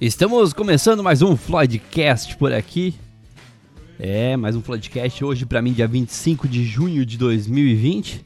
Estamos 0.00 0.54
começando 0.54 1.02
mais 1.02 1.20
um 1.20 1.36
Floydcast 1.36 2.34
por 2.38 2.54
aqui. 2.54 2.94
É, 3.98 4.34
mais 4.34 4.56
um 4.56 4.62
Floydcast 4.62 5.22
hoje 5.22 5.44
para 5.44 5.60
mim 5.60 5.74
dia 5.74 5.86
25 5.86 6.48
de 6.48 6.64
junho 6.64 7.04
de 7.04 7.18
2020. 7.18 8.24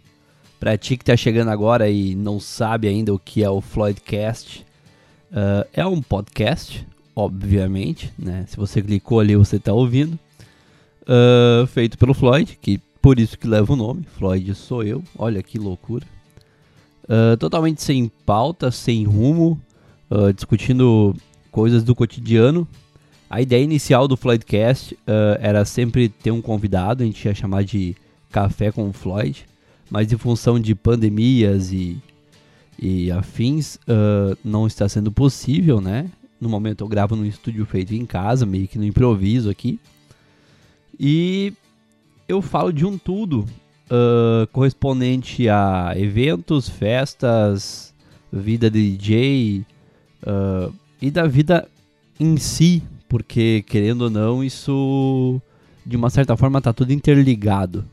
Pra 0.60 0.78
ti 0.78 0.96
que 0.96 1.04
tá 1.04 1.16
chegando 1.16 1.48
agora 1.48 1.90
e 1.90 2.14
não 2.14 2.38
sabe 2.38 2.86
ainda 2.86 3.12
o 3.12 3.18
que 3.18 3.42
é 3.42 3.50
o 3.50 3.60
Floydcast, 3.60 4.64
uh, 5.32 5.66
é 5.72 5.84
um 5.84 6.00
podcast, 6.00 6.86
obviamente, 7.14 8.12
né? 8.16 8.44
Se 8.46 8.56
você 8.56 8.80
clicou 8.80 9.18
ali 9.18 9.34
você 9.34 9.58
tá 9.58 9.72
ouvindo. 9.72 10.16
Uh, 11.02 11.66
feito 11.66 11.98
pelo 11.98 12.14
Floyd, 12.14 12.56
que 12.62 12.78
por 13.02 13.18
isso 13.18 13.36
que 13.36 13.48
leva 13.48 13.72
o 13.72 13.76
nome, 13.76 14.06
Floyd 14.16 14.54
sou 14.54 14.84
eu, 14.84 15.02
olha 15.18 15.42
que 15.42 15.58
loucura. 15.58 16.06
Uh, 17.02 17.36
totalmente 17.36 17.82
sem 17.82 18.08
pauta, 18.24 18.70
sem 18.70 19.02
rumo, 19.02 19.60
discutindo 20.36 21.16
coisas 21.54 21.84
do 21.84 21.94
cotidiano. 21.94 22.66
A 23.30 23.40
ideia 23.40 23.62
inicial 23.62 24.08
do 24.08 24.16
Floydcast 24.16 24.94
uh, 24.94 25.38
era 25.38 25.64
sempre 25.64 26.08
ter 26.08 26.32
um 26.32 26.42
convidado, 26.42 27.04
a 27.04 27.06
gente 27.06 27.24
ia 27.24 27.32
chamar 27.32 27.62
de 27.62 27.94
Café 28.28 28.72
com 28.72 28.88
o 28.88 28.92
Floyd, 28.92 29.46
mas 29.88 30.12
em 30.12 30.18
função 30.18 30.58
de 30.58 30.74
pandemias 30.74 31.72
e, 31.72 31.96
e 32.76 33.08
afins, 33.12 33.76
uh, 33.76 34.36
não 34.44 34.66
está 34.66 34.88
sendo 34.88 35.12
possível, 35.12 35.80
né? 35.80 36.10
No 36.40 36.48
momento 36.48 36.82
eu 36.82 36.88
gravo 36.88 37.14
num 37.14 37.24
estúdio 37.24 37.64
feito 37.64 37.94
em 37.94 38.04
casa, 38.04 38.44
meio 38.44 38.66
que 38.66 38.76
no 38.76 38.84
improviso 38.84 39.48
aqui. 39.48 39.78
E 40.98 41.52
eu 42.26 42.42
falo 42.42 42.72
de 42.72 42.84
um 42.84 42.98
tudo 42.98 43.46
uh, 43.86 44.44
correspondente 44.48 45.48
a 45.48 45.92
eventos, 45.94 46.68
festas, 46.68 47.94
vida 48.32 48.68
de 48.68 48.96
DJ, 48.96 49.64
uh, 50.26 50.74
e 51.04 51.10
da 51.10 51.26
vida 51.26 51.68
em 52.18 52.38
si, 52.38 52.82
porque 53.10 53.62
querendo 53.66 54.02
ou 54.02 54.10
não, 54.10 54.42
isso 54.42 55.38
de 55.84 55.96
uma 55.96 56.08
certa 56.08 56.34
forma 56.34 56.60
está 56.60 56.72
tudo 56.72 56.94
interligado. 56.94 57.84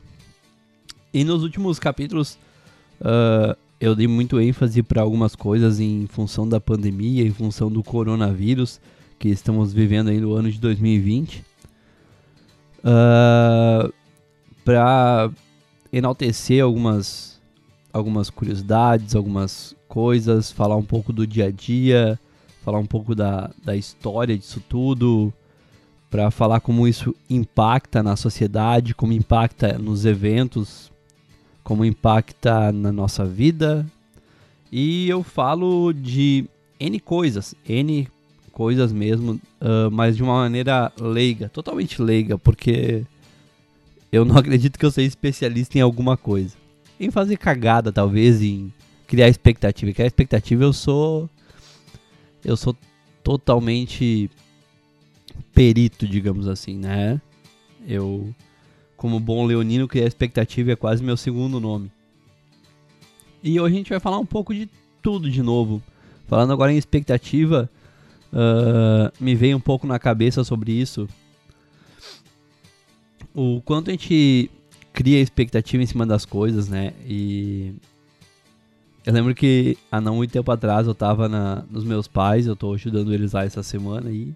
E 1.12 1.22
nos 1.22 1.42
últimos 1.42 1.78
capítulos 1.78 2.38
uh, 3.02 3.54
eu 3.78 3.94
dei 3.94 4.08
muito 4.08 4.40
ênfase 4.40 4.82
para 4.82 5.02
algumas 5.02 5.36
coisas 5.36 5.78
em 5.78 6.06
função 6.06 6.48
da 6.48 6.58
pandemia, 6.58 7.22
em 7.22 7.30
função 7.30 7.70
do 7.70 7.82
coronavírus 7.82 8.80
que 9.18 9.28
estamos 9.28 9.74
vivendo 9.74 10.08
aí 10.08 10.18
no 10.18 10.32
ano 10.32 10.50
de 10.50 10.58
2020. 10.58 11.44
Uh, 12.78 13.92
para 14.64 15.30
enaltecer 15.92 16.64
algumas 16.64 17.38
algumas 17.92 18.30
curiosidades, 18.30 19.14
algumas 19.14 19.76
coisas, 19.86 20.50
falar 20.50 20.76
um 20.76 20.82
pouco 20.82 21.12
do 21.12 21.26
dia 21.26 21.48
a 21.48 21.50
dia, 21.50 22.18
falar 22.62 22.78
um 22.78 22.86
pouco 22.86 23.14
da, 23.14 23.50
da 23.64 23.76
história 23.76 24.36
disso 24.36 24.62
tudo, 24.68 25.32
para 26.10 26.30
falar 26.30 26.60
como 26.60 26.86
isso 26.86 27.14
impacta 27.28 28.02
na 28.02 28.16
sociedade, 28.16 28.94
como 28.94 29.12
impacta 29.12 29.78
nos 29.78 30.04
eventos, 30.04 30.92
como 31.64 31.84
impacta 31.84 32.70
na 32.72 32.92
nossa 32.92 33.24
vida. 33.24 33.86
E 34.70 35.08
eu 35.08 35.22
falo 35.22 35.92
de 35.92 36.44
N 36.78 36.98
coisas, 37.00 37.54
N 37.68 38.08
coisas 38.52 38.92
mesmo, 38.92 39.32
uh, 39.60 39.90
mas 39.90 40.16
de 40.16 40.22
uma 40.22 40.34
maneira 40.34 40.92
leiga, 41.00 41.48
totalmente 41.48 42.00
leiga, 42.00 42.38
porque 42.38 43.04
eu 44.12 44.24
não 44.24 44.36
acredito 44.38 44.78
que 44.78 44.84
eu 44.84 44.90
seja 44.90 45.08
especialista 45.08 45.78
em 45.78 45.80
alguma 45.80 46.16
coisa. 46.16 46.54
Em 47.00 47.10
fazer 47.10 47.36
cagada, 47.38 47.90
talvez, 47.90 48.42
em 48.42 48.72
criar 49.06 49.28
expectativa. 49.28 49.92
Criar 49.92 50.06
expectativa 50.06 50.62
eu 50.62 50.72
sou 50.72 51.28
eu 52.44 52.56
sou 52.56 52.76
totalmente 53.22 54.30
perito, 55.54 56.06
digamos 56.06 56.48
assim, 56.48 56.76
né? 56.76 57.20
Eu, 57.86 58.34
como 58.96 59.20
bom 59.20 59.44
leonino, 59.44 59.88
criar 59.88 60.06
expectativa 60.06 60.72
é 60.72 60.76
quase 60.76 61.02
meu 61.02 61.16
segundo 61.16 61.60
nome. 61.60 61.90
E 63.42 63.60
hoje 63.60 63.74
a 63.74 63.78
gente 63.78 63.90
vai 63.90 64.00
falar 64.00 64.18
um 64.18 64.26
pouco 64.26 64.54
de 64.54 64.68
tudo 65.00 65.30
de 65.30 65.42
novo. 65.42 65.82
Falando 66.26 66.52
agora 66.52 66.72
em 66.72 66.78
expectativa, 66.78 67.68
uh, 68.32 69.12
me 69.22 69.34
veio 69.34 69.56
um 69.56 69.60
pouco 69.60 69.86
na 69.86 69.98
cabeça 69.98 70.44
sobre 70.44 70.72
isso. 70.72 71.08
O 73.34 73.60
quanto 73.62 73.88
a 73.88 73.92
gente 73.92 74.50
cria 74.92 75.20
expectativa 75.20 75.82
em 75.82 75.86
cima 75.86 76.06
das 76.06 76.24
coisas, 76.24 76.68
né? 76.68 76.92
E 77.06 77.74
eu 79.04 79.12
lembro 79.12 79.34
que 79.34 79.76
há 79.90 80.00
não 80.00 80.16
muito 80.16 80.30
tempo 80.30 80.50
atrás 80.50 80.86
eu 80.86 80.94
tava 80.94 81.28
na, 81.28 81.64
nos 81.70 81.84
meus 81.84 82.06
pais, 82.06 82.46
eu 82.46 82.54
tô 82.54 82.74
ajudando 82.74 83.12
eles 83.12 83.32
lá 83.32 83.44
essa 83.44 83.62
semana 83.62 84.10
aí. 84.10 84.32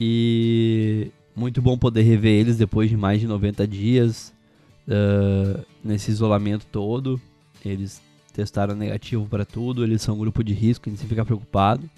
E 0.00 1.10
muito 1.34 1.60
bom 1.60 1.76
poder 1.76 2.02
rever 2.02 2.40
eles 2.40 2.56
depois 2.56 2.88
de 2.88 2.96
mais 2.96 3.20
de 3.20 3.26
90 3.26 3.66
dias 3.66 4.32
uh, 4.86 5.64
nesse 5.82 6.10
isolamento 6.10 6.66
todo. 6.70 7.20
Eles 7.64 8.00
testaram 8.32 8.76
negativo 8.76 9.26
para 9.26 9.44
tudo, 9.44 9.82
eles 9.82 10.02
são 10.02 10.14
um 10.14 10.18
grupo 10.18 10.44
de 10.44 10.52
risco, 10.52 10.88
a 10.88 10.92
gente 10.92 11.04
fica 11.06 11.24
preocupado. 11.24 11.90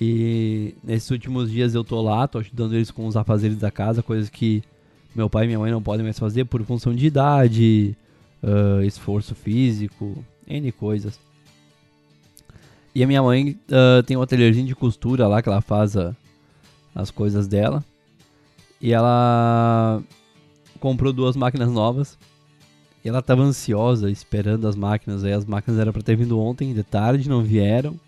E 0.00 0.74
nesses 0.84 1.10
últimos 1.10 1.50
dias 1.50 1.74
eu 1.74 1.82
tô 1.82 2.00
lá, 2.00 2.28
tô 2.28 2.38
ajudando 2.38 2.74
eles 2.74 2.92
com 2.92 3.06
os 3.06 3.16
afazeres 3.16 3.56
da 3.56 3.70
casa, 3.70 4.02
coisas 4.02 4.28
que 4.28 4.62
meu 5.14 5.28
pai 5.28 5.44
e 5.44 5.46
minha 5.48 5.58
mãe 5.58 5.72
não 5.72 5.82
podem 5.82 6.04
mais 6.04 6.18
fazer 6.18 6.44
por 6.44 6.62
função 6.62 6.94
de 6.94 7.06
idade, 7.06 7.96
uh, 8.42 8.82
esforço 8.82 9.34
físico, 9.34 10.24
N 10.46 10.72
coisas. 10.72 11.18
E 12.94 13.02
a 13.02 13.06
minha 13.06 13.22
mãe 13.22 13.58
uh, 13.70 14.02
tem 14.02 14.16
um 14.16 14.22
ateliêzinho 14.22 14.66
de 14.66 14.74
costura 14.74 15.26
lá 15.28 15.42
que 15.42 15.48
ela 15.48 15.60
faz 15.60 15.96
a, 15.96 16.16
as 16.94 17.10
coisas 17.10 17.46
dela. 17.46 17.84
E 18.80 18.92
ela 18.92 20.02
comprou 20.80 21.12
duas 21.12 21.36
máquinas 21.36 21.70
novas. 21.70 22.18
E 23.04 23.08
ela 23.08 23.20
estava 23.20 23.42
ansiosa, 23.42 24.10
esperando 24.10 24.66
as 24.66 24.74
máquinas. 24.74 25.22
Aí 25.22 25.32
as 25.32 25.44
máquinas 25.44 25.78
eram 25.78 25.92
para 25.92 26.02
ter 26.02 26.16
vindo 26.16 26.38
ontem 26.40 26.74
de 26.74 26.82
tarde, 26.82 27.28
não 27.28 27.42
vieram. 27.42 27.98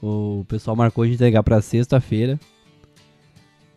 O 0.00 0.44
pessoal 0.46 0.76
marcou 0.76 1.04
de 1.06 1.14
entregar 1.14 1.42
para 1.42 1.60
sexta-feira. 1.60 2.38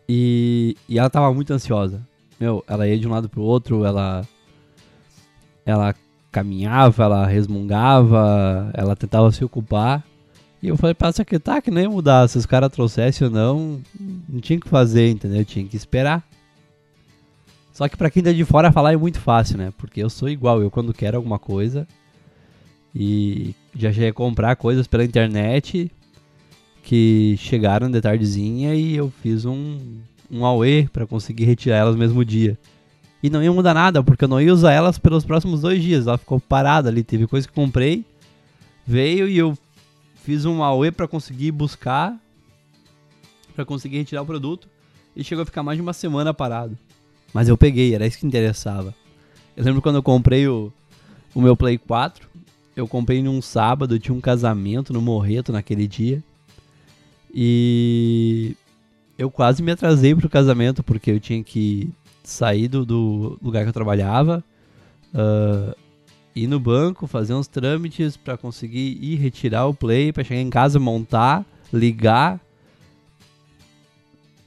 E, 0.08 0.76
e 0.88 0.98
ela 0.98 1.10
tava 1.10 1.32
muito 1.34 1.52
ansiosa. 1.52 2.00
Meu, 2.38 2.62
ela 2.68 2.86
ia 2.86 2.98
de 2.98 3.08
um 3.08 3.10
lado 3.10 3.28
pro 3.28 3.42
outro, 3.42 3.84
ela 3.84 4.26
ela 5.68 5.94
caminhava, 6.32 7.04
ela 7.04 7.26
resmungava, 7.26 8.70
ela 8.72 8.96
tentava 8.96 9.30
se 9.30 9.44
ocupar. 9.44 10.02
E 10.62 10.68
eu 10.68 10.76
falei 10.76 10.94
pra 10.94 11.12
secretária 11.12 11.60
que 11.60 11.70
nem 11.70 11.84
ia 11.84 11.90
mudar. 11.90 12.26
Se 12.26 12.38
os 12.38 12.46
caras 12.46 12.70
trouxessem 12.70 13.26
ou 13.26 13.32
não, 13.32 13.80
não 14.28 14.40
tinha 14.40 14.58
que 14.58 14.68
fazer, 14.68 15.10
entendeu? 15.10 15.44
Tinha 15.44 15.66
que 15.66 15.76
esperar. 15.76 16.26
Só 17.72 17.86
que 17.86 17.96
pra 17.96 18.10
quem 18.10 18.22
tá 18.22 18.32
de 18.32 18.44
fora 18.44 18.72
falar 18.72 18.94
é 18.94 18.96
muito 18.96 19.20
fácil, 19.20 19.58
né? 19.58 19.72
Porque 19.76 20.02
eu 20.02 20.10
sou 20.10 20.28
igual, 20.28 20.60
eu 20.62 20.70
quando 20.70 20.92
quero 20.94 21.16
alguma 21.16 21.38
coisa 21.38 21.86
e 22.94 23.54
já 23.76 23.92
cheguei 23.92 24.08
a 24.08 24.12
comprar 24.12 24.56
coisas 24.56 24.86
pela 24.86 25.04
internet 25.04 25.92
que 26.82 27.36
chegaram 27.38 27.90
de 27.90 28.00
tardezinha 28.00 28.74
e 28.74 28.96
eu 28.96 29.12
fiz 29.22 29.44
um, 29.44 29.78
um 30.30 30.44
AUE 30.44 30.88
pra 30.92 31.06
conseguir 31.06 31.44
retirar 31.44 31.76
elas 31.76 31.94
no 31.94 32.00
mesmo 32.00 32.24
dia. 32.24 32.58
E 33.22 33.28
não 33.28 33.42
ia 33.42 33.52
mudar 33.52 33.74
nada, 33.74 34.02
porque 34.02 34.24
eu 34.24 34.28
não 34.28 34.40
ia 34.40 34.52
usar 34.52 34.72
elas 34.72 34.98
pelos 34.98 35.24
próximos 35.24 35.60
dois 35.60 35.82
dias. 35.82 36.06
Ela 36.06 36.18
ficou 36.18 36.38
parada 36.38 36.88
ali. 36.88 37.02
Teve 37.02 37.26
coisa 37.26 37.46
que 37.48 37.52
comprei, 37.52 38.04
veio 38.86 39.28
e 39.28 39.36
eu 39.36 39.58
fiz 40.22 40.44
um 40.44 40.62
AUE 40.62 40.92
para 40.92 41.08
conseguir 41.08 41.50
buscar, 41.50 42.16
para 43.54 43.64
conseguir 43.64 43.98
retirar 43.98 44.22
o 44.22 44.26
produto. 44.26 44.68
E 45.16 45.24
chegou 45.24 45.42
a 45.42 45.46
ficar 45.46 45.64
mais 45.64 45.76
de 45.76 45.82
uma 45.82 45.92
semana 45.92 46.32
parado. 46.32 46.78
Mas 47.34 47.48
eu 47.48 47.58
peguei, 47.58 47.94
era 47.94 48.06
isso 48.06 48.18
que 48.18 48.26
interessava. 48.26 48.94
Eu 49.56 49.64
lembro 49.64 49.82
quando 49.82 49.96
eu 49.96 50.02
comprei 50.02 50.46
o, 50.46 50.72
o 51.34 51.40
meu 51.40 51.56
Play 51.56 51.76
4. 51.76 52.28
Eu 52.76 52.86
comprei 52.86 53.20
num 53.20 53.42
sábado, 53.42 53.98
tinha 53.98 54.14
um 54.14 54.20
casamento 54.20 54.92
no 54.92 55.02
Morreto 55.02 55.50
naquele 55.50 55.88
dia. 55.88 56.22
E 57.34 58.54
eu 59.18 59.28
quase 59.28 59.62
me 59.62 59.72
atrasei 59.72 60.14
pro 60.14 60.30
casamento 60.30 60.82
porque 60.84 61.10
eu 61.10 61.18
tinha 61.18 61.42
que 61.42 61.90
sair 62.30 62.68
do, 62.68 62.84
do 62.84 63.38
lugar 63.42 63.62
que 63.62 63.68
eu 63.68 63.72
trabalhava, 63.72 64.44
uh, 65.14 65.74
ir 66.34 66.46
no 66.46 66.60
banco, 66.60 67.06
fazer 67.06 67.34
uns 67.34 67.46
trâmites 67.46 68.16
para 68.16 68.36
conseguir 68.36 68.98
ir 69.02 69.16
retirar 69.16 69.66
o 69.66 69.74
play, 69.74 70.12
para 70.12 70.24
chegar 70.24 70.40
em 70.40 70.50
casa, 70.50 70.78
montar, 70.78 71.44
ligar. 71.72 72.40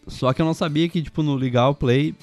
Só 0.08 0.32
que 0.34 0.42
eu 0.42 0.46
não 0.46 0.54
sabia 0.54 0.88
que, 0.88 1.02
tipo, 1.02 1.24
no 1.24 1.38
ligar 1.38 1.70
o 1.70 1.76
play, 1.76 2.16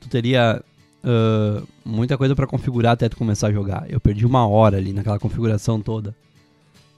tu 0.00 0.08
teria 0.08 0.62
uh, 1.04 1.66
muita 1.84 2.16
coisa 2.16 2.34
para 2.34 2.46
configurar 2.46 2.92
até 2.92 3.08
tu 3.08 3.16
começar 3.16 3.48
a 3.48 3.52
jogar. 3.52 3.86
Eu 3.88 4.00
perdi 4.00 4.26
uma 4.26 4.46
hora 4.46 4.76
ali 4.76 4.92
naquela 4.92 5.18
configuração 5.18 5.80
toda. 5.80 6.14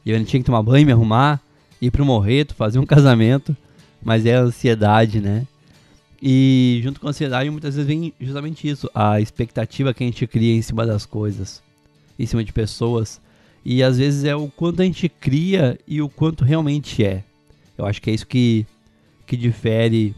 E 0.05 0.11
eu 0.11 0.25
tinha 0.25 0.41
que 0.41 0.47
tomar 0.47 0.63
banho, 0.63 0.87
me 0.87 0.93
arrumar, 0.93 1.41
ir 1.81 1.91
pro 1.91 2.05
morreto, 2.05 2.55
fazer 2.55 2.79
um 2.79 2.87
casamento. 2.87 3.57
Mas 4.03 4.25
é 4.25 4.37
a 4.37 4.41
ansiedade, 4.41 5.21
né? 5.21 5.47
E 6.23 6.81
junto 6.83 7.01
com 7.01 7.07
a 7.07 7.11
ansiedade, 7.11 7.49
muitas 7.49 7.77
vezes 7.77 7.87
vem 7.87 8.13
justamente 8.21 8.69
isso, 8.69 8.91
a 8.95 9.21
expectativa 9.21 9.95
que 9.95 10.05
a 10.05 10.07
gente 10.07 10.27
cria 10.27 10.55
em 10.55 10.61
cima 10.61 10.85
das 10.85 11.07
coisas, 11.07 11.63
em 12.19 12.27
cima 12.27 12.45
de 12.45 12.53
pessoas. 12.53 13.21
E 13.65 13.83
às 13.83 13.99
vezes 13.99 14.25
é 14.25 14.35
o 14.35 14.49
quanto 14.49 14.83
a 14.83 14.85
gente 14.85 15.09
cria 15.09 15.79
e 15.87 16.03
o 16.03 16.09
quanto 16.09 16.45
realmente 16.45 17.05
é. 17.05 17.25
Eu 17.77 17.87
acho 17.87 18.01
que 18.03 18.11
é 18.11 18.15
isso 18.15 18.27
que, 18.27 18.67
que 19.27 19.37
difere 19.37 20.15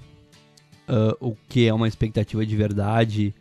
uh, 0.89 1.17
o 1.21 1.37
que 1.49 1.67
é 1.67 1.75
uma 1.75 1.87
expectativa 1.87 2.45
de 2.45 2.57
verdade, 2.57 3.35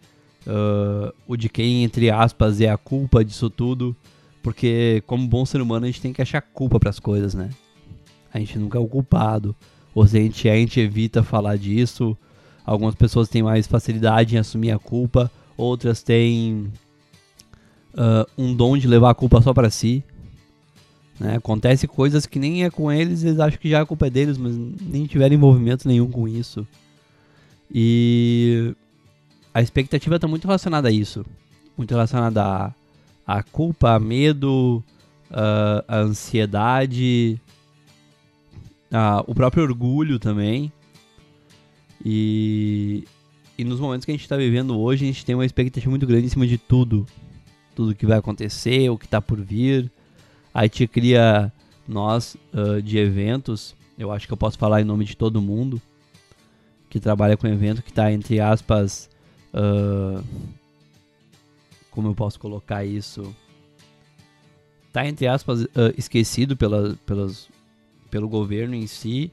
uh, 0.45 1.13
o 1.27 1.35
de 1.35 1.49
quem, 1.49 1.83
entre 1.83 2.09
aspas, 2.11 2.61
é 2.61 2.69
a 2.69 2.77
culpa 2.77 3.25
disso 3.25 3.49
tudo. 3.49 3.95
Porque, 4.43 5.03
como 5.05 5.27
bom 5.27 5.45
ser 5.45 5.61
humano, 5.61 5.85
a 5.85 5.87
gente 5.87 6.01
tem 6.01 6.13
que 6.13 6.21
achar 6.21 6.41
culpa 6.41 6.79
para 6.79 6.89
as 6.89 6.99
coisas, 6.99 7.33
né? 7.33 7.49
A 8.33 8.39
gente 8.39 8.57
nunca 8.57 8.77
é 8.77 8.81
o 8.81 8.87
culpado. 8.87 9.55
Ou 9.93 10.07
se 10.07 10.17
a 10.17 10.21
gente, 10.21 10.49
a 10.49 10.55
gente 10.55 10.79
evita 10.79 11.21
falar 11.21 11.57
disso. 11.57 12.17
Algumas 12.65 12.95
pessoas 12.95 13.29
têm 13.29 13.43
mais 13.43 13.67
facilidade 13.67 14.35
em 14.35 14.39
assumir 14.39 14.71
a 14.71 14.79
culpa, 14.79 15.31
outras 15.57 16.03
têm 16.03 16.71
uh, 17.93 18.29
um 18.37 18.53
dom 18.53 18.77
de 18.77 18.87
levar 18.87 19.11
a 19.11 19.15
culpa 19.15 19.41
só 19.41 19.53
para 19.53 19.69
si. 19.69 20.03
Né? 21.19 21.35
Acontece 21.35 21.87
coisas 21.87 22.25
que 22.25 22.39
nem 22.39 22.63
é 22.63 22.69
com 22.69 22.91
eles, 22.91 23.23
eles 23.23 23.39
acham 23.39 23.59
que 23.59 23.69
já 23.69 23.81
a 23.81 23.85
culpa 23.85 24.07
é 24.07 24.09
deles, 24.09 24.37
mas 24.37 24.55
nem 24.55 25.05
tiveram 25.05 25.35
envolvimento 25.35 25.87
nenhum 25.87 26.09
com 26.09 26.27
isso. 26.27 26.65
E 27.73 28.75
a 29.53 29.61
expectativa 29.61 30.15
está 30.15 30.27
muito 30.27 30.45
relacionada 30.45 30.87
a 30.87 30.91
isso. 30.91 31.25
Muito 31.77 31.91
relacionada 31.91 32.43
a, 32.43 32.73
a 33.25 33.43
culpa, 33.43 33.91
a 33.91 33.99
medo, 33.99 34.83
a, 35.29 35.83
a 35.87 35.97
ansiedade, 35.99 37.39
a, 38.91 39.23
o 39.25 39.33
próprio 39.33 39.63
orgulho 39.63 40.19
também. 40.19 40.71
E, 42.03 43.05
e 43.57 43.63
nos 43.63 43.79
momentos 43.79 44.05
que 44.05 44.11
a 44.11 44.13
gente 44.13 44.23
está 44.23 44.37
vivendo 44.37 44.79
hoje, 44.79 45.05
a 45.05 45.07
gente 45.07 45.25
tem 45.25 45.35
uma 45.35 45.45
expectativa 45.45 45.89
muito 45.89 46.05
grande 46.05 46.25
em 46.25 46.29
cima 46.29 46.47
de 46.47 46.57
tudo. 46.57 47.05
Tudo 47.75 47.95
que 47.95 48.05
vai 48.05 48.17
acontecer, 48.17 48.89
o 48.89 48.97
que 48.97 49.05
está 49.05 49.21
por 49.21 49.39
vir. 49.39 49.89
A 50.53 50.63
gente 50.63 50.87
cria 50.87 51.51
nós 51.87 52.35
uh, 52.53 52.81
de 52.81 52.97
eventos, 52.97 53.75
eu 53.97 54.11
acho 54.11 54.27
que 54.27 54.33
eu 54.33 54.37
posso 54.37 54.57
falar 54.57 54.81
em 54.81 54.85
nome 54.85 55.05
de 55.05 55.15
todo 55.15 55.41
mundo 55.41 55.81
que 56.89 56.99
trabalha 56.99 57.37
com 57.37 57.47
evento, 57.47 57.81
que 57.81 57.89
está 57.89 58.11
entre 58.11 58.41
aspas, 58.41 59.09
uh, 59.53 60.21
como 61.89 62.09
eu 62.09 62.15
posso 62.15 62.37
colocar 62.37 62.83
isso, 62.83 63.33
está 64.87 65.07
entre 65.07 65.25
aspas 65.25 65.61
uh, 65.63 65.69
esquecido 65.97 66.57
pela, 66.57 66.97
pelas, 67.05 67.47
pelo 68.09 68.27
governo 68.27 68.75
em 68.75 68.87
si, 68.87 69.31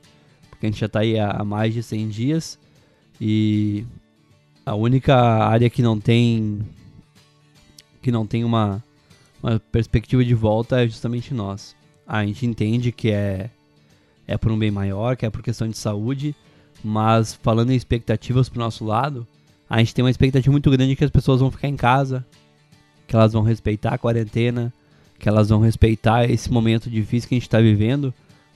porque 0.59 0.67
a 0.67 0.71
gente 0.71 0.81
já 0.81 0.87
está 0.87 1.01
aí 1.01 1.17
há, 1.17 1.45
mais 1.45 1.73
de 1.73 1.85
100 1.85 2.09
dias 2.09 2.59
e 3.21 3.85
a 4.67 4.75
única 4.75 5.15
área 5.15 5.71
que 5.71 5.81
não 5.81 6.01
tem 6.01 6.67
que 8.03 8.11
não 8.11 8.27
tem 8.27 8.43
uma, 8.43 8.83
uma 9.41 9.61
perspectiva 9.61 10.25
de 10.25 10.35
volta 10.35 10.83
é 10.83 10.89
justamente 10.89 11.33
nós. 11.33 11.77
A 12.05 12.25
gente 12.27 12.45
entende 12.45 12.91
que 12.91 13.11
é 13.11 13.51
é 14.27 14.37
por 14.37 14.51
um 14.51 14.59
bem 14.59 14.71
maior, 14.71 15.17
que 15.17 15.25
é 15.25 15.31
por 15.31 15.43
questão 15.43 15.69
de 15.69 15.79
saúde, 15.79 16.35
mas 16.83 17.35
falando 17.35 17.71
em 17.71 17.77
expectativas 17.77 18.49
pro 18.49 18.59
nosso 18.59 18.85
lado, 18.85 19.27
a 19.71 19.79
gente 19.79 19.95
tem 19.95 20.05
uma 20.05 20.11
expectativa 20.11 20.51
muito 20.51 20.71
grande 20.71 20.97
que 20.97 21.05
as 21.05 21.11
pessoas 21.11 21.41
vão 21.41 21.53
ficar 21.53 21.69
em 21.69 21.77
casa, 21.77 22.27
que 23.07 23.15
elas 23.15 23.33
vão 23.33 23.43
respeitar 23.43 23.95
a 23.95 23.99
quarentena, 23.99 24.73
que 25.21 25.29
elas 25.29 25.49
vão 25.49 25.61
respeitar 25.61 26.29
esse 26.29 26.51
momento 26.51 26.91
difícil 26.91 27.29
que 27.29 27.37
a 27.37 27.39
gente 27.39 27.47
está 27.47 27.61
vivendo, 27.61 28.13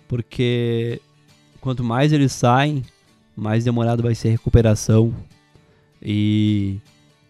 porque 0.09 1.01
quanto 1.63 1.83
mais 1.83 2.13
eles 2.13 2.33
saem, 2.33 2.85
mais 3.35 3.65
demorado 3.65 4.03
vai 4.03 4.15
ser 4.15 4.29
a 4.29 4.33
recuperação. 4.33 5.15
E 6.03 6.79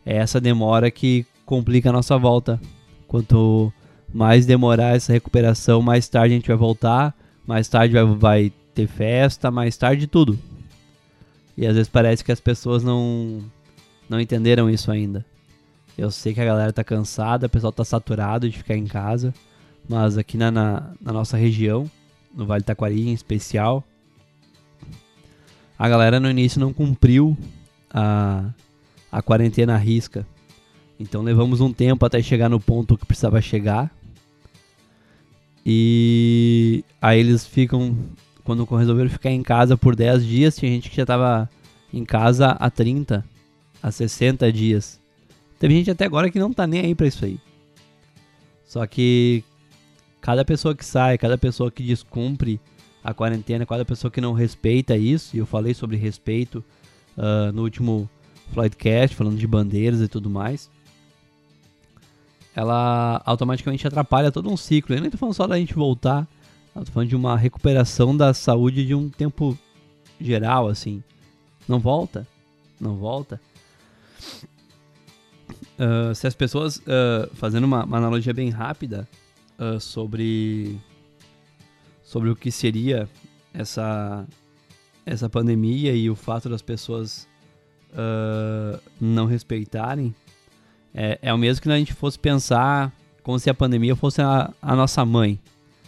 é 0.05 0.17
essa 0.17 0.40
demora 0.40 0.90
que 0.90 1.25
complica 1.44 1.90
a 1.90 1.93
nossa 1.93 2.17
volta. 2.19 2.58
Quanto 3.06 3.70
mais 4.12 4.46
demorar 4.46 4.96
essa 4.96 5.12
recuperação, 5.12 5.82
mais 5.82 6.08
tarde 6.08 6.32
a 6.32 6.37
gente 6.38 6.49
vai 6.49 6.56
voltar, 6.56 7.14
mais 7.46 7.69
tarde 7.69 7.93
vai, 7.93 8.05
vai 8.05 8.52
ter 8.75 8.87
festa, 8.87 9.50
mais 9.50 9.76
tarde 9.76 10.06
tudo. 10.06 10.38
E 11.56 11.67
às 11.67 11.75
vezes 11.75 11.88
parece 11.88 12.25
que 12.25 12.32
as 12.32 12.40
pessoas 12.40 12.82
não 12.82 13.44
não 14.08 14.19
entenderam 14.19 14.69
isso 14.69 14.90
ainda. 14.90 15.25
Eu 15.96 16.11
sei 16.11 16.32
que 16.32 16.40
a 16.40 16.44
galera 16.44 16.73
tá 16.73 16.82
cansada, 16.82 17.46
o 17.46 17.50
pessoal 17.50 17.73
tá 17.73 17.84
saturado 17.84 18.49
de 18.49 18.56
ficar 18.56 18.76
em 18.76 18.87
casa, 18.87 19.34
mas 19.87 20.17
aqui 20.17 20.38
na, 20.38 20.50
na, 20.50 20.90
na 21.00 21.12
nossa 21.12 21.37
região, 21.37 21.90
no 22.34 22.46
Vale 22.46 22.64
Taquari 22.64 23.08
em 23.08 23.12
especial, 23.12 23.84
a 25.82 25.88
galera 25.88 26.20
no 26.20 26.31
início 26.31 26.61
não 26.61 26.73
cumpriu 26.73 27.37
a, 27.93 28.50
a 29.11 29.20
quarentena 29.20 29.75
à 29.75 29.76
risca. 29.76 30.25
Então 30.96 31.23
levamos 31.23 31.61
um 31.61 31.73
tempo 31.73 32.06
até 32.06 32.23
chegar 32.23 32.49
no 32.49 32.61
ponto 32.61 32.96
que 32.96 33.05
precisava 33.05 33.40
chegar. 33.40 33.90
E 35.67 36.84
aí 37.00 37.19
eles 37.19 37.44
ficam 37.44 37.96
quando 38.44 38.64
resolveram 38.64 39.11
ficar 39.11 39.32
em 39.32 39.43
casa 39.43 39.76
por 39.76 39.96
10 39.96 40.25
dias, 40.25 40.56
tinha 40.56 40.70
gente 40.70 40.88
que 40.88 40.94
já 40.94 41.02
estava 41.02 41.50
em 41.93 42.05
casa 42.05 42.50
há 42.50 42.70
30, 42.70 43.25
há 43.82 43.90
60 43.90 44.52
dias. 44.52 45.00
Teve 45.58 45.75
gente 45.75 45.90
até 45.90 46.05
agora 46.05 46.31
que 46.31 46.38
não 46.38 46.52
tá 46.52 46.64
nem 46.64 46.82
aí 46.82 46.94
pra 46.94 47.08
isso 47.08 47.25
aí. 47.25 47.40
Só 48.64 48.87
que 48.87 49.43
cada 50.20 50.44
pessoa 50.44 50.76
que 50.76 50.84
sai, 50.84 51.19
cada 51.19 51.37
pessoa 51.37 51.73
que 51.73 51.82
descumpre 51.82 52.61
a 53.02 53.12
quarentena, 53.12 53.66
cada 53.66 53.84
pessoa 53.84 54.10
que 54.10 54.20
não 54.20 54.32
respeita 54.32 54.96
isso, 54.96 55.37
e 55.37 55.38
eu 55.38 55.46
falei 55.46 55.75
sobre 55.75 55.96
respeito 55.96 56.64
uh, 57.16 57.52
no 57.52 57.62
último 57.62 58.08
Floydcast, 58.52 59.16
falando 59.16 59.37
de 59.37 59.46
bandeiras 59.46 60.00
e 60.00 60.08
tudo 60.08 60.31
mais, 60.31 60.70
ela 62.54 63.22
automaticamente 63.25 63.87
atrapalha 63.87 64.31
todo 64.31 64.50
um 64.50 64.56
ciclo. 64.56 64.94
Eu 64.94 65.00
nem 65.00 65.10
tô 65.10 65.16
falando 65.16 65.34
só 65.34 65.46
da 65.46 65.58
gente 65.58 65.75
voltar 65.75 66.28
eu 66.75 66.84
tô 66.84 66.93
falando 66.93 67.08
de 67.08 67.16
uma 67.16 67.37
recuperação 67.37 68.16
da 68.16 68.32
saúde 68.32 68.87
de 68.87 68.94
um 68.94 69.08
tempo 69.08 69.58
geral, 70.19 70.69
assim. 70.69 71.02
Não 71.69 71.78
volta. 71.78 72.26
Não 72.81 72.96
volta. 72.96 73.40
Uh, 75.78 76.14
se 76.14 76.26
as 76.26 76.34
pessoas, 76.34 76.78
uh, 76.78 77.28
fazendo 77.34 77.64
uma, 77.64 77.84
uma, 77.84 77.98
analogia 77.98 78.32
bem 78.32 78.48
rápida 78.48 79.06
uh, 79.58 79.78
sobre, 79.78 80.78
sobre 82.12 82.29
o 82.29 82.37
que 82.37 82.50
seria 82.53 83.09
essa, 83.55 84.26
essa 85.06 85.31
pandemia 85.31 85.94
e 85.94 86.10
o 86.10 86.15
fato 86.15 86.46
das 86.46 86.60
pessoas 86.60 87.27
não 89.01 89.27
respeitarem, 89.27 90.15
é, 90.94 91.19
é 91.22 91.32
o 91.32 91.39
mesmo 91.39 91.63
que 91.63 91.70
a 91.70 91.79
gente 91.79 91.94
fosse 91.94 92.19
pensar 92.19 92.93
como 93.22 93.39
se 93.39 93.48
a 93.48 93.55
pandemia 93.55 93.96
fosse 93.96 94.20
a, 94.20 94.53
a 94.60 94.77
nossa 94.77 95.05
mãe. 95.06 95.39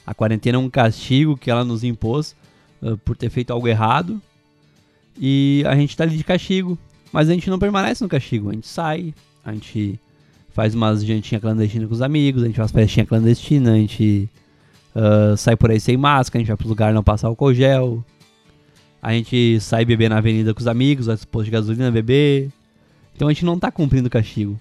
A 0.07 0.15
quarentena 0.15 0.57
é 0.57 0.59
um 0.59 0.71
castigo 0.71 1.37
que 1.37 1.51
ela 1.51 1.65
nos 1.65 1.85
impôs 1.85 2.35
uh, 2.81 2.97
por 2.99 3.17
ter 3.17 3.29
feito 3.29 3.53
algo 3.53 3.67
errado. 3.69 4.21
E 5.19 5.63
a 5.67 5.75
gente 5.75 5.97
tá 5.97 6.05
ali 6.05 6.17
de 6.17 6.25
castigo. 6.25 6.79
Mas 7.13 7.29
a 7.29 7.33
gente 7.33 7.49
não 7.49 7.59
permanece 7.59 8.03
no 8.03 8.09
castigo. 8.09 8.51
A 8.51 8.53
gente 8.53 8.67
sai, 8.67 9.15
a 9.45 9.53
gente 9.53 9.99
faz 10.53 10.75
umas 10.75 11.05
jantinhas 11.05 11.41
clandestinas 11.41 11.89
com 11.89 11.95
os 11.95 12.03
amigos, 12.03 12.43
a 12.43 12.47
gente 12.47 12.57
faz 12.57 12.71
festinha 12.71 13.07
clandestina, 13.07 13.73
a 13.73 13.77
gente 13.77 14.29
uh, 14.95 15.37
sai 15.37 15.57
por 15.57 15.71
aí 15.71 15.81
sem 15.81 15.97
máscara, 15.97 16.39
a 16.39 16.43
gente 16.43 16.49
vai 16.49 16.57
pro 16.57 16.69
lugar 16.69 16.93
não 16.93 17.03
passar 17.03 17.29
álcool 17.29 17.55
gel. 17.55 18.05
A 19.03 19.13
gente 19.13 19.61
sai 19.61 19.85
beber 19.85 20.09
na 20.09 20.19
avenida 20.19 20.55
com 20.55 20.61
os 20.61 20.67
amigos, 20.67 21.07
vai 21.07 21.17
pro 21.17 21.27
posto 21.27 21.45
de 21.45 21.51
gasolina 21.51 21.91
beber. 21.91 22.51
Então 23.15 23.29
a 23.29 23.33
gente 23.33 23.45
não 23.45 23.59
tá 23.59 23.71
cumprindo 23.71 24.07
o 24.07 24.11
castigo. 24.11 24.59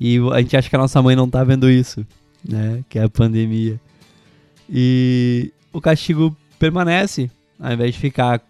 E 0.00 0.18
a 0.32 0.40
gente 0.40 0.56
acha 0.56 0.68
que 0.68 0.76
a 0.76 0.78
nossa 0.78 1.00
mãe 1.00 1.14
não 1.14 1.28
tá 1.28 1.44
vendo 1.44 1.70
isso, 1.70 2.04
né? 2.44 2.82
Que 2.88 2.98
é 2.98 3.04
a 3.04 3.08
pandemia. 3.08 3.80
E 4.68 5.52
o 5.72 5.80
castigo 5.80 6.36
permanece. 6.58 7.30
Ao 7.58 7.72
invés 7.72 7.94
de 7.94 8.00
ficar 8.00 8.40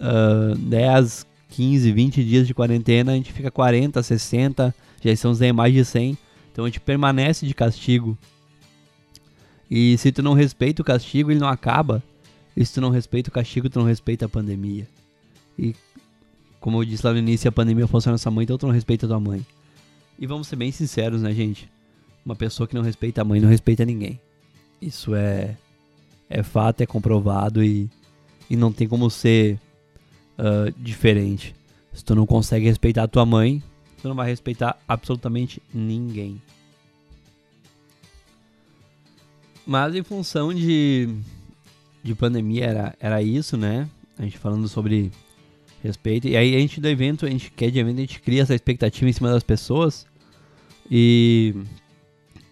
uh, 0.00 0.56
10, 0.56 1.26
15, 1.50 1.92
20 1.92 2.24
dias 2.24 2.46
de 2.46 2.54
quarentena, 2.54 3.12
a 3.12 3.14
gente 3.14 3.32
fica 3.32 3.50
40, 3.50 4.02
60, 4.02 4.74
já 5.02 5.46
em 5.46 5.52
mais 5.52 5.74
de 5.74 5.84
100. 5.84 6.18
Então 6.52 6.64
a 6.64 6.68
gente 6.68 6.80
permanece 6.80 7.46
de 7.46 7.54
castigo. 7.54 8.16
E 9.70 9.96
se 9.98 10.12
tu 10.12 10.22
não 10.22 10.32
respeita 10.32 10.82
o 10.82 10.84
castigo, 10.84 11.30
ele 11.30 11.40
não 11.40 11.48
acaba. 11.48 12.02
E 12.56 12.64
se 12.64 12.74
tu 12.74 12.80
não 12.80 12.90
respeita 12.90 13.30
o 13.30 13.32
castigo, 13.32 13.68
tu 13.68 13.78
não 13.78 13.86
respeita 13.86 14.26
a 14.26 14.28
pandemia. 14.28 14.86
E 15.58 15.74
como 16.60 16.80
eu 16.80 16.84
disse 16.84 17.06
lá 17.06 17.12
no 17.12 17.18
início, 17.18 17.48
a 17.48 17.52
pandemia 17.52 17.84
a 17.84 18.10
nossa 18.10 18.30
mãe, 18.30 18.44
então 18.44 18.58
tu 18.58 18.66
não 18.66 18.74
respeita 18.74 19.06
tua 19.06 19.20
mãe. 19.20 19.44
E 20.18 20.26
vamos 20.26 20.48
ser 20.48 20.56
bem 20.56 20.72
sinceros, 20.72 21.22
né, 21.22 21.32
gente? 21.32 21.70
Uma 22.24 22.34
pessoa 22.34 22.66
que 22.66 22.74
não 22.74 22.82
respeita 22.82 23.22
a 23.22 23.24
mãe 23.24 23.40
não 23.40 23.48
respeita 23.48 23.84
ninguém. 23.84 24.18
Isso 24.80 25.14
é, 25.14 25.56
é 26.28 26.42
fato, 26.42 26.80
é 26.80 26.86
comprovado 26.86 27.62
e, 27.62 27.88
e 28.48 28.56
não 28.56 28.72
tem 28.72 28.88
como 28.88 29.10
ser 29.10 29.60
uh, 30.38 30.72
diferente. 30.78 31.54
Se 31.92 32.04
tu 32.04 32.14
não 32.14 32.26
consegue 32.26 32.66
respeitar 32.66 33.04
a 33.04 33.08
tua 33.08 33.24
mãe, 33.24 33.62
tu 34.00 34.08
não 34.08 34.14
vai 34.14 34.28
respeitar 34.28 34.78
absolutamente 34.88 35.62
ninguém. 35.72 36.40
Mas 39.66 39.94
em 39.96 40.02
função 40.02 40.54
de, 40.54 41.08
de 42.02 42.14
pandemia 42.14 42.64
era, 42.64 42.94
era 43.00 43.22
isso, 43.22 43.56
né? 43.56 43.88
A 44.16 44.22
gente 44.22 44.38
falando 44.38 44.68
sobre 44.68 45.10
respeito. 45.82 46.28
E 46.28 46.36
aí 46.36 46.54
a 46.54 46.58
gente 46.58 46.80
do 46.80 46.88
evento, 46.88 47.26
a 47.26 47.30
gente 47.30 47.50
quer 47.50 47.70
de 47.70 47.78
evento, 47.78 47.98
a 47.98 48.02
gente 48.02 48.20
cria 48.20 48.42
essa 48.42 48.54
expectativa 48.54 49.10
em 49.10 49.12
cima 49.12 49.30
das 49.30 49.42
pessoas. 49.42 50.06
E 50.88 51.54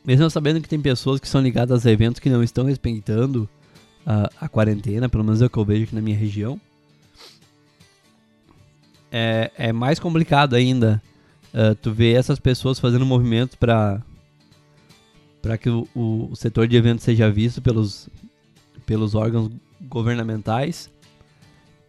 mesmo 0.04 0.28
sabendo 0.28 0.60
que 0.60 0.68
tem 0.68 0.80
pessoas 0.80 1.20
que 1.20 1.28
são 1.28 1.40
ligadas 1.40 1.86
a 1.86 1.90
eventos 1.90 2.18
que 2.18 2.28
não 2.28 2.42
estão 2.42 2.64
respeitando 2.64 3.48
a, 4.04 4.30
a 4.40 4.48
quarentena, 4.48 5.08
pelo 5.08 5.24
menos 5.24 5.40
é 5.40 5.46
o 5.46 5.50
que 5.50 5.56
eu 5.56 5.64
vejo 5.64 5.84
aqui 5.84 5.94
na 5.94 6.02
minha 6.02 6.16
região. 6.16 6.60
É, 9.10 9.52
é 9.56 9.72
mais 9.72 10.00
complicado 10.00 10.54
ainda 10.54 11.00
uh, 11.54 11.74
tu 11.76 11.92
ver 11.92 12.16
essas 12.16 12.40
pessoas 12.40 12.80
fazendo 12.80 13.06
movimentos 13.06 13.54
para 13.54 14.02
para 15.44 15.58
que 15.58 15.68
o, 15.68 15.86
o, 15.94 16.34
setor 16.34 16.66
de 16.66 16.74
eventos 16.74 17.04
seja 17.04 17.30
visto 17.30 17.60
pelos, 17.60 18.08
pelos 18.86 19.14
órgãos 19.14 19.50
governamentais 19.82 20.90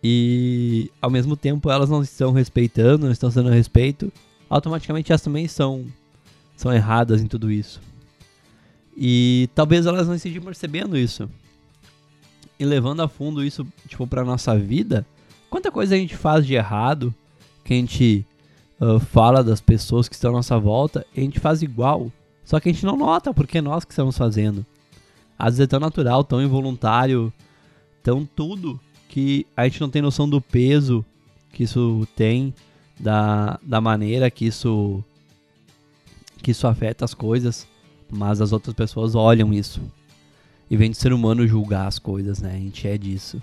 e 0.03 0.91
ao 1.01 1.09
mesmo 1.09 1.37
tempo 1.37 1.71
elas 1.71 1.89
não 1.89 2.03
estão 2.03 2.33
respeitando, 2.33 3.05
não 3.05 3.13
estão 3.13 3.31
sendo 3.31 3.49
respeito, 3.49 4.11
automaticamente 4.49 5.09
elas 5.09 5.21
também 5.21 5.47
são, 5.47 5.85
são 6.57 6.73
erradas 6.73 7.21
em 7.21 7.27
tudo 7.27 7.49
isso. 7.49 7.79
E 8.95 9.49
talvez 9.55 9.85
elas 9.85 10.05
não 10.05 10.15
estejam 10.15 10.43
percebendo 10.43 10.97
isso. 10.97 11.29
E 12.59 12.65
levando 12.65 13.03
a 13.03 13.07
fundo 13.07 13.41
isso 13.41 13.65
tipo 13.87 14.05
para 14.05 14.25
nossa 14.25 14.59
vida, 14.59 15.05
quanta 15.49 15.71
coisa 15.71 15.95
a 15.95 15.97
gente 15.97 16.17
faz 16.17 16.45
de 16.45 16.55
errado, 16.55 17.15
que 17.63 17.73
a 17.73 17.77
gente 17.77 18.25
uh, 18.81 18.99
fala 18.99 19.41
das 19.41 19.61
pessoas 19.61 20.09
que 20.09 20.15
estão 20.15 20.31
à 20.31 20.33
nossa 20.33 20.59
volta, 20.59 21.05
e 21.15 21.21
a 21.21 21.23
gente 21.23 21.39
faz 21.39 21.61
igual. 21.61 22.11
Só 22.45 22.59
que 22.59 22.69
a 22.69 22.71
gente 22.71 22.85
não 22.85 22.95
nota 22.95 23.33
porque 23.33 23.57
é 23.57 23.61
nós 23.61 23.83
que 23.83 23.91
estamos 23.91 24.17
fazendo. 24.17 24.65
Às 25.37 25.57
vezes 25.57 25.61
é 25.61 25.67
tão 25.67 25.79
natural, 25.79 26.23
tão 26.23 26.41
involuntário, 26.41 27.33
tão 28.01 28.25
tudo, 28.25 28.79
que 29.09 29.45
a 29.57 29.65
gente 29.65 29.81
não 29.81 29.89
tem 29.89 30.01
noção 30.01 30.29
do 30.29 30.39
peso 30.39 31.03
que 31.51 31.63
isso 31.63 32.07
tem, 32.15 32.53
da, 32.99 33.57
da 33.63 33.79
maneira 33.79 34.29
que 34.29 34.45
isso, 34.45 35.03
que 36.43 36.51
isso 36.51 36.67
afeta 36.67 37.05
as 37.05 37.13
coisas, 37.13 37.65
mas 38.09 38.41
as 38.41 38.51
outras 38.51 38.75
pessoas 38.75 39.15
olham 39.15 39.53
isso. 39.53 39.81
E 40.69 40.75
vem 40.75 40.91
de 40.91 40.97
ser 40.97 41.13
humano 41.13 41.47
julgar 41.47 41.87
as 41.87 41.97
coisas, 41.97 42.41
né? 42.41 42.55
A 42.55 42.59
gente 42.59 42.87
é 42.87 42.97
disso. 42.97 43.41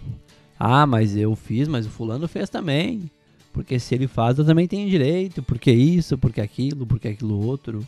Ah, 0.59 0.87
mas 0.87 1.17
eu 1.17 1.35
fiz, 1.35 1.69
mas 1.69 1.87
o 1.87 1.91
fulano 1.91 2.29
fez 2.29 2.51
também. 2.51 3.11
Porque 3.53 3.79
se 3.79 3.95
ele 3.95 4.07
faz, 4.07 4.39
eu 4.39 4.45
também 4.45 4.67
tenho 4.67 4.91
direito. 4.91 5.43
Porque 5.43 5.71
isso, 5.71 6.19
porque 6.19 6.41
aquilo, 6.41 6.87
porque 6.87 7.09
aquilo 7.09 7.45
outro. 7.47 7.87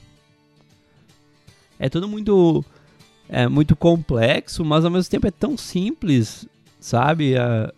É 1.79 1.89
tudo 1.89 2.09
muito 2.09 2.65
é 3.29 3.49
muito 3.49 3.75
complexo, 3.75 4.65
mas 4.65 4.85
ao 4.85 4.91
mesmo 4.91 5.11
tempo 5.11 5.27
é 5.27 5.31
tão 5.31 5.57
simples, 5.57 6.47
sabe? 6.79 7.35
É, 7.35 7.73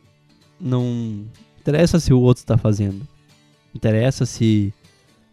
não 0.61 1.25
interessa 1.61 2.01
se 2.01 2.13
o 2.13 2.21
outro 2.21 2.43
está 2.43 2.59
fazendo. 2.59 3.07
Interessa 3.75 4.27
se 4.27 4.73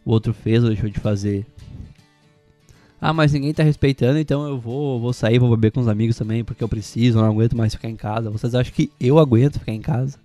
o 0.05 0.11
outro 0.11 0.33
fez 0.33 0.63
ou 0.63 0.69
deixou 0.69 0.89
de 0.89 0.99
fazer. 0.99 1.45
Ah, 3.01 3.11
mas 3.11 3.33
ninguém 3.33 3.49
está 3.49 3.63
respeitando, 3.63 4.17
então 4.17 4.47
eu 4.47 4.57
vou, 4.57 4.99
vou 4.99 5.11
sair, 5.11 5.37
vou 5.37 5.49
beber 5.49 5.71
com 5.71 5.81
os 5.81 5.89
amigos 5.89 6.15
também, 6.15 6.43
porque 6.43 6.63
eu 6.63 6.69
preciso, 6.69 7.17
não 7.17 7.25
aguento 7.25 7.55
mais 7.55 7.73
ficar 7.73 7.89
em 7.89 7.95
casa. 7.97 8.29
Vocês 8.29 8.55
acham 8.55 8.73
que 8.73 8.89
eu 8.99 9.19
aguento 9.19 9.59
ficar 9.59 9.73
em 9.73 9.81
casa? 9.81 10.17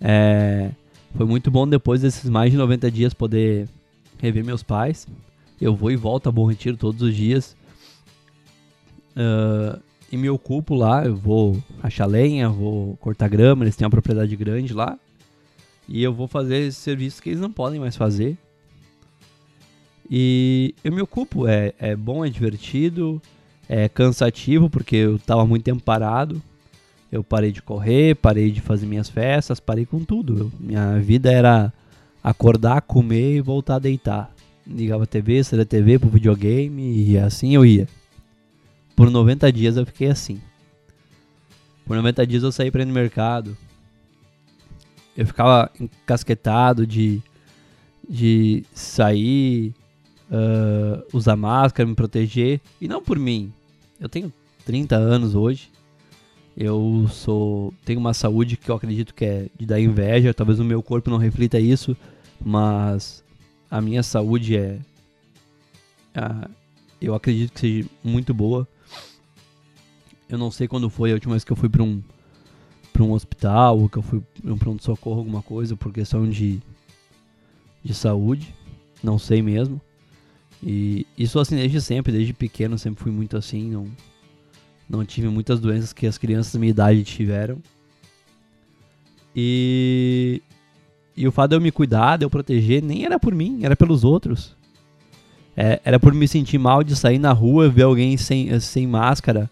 É, 0.00 0.70
foi 1.16 1.24
muito 1.24 1.50
bom 1.50 1.66
depois 1.66 2.02
desses 2.02 2.28
mais 2.28 2.50
de 2.50 2.58
90 2.58 2.90
dias 2.90 3.14
poder 3.14 3.68
rever 4.18 4.44
meus 4.44 4.62
pais. 4.62 5.06
Eu 5.60 5.74
vou 5.74 5.90
e 5.90 5.96
volto 5.96 6.28
a 6.28 6.32
Bom 6.32 6.46
Retiro 6.46 6.76
todos 6.76 7.02
os 7.02 7.14
dias. 7.14 7.56
Uh, 9.16 9.80
e 10.10 10.16
me 10.16 10.28
ocupo 10.28 10.74
lá, 10.74 11.04
eu 11.04 11.16
vou 11.16 11.62
achar 11.82 12.06
lenha, 12.06 12.48
vou 12.48 12.96
cortar 12.98 13.28
grama, 13.28 13.64
eles 13.64 13.76
têm 13.76 13.84
uma 13.84 13.90
propriedade 13.90 14.34
grande 14.36 14.72
lá. 14.72 14.98
E 15.88 16.02
eu 16.02 16.12
vou 16.12 16.26
fazer 16.26 16.72
serviços 16.72 17.20
que 17.20 17.30
eles 17.30 17.40
não 17.40 17.50
podem 17.50 17.80
mais 17.80 17.96
fazer. 17.96 18.36
E 20.10 20.74
eu 20.84 20.92
me 20.92 21.00
ocupo, 21.00 21.46
é, 21.46 21.72
é 21.78 21.96
bom, 21.96 22.24
é 22.24 22.28
divertido, 22.28 23.20
é 23.68 23.88
cansativo, 23.88 24.68
porque 24.68 24.96
eu 24.96 25.18
tava 25.18 25.46
muito 25.46 25.64
tempo 25.64 25.82
parado. 25.82 26.42
Eu 27.10 27.22
parei 27.22 27.52
de 27.52 27.62
correr, 27.62 28.16
parei 28.16 28.50
de 28.50 28.60
fazer 28.60 28.86
minhas 28.86 29.08
festas, 29.08 29.60
parei 29.60 29.86
com 29.86 30.04
tudo. 30.04 30.38
Eu, 30.38 30.52
minha 30.58 30.98
vida 30.98 31.30
era 31.30 31.72
acordar, 32.22 32.82
comer 32.82 33.36
e 33.36 33.40
voltar 33.40 33.76
a 33.76 33.78
deitar. 33.78 34.33
Ligava 34.66 35.04
a 35.04 35.06
TV, 35.06 35.44
saía 35.44 35.62
a 35.62 35.66
TV 35.66 35.98
pro 35.98 36.08
videogame 36.08 37.10
e 37.10 37.18
assim 37.18 37.54
eu 37.54 37.66
ia. 37.66 37.86
Por 38.96 39.10
90 39.10 39.52
dias 39.52 39.76
eu 39.76 39.84
fiquei 39.84 40.08
assim. 40.08 40.40
Por 41.84 41.96
90 41.96 42.26
dias 42.26 42.42
eu 42.42 42.52
saí 42.52 42.70
pra 42.70 42.82
ir 42.82 42.86
no 42.86 42.92
mercado. 42.92 43.56
Eu 45.16 45.26
ficava 45.26 45.70
encasquetado 45.78 46.86
de, 46.86 47.20
de 48.08 48.64
sair, 48.74 49.74
uh, 50.30 51.04
usar 51.12 51.36
máscara, 51.36 51.88
me 51.88 51.94
proteger. 51.94 52.60
E 52.80 52.88
não 52.88 53.02
por 53.02 53.18
mim. 53.18 53.52
Eu 54.00 54.08
tenho 54.08 54.32
30 54.64 54.96
anos 54.96 55.34
hoje. 55.34 55.70
Eu 56.56 57.06
sou 57.10 57.74
tenho 57.84 57.98
uma 57.98 58.14
saúde 58.14 58.56
que 58.56 58.70
eu 58.70 58.76
acredito 58.76 59.14
que 59.14 59.24
é 59.24 59.46
de 59.58 59.66
dar 59.66 59.80
inveja. 59.80 60.32
Talvez 60.32 60.60
o 60.60 60.64
meu 60.64 60.82
corpo 60.82 61.10
não 61.10 61.18
reflita 61.18 61.58
isso, 61.58 61.96
mas 62.40 63.23
a 63.70 63.80
minha 63.80 64.02
saúde 64.02 64.56
é, 64.56 64.78
eu 67.00 67.14
acredito 67.14 67.52
que 67.52 67.60
seja 67.60 67.88
muito 68.02 68.32
boa. 68.32 68.66
Eu 70.28 70.38
não 70.38 70.50
sei 70.50 70.66
quando 70.66 70.88
foi 70.88 71.10
a 71.10 71.14
última 71.14 71.34
vez 71.34 71.44
que 71.44 71.52
eu 71.52 71.56
fui 71.56 71.68
para 71.68 71.82
um 71.82 72.02
para 72.92 73.02
um 73.02 73.10
hospital 73.12 73.80
ou 73.80 73.88
que 73.88 73.98
eu 73.98 74.02
fui 74.02 74.22
para 74.40 74.52
um 74.52 74.56
pronto 74.56 74.84
socorro 74.84 75.18
alguma 75.18 75.42
coisa 75.42 75.76
por 75.76 75.92
questão 75.92 76.28
de 76.28 76.62
de 77.82 77.92
saúde, 77.92 78.54
não 79.02 79.18
sei 79.18 79.42
mesmo. 79.42 79.80
E 80.62 81.06
isso 81.18 81.38
assim 81.38 81.56
desde 81.56 81.80
sempre, 81.80 82.12
desde 82.12 82.32
pequeno 82.32 82.78
sempre 82.78 83.02
fui 83.02 83.12
muito 83.12 83.36
assim, 83.36 83.70
não 83.70 83.90
não 84.88 85.04
tive 85.04 85.28
muitas 85.28 85.60
doenças 85.60 85.92
que 85.92 86.06
as 86.06 86.16
crianças 86.16 86.52
da 86.52 86.58
minha 86.58 86.70
idade 86.70 87.02
tiveram. 87.04 87.60
E 89.34 90.40
e 91.16 91.28
o 91.28 91.32
fato 91.32 91.50
de 91.50 91.56
eu 91.56 91.60
me 91.60 91.70
cuidar, 91.70 92.16
de 92.16 92.24
eu 92.24 92.30
proteger, 92.30 92.82
nem 92.82 93.04
era 93.04 93.18
por 93.18 93.34
mim, 93.34 93.60
era 93.62 93.76
pelos 93.76 94.02
outros. 94.04 94.56
É, 95.56 95.80
era 95.84 96.00
por 96.00 96.12
me 96.12 96.26
sentir 96.26 96.58
mal 96.58 96.82
de 96.82 96.96
sair 96.96 97.18
na 97.18 97.32
rua, 97.32 97.68
ver 97.68 97.82
alguém 97.82 98.16
sem, 98.16 98.58
sem 98.58 98.86
máscara. 98.86 99.48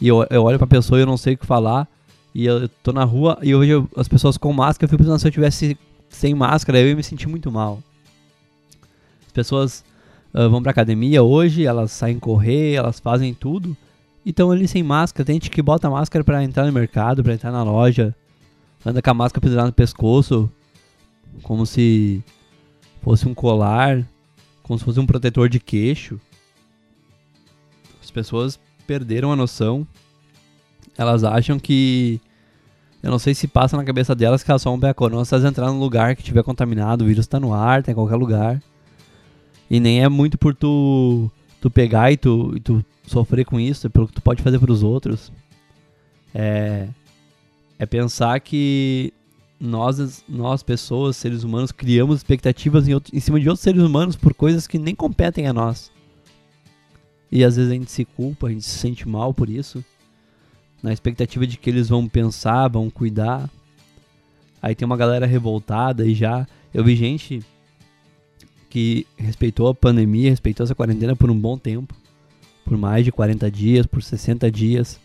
E 0.00 0.08
eu, 0.08 0.26
eu 0.30 0.42
olho 0.42 0.58
pra 0.58 0.66
pessoa 0.66 0.98
e 0.98 1.02
eu 1.02 1.06
não 1.06 1.16
sei 1.16 1.34
o 1.34 1.38
que 1.38 1.46
falar. 1.46 1.86
E 2.34 2.44
eu, 2.46 2.68
tô 2.82 2.92
na 2.92 3.04
rua 3.04 3.38
e 3.42 3.50
eu 3.50 3.60
vejo 3.60 3.88
as 3.96 4.08
pessoas 4.08 4.36
com 4.36 4.52
máscara. 4.52 4.86
Eu 4.86 4.88
fico 4.88 5.02
pensando 5.04 5.20
se 5.20 5.28
eu 5.28 5.30
tivesse 5.30 5.78
sem 6.08 6.34
máscara, 6.34 6.80
eu 6.80 6.88
ia 6.88 6.96
me 6.96 7.02
sentir 7.04 7.28
muito 7.28 7.52
mal. 7.52 7.80
As 9.24 9.32
pessoas 9.32 9.84
uh, 10.34 10.50
vão 10.50 10.60
pra 10.60 10.72
academia 10.72 11.22
hoje, 11.22 11.64
elas 11.64 11.92
saem 11.92 12.18
correr, 12.18 12.74
elas 12.74 12.98
fazem 12.98 13.32
tudo. 13.32 13.76
E 14.26 14.30
estão 14.30 14.50
ali 14.50 14.66
sem 14.66 14.82
máscara. 14.82 15.24
Tem 15.24 15.36
gente 15.36 15.50
que 15.50 15.62
bota 15.62 15.88
máscara 15.88 16.24
para 16.24 16.42
entrar 16.42 16.66
no 16.66 16.72
mercado, 16.72 17.22
para 17.22 17.34
entrar 17.34 17.52
na 17.52 17.62
loja. 17.62 18.14
Anda 18.84 19.00
com 19.00 19.10
a 19.10 19.14
máscara 19.14 19.40
pendurada 19.40 19.68
no 19.68 19.72
pescoço. 19.72 20.50
Como 21.42 21.64
se 21.64 22.22
fosse 23.00 23.26
um 23.26 23.34
colar. 23.34 24.06
Como 24.62 24.78
se 24.78 24.84
fosse 24.84 25.00
um 25.00 25.06
protetor 25.06 25.48
de 25.48 25.60
queixo. 25.60 26.20
As 28.02 28.10
pessoas 28.10 28.58
perderam 28.86 29.32
a 29.32 29.36
noção. 29.36 29.86
Elas 30.96 31.24
acham 31.24 31.58
que. 31.58 32.20
Eu 33.02 33.10
não 33.10 33.18
sei 33.18 33.34
se 33.34 33.48
passa 33.48 33.76
na 33.76 33.84
cabeça 33.84 34.14
delas 34.14 34.42
que 34.44 34.50
elas 34.50 34.62
são 34.62 34.74
um 34.74 34.80
não 35.10 35.24
se 35.24 35.34
elas 35.34 35.44
entrarem 35.44 35.74
num 35.74 35.80
lugar 35.80 36.14
que 36.14 36.22
tiver 36.22 36.44
contaminado, 36.44 37.02
o 37.02 37.06
vírus 37.08 37.26
tá 37.26 37.40
no 37.40 37.52
ar, 37.52 37.82
tá 37.82 37.90
em 37.90 37.94
qualquer 37.96 38.14
lugar. 38.14 38.62
E 39.68 39.80
nem 39.80 40.04
é 40.04 40.08
muito 40.08 40.38
por 40.38 40.54
tu, 40.54 41.28
tu 41.60 41.68
pegar 41.68 42.12
e 42.12 42.16
tu, 42.16 42.52
e 42.54 42.60
tu 42.60 42.84
sofrer 43.04 43.44
com 43.44 43.58
isso, 43.58 43.88
é 43.88 43.90
pelo 43.90 44.06
que 44.06 44.12
tu 44.12 44.22
pode 44.22 44.40
fazer 44.40 44.58
pros 44.60 44.84
outros. 44.84 45.32
É, 46.32 46.88
é 47.78 47.86
pensar 47.86 48.40
que 48.40 49.12
nós, 49.58 50.24
nós 50.28 50.62
pessoas, 50.62 51.16
seres 51.16 51.44
humanos, 51.44 51.72
criamos 51.72 52.16
expectativas 52.18 52.88
em, 52.88 52.94
outro, 52.94 53.14
em 53.14 53.20
cima 53.20 53.40
de 53.40 53.48
outros 53.48 53.62
seres 53.62 53.82
humanos 53.82 54.16
por 54.16 54.34
coisas 54.34 54.66
que 54.66 54.78
nem 54.78 54.94
competem 54.94 55.46
a 55.46 55.52
nós. 55.52 55.90
E 57.30 57.44
às 57.44 57.56
vezes 57.56 57.70
a 57.70 57.74
gente 57.74 57.90
se 57.90 58.04
culpa, 58.04 58.48
a 58.48 58.50
gente 58.50 58.64
se 58.64 58.78
sente 58.78 59.08
mal 59.08 59.32
por 59.32 59.48
isso, 59.48 59.84
na 60.82 60.92
expectativa 60.92 61.46
de 61.46 61.56
que 61.56 61.70
eles 61.70 61.88
vão 61.88 62.08
pensar, 62.08 62.68
vão 62.68 62.90
cuidar. 62.90 63.48
Aí 64.60 64.74
tem 64.74 64.84
uma 64.84 64.96
galera 64.96 65.26
revoltada 65.26 66.06
e 66.06 66.14
já. 66.14 66.46
Eu 66.74 66.84
vi 66.84 66.96
gente 66.96 67.40
que 68.68 69.06
respeitou 69.16 69.68
a 69.68 69.74
pandemia, 69.74 70.30
respeitou 70.30 70.64
essa 70.64 70.74
quarentena 70.74 71.14
por 71.14 71.30
um 71.30 71.38
bom 71.38 71.56
tempo 71.56 71.94
por 72.64 72.76
mais 72.78 73.04
de 73.04 73.12
40 73.12 73.50
dias, 73.50 73.86
por 73.86 74.02
60 74.02 74.50
dias. 74.50 74.98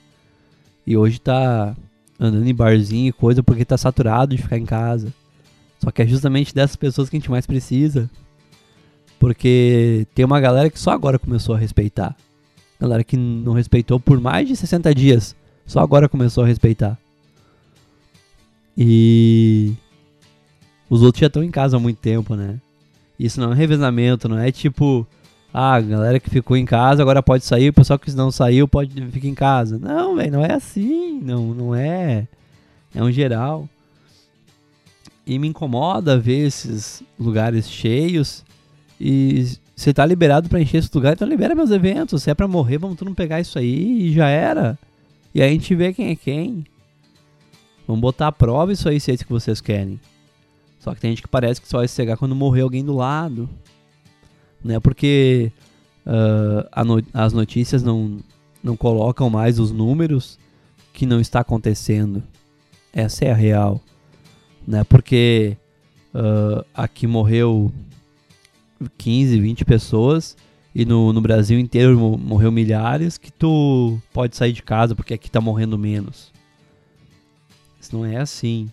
E 0.86 0.96
hoje 0.96 1.20
tá 1.20 1.76
andando 2.20 2.48
em 2.48 2.56
barzinho 2.56 3.10
e 3.10 3.12
coisa 3.12 3.44
porque 3.44 3.66
tá 3.66 3.78
saturado 3.78 4.36
de 4.36 4.42
ficar 4.42 4.58
em 4.58 4.66
casa. 4.66 5.14
Só 5.80 5.92
que 5.92 6.02
é 6.02 6.08
justamente 6.08 6.54
dessas 6.54 6.76
pessoas 6.76 7.10
que 7.10 7.16
a 7.16 7.20
gente 7.20 7.32
mais 7.32 7.46
precisa. 7.46 8.10
Porque 9.20 10.08
tem 10.14 10.26
uma 10.26 10.40
galera 10.40 10.70
que 10.70 10.80
só 10.80 10.92
agora 10.92 11.20
começou 11.20 11.56
a 11.56 11.58
respeitar. 11.58 12.16
Galera 12.80 13.04
que 13.04 13.18
não 13.18 13.54
respeitou 13.54 14.00
por 14.00 14.20
mais 14.20 14.48
de 14.48 14.56
60 14.56 14.94
dias. 14.94 15.36
Só 15.66 15.80
agora 15.80 16.08
começou 16.08 16.44
a 16.44 16.48
respeitar. 16.48 16.98
E 18.78 19.74
os 20.90 21.02
outros 21.02 21.20
já 21.20 21.28
estão 21.28 21.44
em 21.44 21.50
casa 21.50 21.78
há 21.78 21.80
muito 21.80 21.98
tempo, 21.98 22.36
né? 22.36 22.60
Isso 23.20 23.40
não 23.40 23.52
é 23.52 23.56
revezamento, 23.56 24.30
não 24.30 24.38
é 24.38 24.52
tipo, 24.52 25.08
Ah, 25.54 25.76
a 25.76 25.82
galera 25.82 26.20
que 26.20 26.30
ficou 26.30 26.56
em 26.58 26.66
casa 26.66 27.02
agora 27.02 27.24
pode 27.24 27.44
sair, 27.46 27.70
o 27.70 27.74
pessoal 27.74 27.98
que 27.98 28.12
não 28.12 28.32
saiu 28.32 28.68
pode 28.68 29.02
ficar 29.08 29.28
em 29.28 29.34
casa. 29.34 29.80
Não, 29.80 30.16
velho, 30.16 30.32
não 30.32 30.46
é 30.46 30.54
assim. 30.54 31.20
Não, 31.22 31.54
não 31.54 31.76
é. 31.76 32.28
É 32.94 33.02
um 33.02 33.12
geral. 33.12 33.68
E 35.26 35.38
me 35.40 35.48
incomoda 35.48 36.20
ver 36.20 36.46
esses 36.48 37.04
lugares 37.20 37.70
cheios. 37.70 38.46
E 39.00 39.58
você 39.76 39.94
tá 39.94 40.06
liberado 40.06 40.50
para 40.50 40.60
encher 40.60 40.78
esse 40.78 40.90
lugar, 40.94 41.14
então 41.14 41.28
libera 41.28 41.54
meus 41.54 41.72
eventos. 41.72 42.24
Se 42.24 42.30
é 42.30 42.34
pra 42.34 42.48
morrer, 42.48 42.78
vamos 42.78 42.98
todo 42.98 43.08
mundo 43.08 43.18
pegar 43.18 43.40
isso 43.40 43.58
aí 43.60 44.08
e 44.08 44.14
já 44.14 44.28
era. 44.28 44.78
E 45.34 45.42
aí 45.42 45.50
a 45.50 45.52
gente 45.52 45.74
vê 45.76 45.94
quem 45.94 46.10
é 46.10 46.16
quem. 46.16 46.66
Vamos 47.86 48.02
botar 48.02 48.28
à 48.28 48.32
prova 48.32 48.74
isso 48.74 48.90
aí 48.90 49.00
se 49.00 49.12
é 49.12 49.14
isso 49.14 49.26
que 49.26 49.32
vocês 49.32 49.62
querem. 49.62 50.00
Só 50.80 50.94
que 50.94 51.02
tem 51.02 51.12
gente 51.12 51.22
que 51.22 51.28
parece 51.28 51.62
que 51.62 51.68
só 51.68 51.78
vai 51.78 51.88
cegar 51.88 52.18
quando 52.18 52.36
morrer 52.36 52.62
alguém 52.62 52.84
do 52.84 52.96
lado. 52.96 53.50
Né? 54.64 54.80
Porque 54.80 55.52
uh, 56.06 56.86
no 56.86 57.04
as 57.14 57.34
notícias 57.34 57.84
não, 57.84 58.18
não 58.64 58.76
colocam 58.76 59.30
mais 59.30 59.60
os 59.60 59.72
números 59.72 60.40
que 60.94 61.06
não 61.06 61.20
está 61.20 61.42
acontecendo. 61.42 62.24
Essa 62.92 63.26
é 63.26 63.32
a 63.32 63.36
real. 63.36 63.82
Né? 64.68 64.84
Porque 64.84 65.58
uh, 66.14 66.66
aqui 66.74 67.06
morreu 67.08 67.72
15, 68.98 69.40
20 69.40 69.66
pessoas 69.66 70.36
e 70.74 70.86
no, 70.86 71.12
no 71.12 71.22
Brasil 71.22 71.60
inteiro 71.60 71.98
morreu 72.18 72.52
milhares 72.52 73.18
que 73.18 73.32
tu 73.32 74.00
pode 74.14 74.36
sair 74.36 74.54
de 74.54 74.62
casa 74.62 74.96
porque 74.96 75.14
aqui 75.14 75.30
tá 75.30 75.42
morrendo 75.42 75.78
menos. 75.78 76.32
Isso 77.80 77.96
não 77.96 78.06
é 78.06 78.18
assim. 78.18 78.70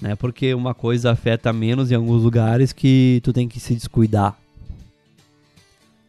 Né? 0.00 0.16
Porque 0.16 0.52
uma 0.52 0.74
coisa 0.74 1.12
afeta 1.12 1.52
menos 1.52 1.90
em 1.90 1.94
alguns 1.94 2.22
lugares 2.22 2.72
que 2.72 3.20
tu 3.22 3.32
tem 3.32 3.48
que 3.48 3.60
se 3.60 3.74
descuidar. 3.74 4.36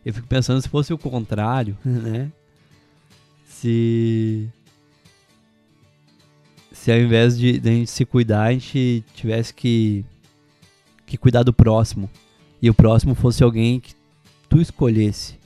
Eu 0.06 0.14
fico 0.14 0.28
pensando 0.28 0.62
se 0.62 0.68
fosse 0.68 0.94
o 0.94 0.98
contrário, 0.98 1.78
né? 1.84 2.32
Se. 3.46 4.50
Se 6.72 6.92
ao 6.92 6.98
invés 6.98 7.38
de, 7.38 7.60
de 7.60 7.70
a 7.70 7.72
gente 7.72 7.90
se 7.90 8.06
cuidar, 8.06 8.44
a 8.44 8.52
gente 8.52 9.06
tivesse 9.14 9.54
que, 9.54 10.04
que 11.06 11.18
cuidar 11.18 11.44
do 11.44 11.54
próximo. 11.54 12.10
E 12.62 12.70
o 12.70 12.74
próximo 12.74 13.16
fosse 13.16 13.44
alguém 13.44 13.80
que 13.80 13.94
tu 14.50 14.60
escolhesse. 14.60 15.40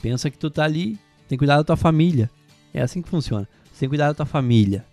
Pensa 0.00 0.30
que 0.30 0.38
tu 0.38 0.48
tá 0.48 0.64
ali, 0.64 0.96
tem 1.28 1.36
que 1.36 1.38
cuidar 1.38 1.56
da 1.56 1.64
tua 1.64 1.76
família. 1.76 2.30
É 2.72 2.82
assim 2.82 3.02
que 3.02 3.08
funciona. 3.08 3.48
Você 3.64 3.80
tem 3.80 3.88
que 3.88 3.90
cuidar 3.90 4.08
da 4.08 4.14
tua 4.14 4.26
família. 4.26 4.84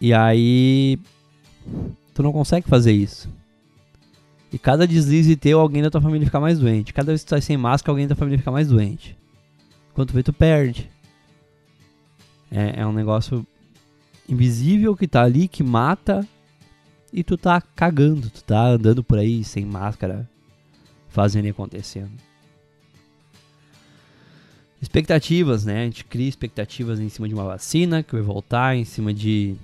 E 0.00 0.14
aí. 0.14 0.98
Tu 2.14 2.22
não 2.22 2.32
consegue 2.32 2.66
fazer 2.68 2.92
isso. 2.92 3.28
E 4.52 4.58
cada 4.58 4.86
deslize 4.86 5.36
teu, 5.36 5.60
alguém 5.60 5.82
da 5.82 5.90
tua 5.90 6.00
família 6.00 6.26
fica 6.26 6.40
mais 6.40 6.58
doente. 6.58 6.94
Cada 6.94 7.12
vez 7.12 7.20
que 7.20 7.26
tu 7.26 7.30
sai 7.30 7.42
sem 7.42 7.56
máscara, 7.56 7.92
alguém 7.92 8.06
da 8.06 8.14
tua 8.14 8.20
família 8.20 8.38
fica 8.38 8.50
mais 8.50 8.68
doente. 8.68 9.16
Quanto 9.92 10.12
vê, 10.12 10.22
tu 10.22 10.32
perde. 10.32 10.90
É, 12.50 12.80
é 12.80 12.86
um 12.86 12.92
negócio 12.92 13.46
invisível 14.28 14.96
que 14.96 15.06
tá 15.06 15.22
ali, 15.22 15.48
que 15.48 15.62
mata. 15.62 16.26
E 17.12 17.22
tu 17.22 17.36
tá 17.36 17.60
cagando, 17.60 18.30
tu 18.30 18.42
tá 18.42 18.68
andando 18.68 19.02
por 19.02 19.18
aí 19.18 19.42
sem 19.42 19.64
máscara, 19.64 20.28
fazendo 21.08 21.46
e 21.46 21.50
acontecendo. 21.50 22.12
Expectativas, 24.80 25.64
né? 25.64 25.82
A 25.82 25.84
gente 25.84 26.04
cria 26.04 26.28
expectativas 26.28 27.00
em 27.00 27.08
cima 27.08 27.28
de 27.28 27.34
uma 27.34 27.44
vacina 27.44 28.02
que 28.02 28.12
vai 28.12 28.22
voltar, 28.22 28.76
em 28.76 28.84
cima 28.84 29.12
de, 29.12 29.56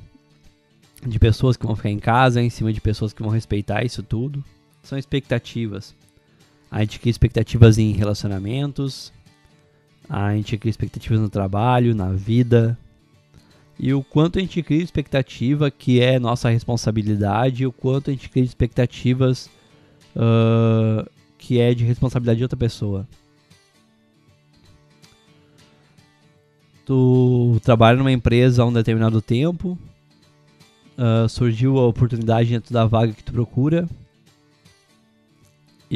de 1.07 1.19
pessoas 1.19 1.57
que 1.57 1.67
vão 1.67 1.77
ficar 1.77 1.91
em 1.91 1.99
casa, 1.99 2.43
em 2.43 2.51
cima 2.51 2.73
de 2.73 2.81
pessoas 2.81 3.13
que 3.13 3.23
vão 3.23 3.31
respeitar 3.31 3.85
isso 3.85 4.03
tudo 4.03 4.45
são 4.85 4.99
expectativas. 4.99 5.95
A 6.71 6.81
gente 6.81 7.01
cria 7.01 7.11
expectativas 7.11 7.79
em 7.79 7.93
relacionamentos, 7.93 9.13
a 10.09 10.35
gente 10.35 10.57
cria 10.57 10.71
expectativas 10.71 11.21
no 11.21 11.31
trabalho, 11.31 11.95
na 11.95 12.13
vida. 12.13 12.79
E 13.79 13.93
o 13.93 14.03
quanto 14.03 14.39
a 14.39 14.43
gente 14.43 14.63
cria 14.63 14.83
expectativa 14.83 15.71
que 15.71 16.01
é 16.01 16.19
nossa 16.19 16.49
responsabilidade, 16.49 17.67
o 17.67 17.73
quanto 17.73 18.11
a 18.11 18.13
gente 18.13 18.29
cria 18.29 18.45
expectativas 18.45 19.51
uh, 20.15 21.09
que 21.39 21.61
é 21.61 21.75
de 21.75 21.85
responsabilidade 21.85 22.39
de 22.39 22.45
outra 22.45 22.57
pessoa. 22.57 23.07
Tu 26.85 27.59
trabalha 27.65 27.97
numa 27.99 28.13
empresa 28.13 28.63
há 28.63 28.67
um 28.67 28.73
determinado 28.73 29.23
tempo, 29.23 29.79
uh, 30.99 31.29
surgiu 31.29 31.79
a 31.79 31.87
oportunidade 31.87 32.51
dentro 32.51 32.73
da 32.73 32.85
vaga 32.85 33.13
que 33.13 33.25
tu 33.25 33.33
procura, 33.33 33.89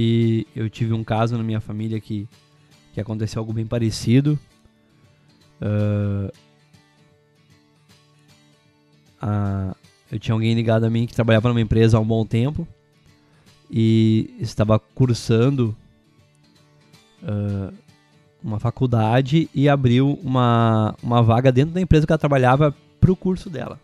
e 0.00 0.46
eu 0.54 0.70
tive 0.70 0.92
um 0.92 1.02
caso 1.02 1.36
na 1.36 1.42
minha 1.42 1.60
família 1.60 2.00
que, 2.00 2.28
que 2.94 3.00
aconteceu 3.00 3.40
algo 3.40 3.52
bem 3.52 3.66
parecido. 3.66 4.38
Uh, 5.60 6.32
eu 10.08 10.20
tinha 10.20 10.32
alguém 10.32 10.54
ligado 10.54 10.84
a 10.84 10.90
mim 10.90 11.04
que 11.04 11.12
trabalhava 11.12 11.48
numa 11.48 11.60
empresa 11.60 11.96
há 11.98 12.00
um 12.00 12.06
bom 12.06 12.24
tempo 12.24 12.64
e 13.68 14.36
estava 14.38 14.78
cursando 14.78 15.76
uh, 17.24 17.74
uma 18.40 18.60
faculdade 18.60 19.50
e 19.52 19.68
abriu 19.68 20.16
uma, 20.22 20.94
uma 21.02 21.24
vaga 21.24 21.50
dentro 21.50 21.74
da 21.74 21.80
empresa 21.80 22.06
que 22.06 22.12
ela 22.12 22.18
trabalhava 22.18 22.72
para 23.00 23.10
o 23.10 23.16
curso 23.16 23.50
dela. 23.50 23.80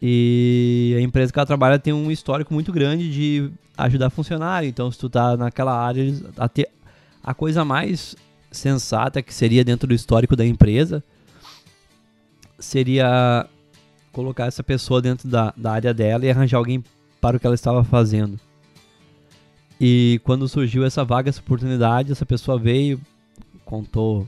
E 0.00 0.94
a 0.98 1.00
empresa 1.00 1.32
que 1.32 1.38
ela 1.38 1.46
trabalha 1.46 1.78
tem 1.78 1.92
um 1.92 2.10
histórico 2.10 2.52
muito 2.52 2.72
grande 2.72 3.10
de 3.10 3.50
ajudar 3.76 4.10
funcionário. 4.10 4.68
Então, 4.68 4.90
se 4.90 4.98
tu 4.98 5.08
tá 5.08 5.36
naquela 5.36 5.74
área, 5.76 6.14
a, 6.36 6.48
ter, 6.48 6.68
a 7.22 7.32
coisa 7.32 7.64
mais 7.64 8.14
sensata 8.50 9.22
que 9.22 9.32
seria 9.32 9.64
dentro 9.64 9.88
do 9.88 9.94
histórico 9.94 10.36
da 10.36 10.46
empresa 10.46 11.02
seria 12.58 13.48
colocar 14.12 14.46
essa 14.46 14.62
pessoa 14.62 15.02
dentro 15.02 15.28
da, 15.28 15.52
da 15.56 15.72
área 15.72 15.92
dela 15.92 16.24
e 16.24 16.30
arranjar 16.30 16.58
alguém 16.58 16.82
para 17.20 17.36
o 17.36 17.40
que 17.40 17.46
ela 17.46 17.54
estava 17.54 17.82
fazendo. 17.82 18.38
E 19.80 20.20
quando 20.22 20.48
surgiu 20.48 20.84
essa 20.84 21.04
vaga, 21.04 21.28
essa 21.28 21.40
oportunidade, 21.40 22.12
essa 22.12 22.24
pessoa 22.24 22.58
veio, 22.58 23.00
contou 23.64 24.26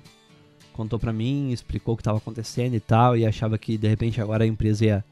contou 0.73 0.99
para 0.99 1.13
mim, 1.13 1.53
explicou 1.53 1.95
o 1.95 1.97
que 1.97 2.03
estava 2.03 2.19
acontecendo 2.19 2.75
e 2.75 2.81
tal, 2.81 3.17
e 3.17 3.25
achava 3.25 3.57
que 3.57 3.79
de 3.79 3.89
repente 3.89 4.21
agora 4.21 4.45
a 4.45 4.47
empresa 4.47 4.85
ia 4.85 5.05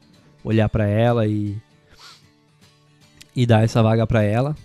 olhar 0.45 0.69
para 0.69 0.85
ela 0.85 1.27
e 1.27 1.57
e 3.35 3.45
dar 3.45 3.63
essa 3.63 3.83
vaga 3.83 4.07
para 4.07 4.23
ela. 4.23 4.55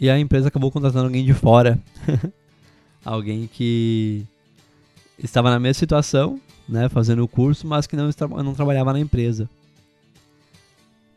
E 0.00 0.10
a 0.10 0.18
empresa 0.18 0.48
acabou 0.48 0.72
contratando 0.72 1.04
alguém 1.04 1.24
de 1.24 1.34
fora. 1.34 1.78
alguém 3.04 3.46
que 3.46 4.24
estava 5.22 5.50
na 5.50 5.60
mesma 5.60 5.78
situação, 5.78 6.40
né, 6.68 6.88
fazendo 6.88 7.22
o 7.22 7.28
curso, 7.28 7.66
mas 7.66 7.86
que 7.86 7.94
não, 7.94 8.10
não 8.42 8.54
trabalhava 8.54 8.92
na 8.92 8.98
empresa. 8.98 9.48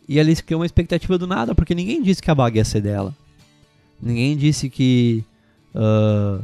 E 0.08 0.20
ali 0.20 0.36
se 0.36 0.44
criou 0.44 0.60
uma 0.60 0.66
expectativa 0.66 1.18
do 1.18 1.26
nada, 1.26 1.56
porque 1.56 1.74
ninguém 1.74 2.04
disse 2.04 2.22
que 2.22 2.30
a 2.30 2.36
vaga 2.36 2.58
ia 2.58 2.66
ser 2.66 2.82
dela. 2.82 3.16
Ninguém 4.02 4.36
disse 4.36 4.70
que. 4.70 5.24
Uh, 5.74 6.44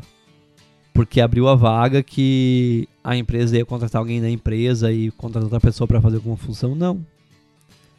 porque 0.93 1.19
abriu 1.19 1.47
a 1.47 1.55
vaga 1.55 2.01
que 2.01 2.87
a 3.03 3.15
empresa 3.15 3.57
ia 3.57 3.65
contratar 3.65 3.99
alguém 3.99 4.21
da 4.21 4.29
empresa 4.29 4.91
e 4.91 5.11
contratar 5.11 5.43
outra 5.43 5.59
pessoa 5.59 5.87
para 5.87 6.01
fazer 6.01 6.15
alguma 6.17 6.37
função. 6.37 6.73
Não. 6.75 7.05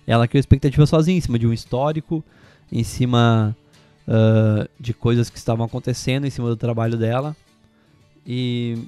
Ela 0.08 0.26
criou 0.26 0.40
expectativa 0.40 0.86
sozinha, 0.86 1.18
em 1.18 1.20
cima 1.20 1.38
de 1.38 1.46
um 1.46 1.52
histórico, 1.52 2.24
em 2.72 2.82
cima 2.82 3.54
uh, 4.08 4.66
de 4.80 4.94
coisas 4.94 5.28
que 5.28 5.36
estavam 5.36 5.66
acontecendo, 5.66 6.26
em 6.26 6.30
cima 6.30 6.48
do 6.48 6.56
trabalho 6.56 6.96
dela. 6.96 7.36
E 8.26 8.86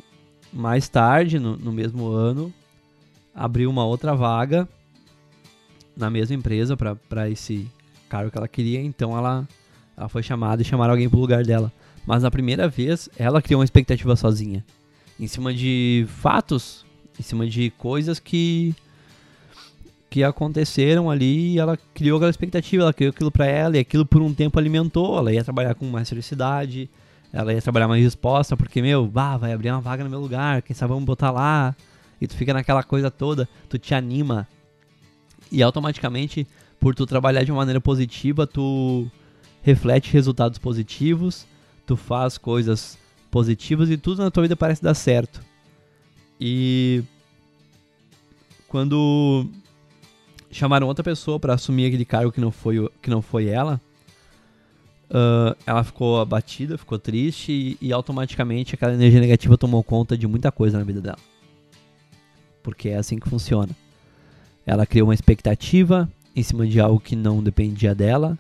mais 0.51 0.89
tarde, 0.89 1.39
no, 1.39 1.59
no 1.59 1.73
mesmo 1.73 2.09
ano, 2.09 2.51
abriu 3.35 3.69
uma 3.69 3.85
outra 3.85 4.15
vaga 4.15 4.67
na 5.95 6.09
mesma 6.09 6.35
empresa 6.35 6.75
para 6.75 7.29
esse 7.29 7.69
cargo 8.09 8.31
que 8.31 8.39
ela 8.39 8.49
queria. 8.49 8.81
Então 8.81 9.15
ela, 9.15 9.47
ela 9.99 10.09
foi 10.09 10.23
chamada 10.23 10.63
e 10.63 10.65
chamaram 10.65 10.93
alguém 10.93 11.11
pro 11.11 11.21
lugar 11.21 11.45
dela. 11.45 11.71
Mas 12.07 12.23
na 12.23 12.31
primeira 12.31 12.67
vez, 12.67 13.11
ela 13.19 13.43
criou 13.43 13.61
uma 13.61 13.65
expectativa 13.65 14.17
sozinha. 14.17 14.65
Em 15.19 15.27
cima 15.27 15.53
de 15.53 16.07
fatos, 16.09 16.87
em 17.19 17.23
cima 17.23 17.47
de 17.47 17.69
coisas 17.73 18.19
que 18.19 18.75
que 20.11 20.25
aconteceram 20.25 21.09
ali 21.09 21.53
e 21.53 21.59
ela 21.61 21.79
criou 21.95 22.17
aquela 22.17 22.31
expectativa, 22.31 22.83
ela 22.83 22.93
criou 22.93 23.11
aquilo 23.11 23.31
para 23.31 23.47
ela 23.47 23.77
e 23.77 23.81
aquilo 23.81 24.05
por 24.05 24.21
um 24.21 24.35
tempo 24.35 24.59
alimentou, 24.59 25.17
ela 25.17 25.33
ia 25.33 25.45
trabalhar 25.45 25.75
com 25.77 25.87
mais 25.87 26.09
felicidade, 26.09 26.91
ela 27.33 27.55
ia 27.55 27.63
trabalhar 27.63 27.87
mais 27.87 28.03
resposta, 28.03 28.57
porque, 28.57 28.83
meu, 28.83 29.07
bah, 29.07 29.37
vai 29.37 29.53
abrir 29.53 29.71
uma 29.71 29.81
vaga 29.81 30.03
no 30.03 30.11
meu 30.11 30.19
lugar, 30.19 30.63
quem 30.63 30.75
sabe 30.75 30.93
vamos 30.93 31.05
botar 31.05 31.31
lá, 31.31 31.77
e 32.21 32.27
tu 32.27 32.35
fica 32.35 32.53
naquela 32.53 32.83
coisa 32.83 33.09
toda, 33.09 33.49
tu 33.69 33.79
te 33.79 33.95
anima, 33.95 34.49
e 35.51 35.63
automaticamente, 35.63 36.45
por 36.81 36.93
tu 36.93 37.07
trabalhar 37.07 37.45
de 37.45 37.53
uma 37.53 37.59
maneira 37.59 37.81
positiva, 37.81 38.49
tu 38.49 39.09
reflete 39.63 40.13
resultados 40.13 40.59
positivos, 40.59 41.47
tu 41.87 41.97
faz 41.97 42.37
coisas 42.37 42.99
positivas 43.31 43.91
e 43.91 43.97
tudo 43.97 44.23
na 44.23 44.31
tua 44.31 44.43
vida 44.43 44.57
parece 44.57 44.83
dar 44.83 44.95
certo. 44.95 45.41
E 46.41 47.05
quando 48.67 49.47
chamaram 50.51 50.87
outra 50.87 51.05
pessoa 51.05 51.39
para 51.39 51.55
assumir 51.55 51.87
aquele 51.87 52.05
cargo 52.05 52.33
que 52.33 52.41
não 52.41 52.51
foi, 52.51 52.89
que 53.01 53.11
não 53.11 53.23
foi 53.23 53.47
ela, 53.47 53.81
uh, 55.11 55.57
ela 55.67 55.85
ficou 55.85 56.21
abatida, 56.21 56.79
ficou 56.79 56.99
triste 56.99 57.53
e, 57.53 57.79
e, 57.81 57.93
automaticamente 57.93 58.75
aquela 58.75 58.95
energia 58.95 59.21
negativa 59.21 59.59
tomou 59.59 59.83
conta 59.83 60.17
de 60.17 60.27
muita 60.27 60.51
coisa 60.51 60.79
na 60.79 60.85
vida 60.85 61.01
dela. 61.01 61.19
Porque 62.63 62.91
é 62.91 62.97
assim 62.97 63.19
que 63.19 63.29
funciona. 63.29 63.71
Ela 64.67 64.87
criou 64.87 65.09
uma 65.09 65.15
expectativa 65.15 66.09
em 66.35 66.43
cima 66.43 66.67
de 66.67 66.81
algo 66.81 67.01
que 67.01 67.17
não 67.17 67.43
dependia 67.43 67.95
dela, 67.95 68.39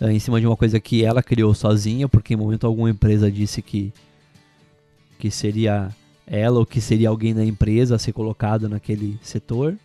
uh, 0.00 0.08
em 0.08 0.18
cima 0.18 0.40
de 0.40 0.46
uma 0.46 0.56
coisa 0.56 0.80
que 0.80 1.04
ela 1.04 1.22
criou 1.22 1.54
sozinha, 1.54 2.08
porque 2.08 2.34
em 2.34 2.36
momento 2.36 2.66
alguma 2.66 2.90
empresa 2.90 3.30
disse 3.30 3.62
que 3.62 3.92
que 5.18 5.32
seria 5.32 5.90
ela 6.24 6.60
ou 6.60 6.66
que 6.66 6.80
seria 6.80 7.08
alguém 7.08 7.34
da 7.34 7.44
empresa 7.44 7.96
a 7.96 7.98
ser 7.98 8.12
colocado 8.12 8.68
naquele 8.68 9.18
setor. 9.20 9.76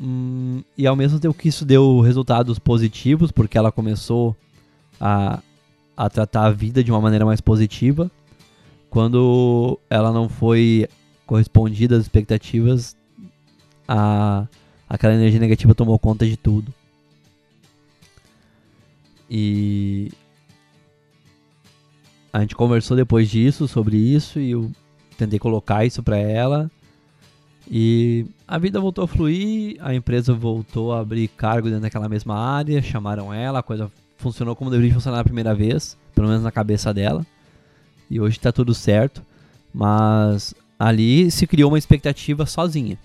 Hum, 0.00 0.62
e 0.76 0.86
ao 0.86 0.94
mesmo 0.94 1.18
tempo 1.18 1.34
que 1.34 1.48
isso 1.48 1.64
deu 1.64 2.00
resultados 2.00 2.58
positivos, 2.58 3.30
porque 3.32 3.56
ela 3.56 3.72
começou 3.72 4.36
a, 5.00 5.40
a 5.96 6.10
tratar 6.10 6.46
a 6.46 6.50
vida 6.50 6.84
de 6.84 6.90
uma 6.90 7.00
maneira 7.00 7.24
mais 7.24 7.40
positiva, 7.40 8.10
quando 8.90 9.78
ela 9.88 10.12
não 10.12 10.28
foi 10.28 10.86
correspondida 11.26 11.96
às 11.96 12.02
expectativas, 12.02 12.96
a, 13.88 14.46
aquela 14.88 15.14
energia 15.14 15.40
negativa 15.40 15.74
tomou 15.74 15.98
conta 15.98 16.26
de 16.26 16.36
tudo. 16.36 16.72
E 19.28 20.12
a 22.32 22.40
gente 22.40 22.54
conversou 22.54 22.96
depois 22.96 23.28
disso 23.28 23.66
sobre 23.66 23.96
isso 23.96 24.38
e 24.38 24.50
eu 24.50 24.70
tentei 25.16 25.38
colocar 25.38 25.84
isso 25.84 26.02
para 26.02 26.18
ela 26.18 26.70
e 27.70 28.26
a 28.46 28.58
vida 28.58 28.80
voltou 28.80 29.04
a 29.04 29.08
fluir, 29.08 29.76
a 29.80 29.94
empresa 29.94 30.32
voltou 30.32 30.92
a 30.92 31.00
abrir 31.00 31.28
cargo 31.28 31.68
dentro 31.68 31.82
daquela 31.82 32.08
mesma 32.08 32.38
área, 32.38 32.80
chamaram 32.80 33.34
ela, 33.34 33.58
a 33.58 33.62
coisa 33.62 33.90
funcionou 34.18 34.54
como 34.54 34.70
deveria 34.70 34.94
funcionar 34.94 35.18
na 35.18 35.24
primeira 35.24 35.54
vez, 35.54 35.96
pelo 36.14 36.28
menos 36.28 36.42
na 36.42 36.52
cabeça 36.52 36.94
dela. 36.94 37.26
E 38.08 38.20
hoje 38.20 38.36
está 38.36 38.52
tudo 38.52 38.72
certo, 38.72 39.20
mas 39.74 40.54
ali 40.78 41.30
se 41.30 41.46
criou 41.46 41.70
uma 41.70 41.78
expectativa 41.78 42.46
sozinha. 42.46 42.96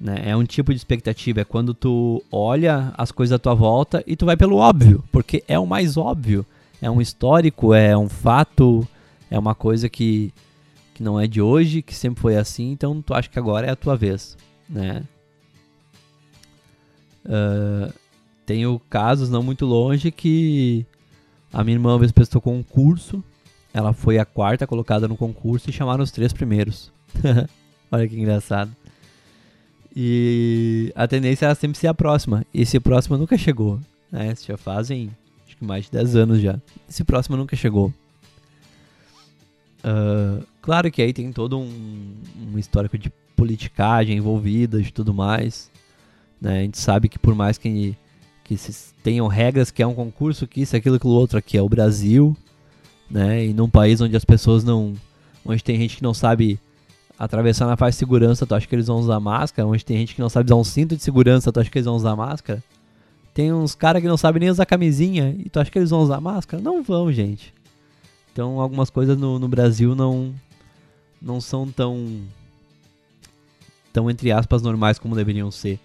Né? 0.00 0.22
É 0.26 0.36
um 0.36 0.44
tipo 0.44 0.72
de 0.72 0.76
expectativa, 0.76 1.40
é 1.40 1.44
quando 1.44 1.74
tu 1.74 2.22
olha 2.30 2.92
as 2.96 3.10
coisas 3.10 3.34
à 3.34 3.38
tua 3.38 3.54
volta 3.54 4.04
e 4.06 4.14
tu 4.14 4.26
vai 4.26 4.36
pelo 4.36 4.56
óbvio, 4.56 5.02
porque 5.10 5.42
é 5.48 5.58
o 5.58 5.66
mais 5.66 5.96
óbvio. 5.96 6.46
É 6.80 6.90
um 6.90 7.00
histórico, 7.00 7.72
é 7.72 7.96
um 7.96 8.08
fato, 8.08 8.86
é 9.30 9.38
uma 9.38 9.54
coisa 9.54 9.88
que 9.88 10.32
que 10.94 11.02
não 11.02 11.20
é 11.20 11.26
de 11.26 11.42
hoje, 11.42 11.82
que 11.82 11.94
sempre 11.94 12.22
foi 12.22 12.36
assim, 12.36 12.70
então 12.70 13.02
tu 13.02 13.12
acha 13.12 13.28
que 13.28 13.38
agora 13.38 13.66
é 13.66 13.70
a 13.70 13.76
tua 13.76 13.96
vez, 13.96 14.36
né? 14.68 15.02
Uh, 17.24 17.92
tenho 18.46 18.80
casos 18.88 19.28
não 19.28 19.42
muito 19.42 19.66
longe 19.66 20.10
que 20.10 20.86
a 21.52 21.64
minha 21.64 21.76
irmã 21.76 21.92
uma 21.92 21.98
vez 21.98 22.12
prestou 22.12 22.40
concurso, 22.40 23.22
ela 23.72 23.92
foi 23.92 24.18
a 24.18 24.24
quarta 24.24 24.66
colocada 24.66 25.08
no 25.08 25.16
concurso 25.16 25.68
e 25.68 25.72
chamaram 25.72 26.04
os 26.04 26.12
três 26.12 26.32
primeiros. 26.32 26.92
Olha 27.90 28.06
que 28.06 28.16
engraçado. 28.16 28.70
E 29.96 30.92
a 30.94 31.06
tendência 31.08 31.46
era 31.46 31.54
sempre 31.54 31.78
ser 31.78 31.88
a 31.88 31.94
próxima. 31.94 32.44
E 32.52 32.62
esse 32.62 32.78
próximo 32.78 33.16
nunca 33.16 33.36
chegou. 33.36 33.80
Né? 34.10 34.34
Já 34.46 34.56
fazem 34.56 35.10
acho 35.46 35.56
que 35.56 35.64
mais 35.64 35.84
de 35.86 35.92
10 35.92 36.16
anos 36.16 36.40
já. 36.40 36.58
Esse 36.88 37.04
próximo 37.04 37.36
nunca 37.36 37.56
chegou. 37.56 37.92
Uh, 39.84 40.42
claro 40.62 40.90
que 40.90 41.02
aí 41.02 41.12
tem 41.12 41.30
todo 41.30 41.58
um, 41.58 42.14
um 42.52 42.58
histórico 42.58 42.96
de 42.96 43.12
politicagem 43.36 44.16
envolvida 44.16 44.80
e 44.80 44.90
tudo 44.90 45.12
mais. 45.12 45.70
Né? 46.40 46.60
A 46.60 46.62
gente 46.62 46.78
sabe 46.78 47.08
que 47.08 47.18
por 47.18 47.34
mais 47.34 47.58
que, 47.58 47.94
que 48.42 48.56
tenham 49.02 49.26
regras 49.26 49.70
que 49.70 49.82
é 49.82 49.86
um 49.86 49.94
concurso, 49.94 50.46
que 50.46 50.62
isso, 50.62 50.74
aquilo, 50.74 50.96
aquilo 50.96 51.12
outro 51.12 51.38
aqui 51.38 51.58
é 51.58 51.62
o 51.62 51.68
Brasil. 51.68 52.34
Né? 53.10 53.46
E 53.46 53.52
num 53.52 53.68
país 53.68 54.00
onde 54.00 54.16
as 54.16 54.24
pessoas 54.24 54.64
não... 54.64 54.94
Onde 55.44 55.62
tem 55.62 55.78
gente 55.78 55.98
que 55.98 56.02
não 56.02 56.14
sabe 56.14 56.58
atravessar 57.18 57.66
na 57.66 57.76
faixa 57.76 57.92
de 57.92 57.98
segurança, 57.98 58.46
tu 58.46 58.54
acha 58.54 58.66
que 58.66 58.74
eles 58.74 58.86
vão 58.86 58.96
usar 58.96 59.20
máscara? 59.20 59.68
Onde 59.68 59.84
tem 59.84 59.98
gente 59.98 60.14
que 60.14 60.20
não 60.22 60.30
sabe 60.30 60.46
usar 60.46 60.56
um 60.56 60.64
cinto 60.64 60.96
de 60.96 61.02
segurança, 61.02 61.52
tu 61.52 61.60
acha 61.60 61.70
que 61.70 61.76
eles 61.76 61.84
vão 61.84 61.96
usar 61.96 62.16
máscara? 62.16 62.64
Tem 63.34 63.52
uns 63.52 63.74
caras 63.74 64.00
que 64.00 64.08
não 64.08 64.16
sabem 64.16 64.40
nem 64.40 64.48
usar 64.48 64.64
camisinha 64.64 65.36
e 65.38 65.50
tu 65.50 65.60
acha 65.60 65.70
que 65.70 65.78
eles 65.78 65.90
vão 65.90 66.00
usar 66.00 66.18
máscara? 66.18 66.62
Não 66.62 66.82
vão, 66.82 67.12
gente. 67.12 67.52
Então 68.34 68.58
algumas 68.58 68.90
coisas 68.90 69.16
no, 69.16 69.38
no 69.38 69.46
Brasil 69.46 69.94
não 69.94 70.34
não 71.22 71.40
são 71.40 71.70
tão 71.70 72.20
tão 73.92 74.10
entre 74.10 74.32
aspas 74.32 74.60
normais 74.60 74.98
como 74.98 75.14
deveriam 75.14 75.52
ser. 75.52 75.78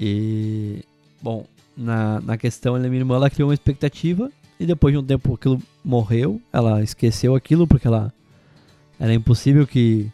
E 0.00 0.82
bom, 1.20 1.44
na, 1.76 2.18
na 2.22 2.38
questão, 2.38 2.74
a 2.74 2.78
minha 2.78 2.96
irmã 2.96 3.16
ela 3.16 3.28
criou 3.28 3.50
uma 3.50 3.54
expectativa 3.54 4.32
e 4.58 4.64
depois 4.64 4.94
de 4.94 4.98
um 4.98 5.04
tempo 5.04 5.34
aquilo 5.34 5.60
morreu, 5.84 6.40
ela 6.50 6.82
esqueceu 6.82 7.34
aquilo 7.34 7.66
porque 7.66 7.86
ela 7.86 8.10
era 8.98 9.12
impossível 9.12 9.66
que 9.66 10.10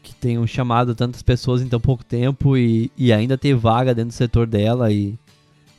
que 0.00 0.14
tenham 0.14 0.46
chamado 0.46 0.94
tantas 0.94 1.22
pessoas 1.22 1.60
em 1.60 1.68
tão 1.68 1.80
pouco 1.80 2.04
tempo 2.04 2.56
e, 2.56 2.92
e 2.96 3.12
ainda 3.12 3.36
ter 3.36 3.56
vaga 3.56 3.92
dentro 3.92 4.10
do 4.10 4.14
setor 4.14 4.46
dela 4.46 4.92
e, 4.92 5.18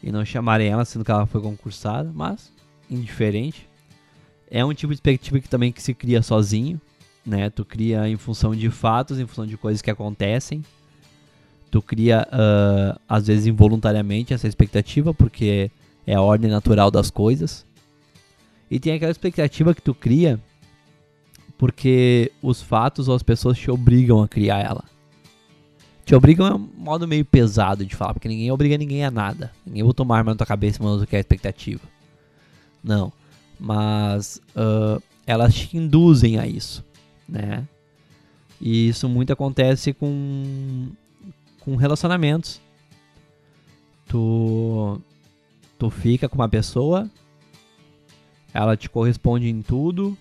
e 0.03 0.11
não 0.11 0.25
chamarem 0.25 0.67
ela, 0.67 0.83
sendo 0.83 1.05
que 1.05 1.11
ela 1.11 1.25
foi 1.25 1.39
concursada, 1.41 2.11
mas 2.13 2.51
indiferente. 2.89 3.65
É 4.49 4.63
um 4.63 4.73
tipo 4.73 4.93
de 4.93 4.97
expectativa 4.97 5.39
que 5.39 5.49
também 5.49 5.71
que 5.71 5.81
se 5.81 5.93
cria 5.93 6.21
sozinho, 6.21 6.79
né? 7.25 7.49
Tu 7.49 7.65
cria 7.65 8.07
em 8.07 8.15
função 8.15 8.55
de 8.55 8.69
fatos, 8.69 9.19
em 9.19 9.27
função 9.27 9.45
de 9.45 9.57
coisas 9.57 9.81
que 9.81 9.91
acontecem. 9.91 10.63
Tu 11.69 11.81
cria, 11.81 12.25
uh, 12.31 12.99
às 13.07 13.27
vezes, 13.27 13.45
involuntariamente 13.45 14.33
essa 14.33 14.47
expectativa, 14.47 15.13
porque 15.13 15.69
é 16.05 16.15
a 16.15 16.21
ordem 16.21 16.49
natural 16.49 16.89
das 16.89 17.11
coisas. 17.11 17.65
E 18.71 18.79
tem 18.79 18.93
aquela 18.93 19.11
expectativa 19.11 19.75
que 19.75 19.81
tu 19.81 19.93
cria 19.93 20.39
porque 21.57 22.31
os 22.41 22.61
fatos 22.61 23.07
ou 23.07 23.15
as 23.15 23.23
pessoas 23.23 23.57
te 23.57 23.69
obrigam 23.69 24.21
a 24.21 24.27
criar 24.27 24.59
ela. 24.59 24.83
Te 26.05 26.15
obrigam 26.15 26.47
é 26.47 26.53
um 26.53 26.69
modo 26.77 27.05
meio 27.07 27.25
pesado 27.25 27.85
de 27.85 27.95
falar, 27.95 28.13
porque 28.13 28.29
ninguém 28.29 28.49
obriga 28.49 28.77
ninguém 28.77 29.03
a 29.03 29.11
nada. 29.11 29.51
Ninguém 29.65 29.83
botou 29.83 30.05
uma 30.05 30.15
arma 30.15 30.31
na 30.31 30.37
tua 30.37 30.47
cabeça 30.47 30.81
mandando 30.81 31.05
que 31.05 31.15
é 31.15 31.17
a 31.17 31.19
expectativa. 31.19 31.81
Não 32.81 33.11
mas 33.59 34.41
uh, 34.55 35.01
elas 35.25 35.53
te 35.53 35.77
induzem 35.77 36.39
a 36.39 36.47
isso, 36.47 36.83
né? 37.27 37.67
E 38.59 38.89
isso 38.89 39.07
muito 39.07 39.31
acontece 39.31 39.93
com, 39.93 40.89
com 41.59 41.75
relacionamentos. 41.75 42.59
Tu, 44.07 45.01
tu 45.77 45.89
fica 45.89 46.29
com 46.29 46.35
uma 46.35 46.49
pessoa, 46.49 47.09
ela 48.53 48.75
te 48.77 48.89
corresponde 48.89 49.49
em 49.49 49.61
tudo, 49.61 50.17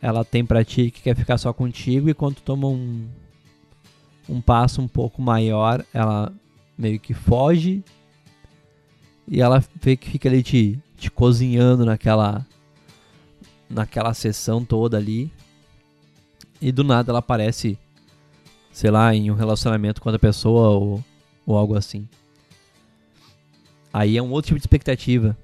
ela 0.00 0.24
tem 0.24 0.44
pra 0.44 0.64
ti 0.64 0.90
que 0.90 1.02
quer 1.02 1.16
ficar 1.16 1.36
só 1.36 1.52
contigo 1.52 2.08
e 2.08 2.14
quando 2.14 2.36
tu 2.36 2.42
toma 2.42 2.68
um, 2.68 3.06
um 4.28 4.40
passo 4.40 4.80
um 4.80 4.88
pouco 4.88 5.20
maior, 5.20 5.84
ela 5.92 6.32
meio 6.78 6.98
que 6.98 7.12
foge 7.12 7.84
e 9.28 9.40
ela 9.40 9.60
fica 9.60 10.28
ali 10.28 10.42
te 10.42 10.78
te 11.00 11.10
cozinhando 11.10 11.84
naquela 11.84 12.46
naquela 13.68 14.12
sessão 14.12 14.64
toda 14.64 14.96
ali. 14.96 15.32
E 16.60 16.70
do 16.70 16.84
nada 16.84 17.10
ela 17.10 17.20
aparece, 17.20 17.78
sei 18.70 18.90
lá, 18.90 19.14
em 19.14 19.30
um 19.30 19.34
relacionamento 19.34 20.00
com 20.00 20.08
outra 20.08 20.18
pessoa 20.18 20.70
ou, 20.70 21.04
ou 21.46 21.56
algo 21.56 21.74
assim. 21.76 22.06
Aí 23.92 24.16
é 24.16 24.22
um 24.22 24.30
outro 24.30 24.48
tipo 24.48 24.58
de 24.58 24.64
expectativa. 24.64 25.36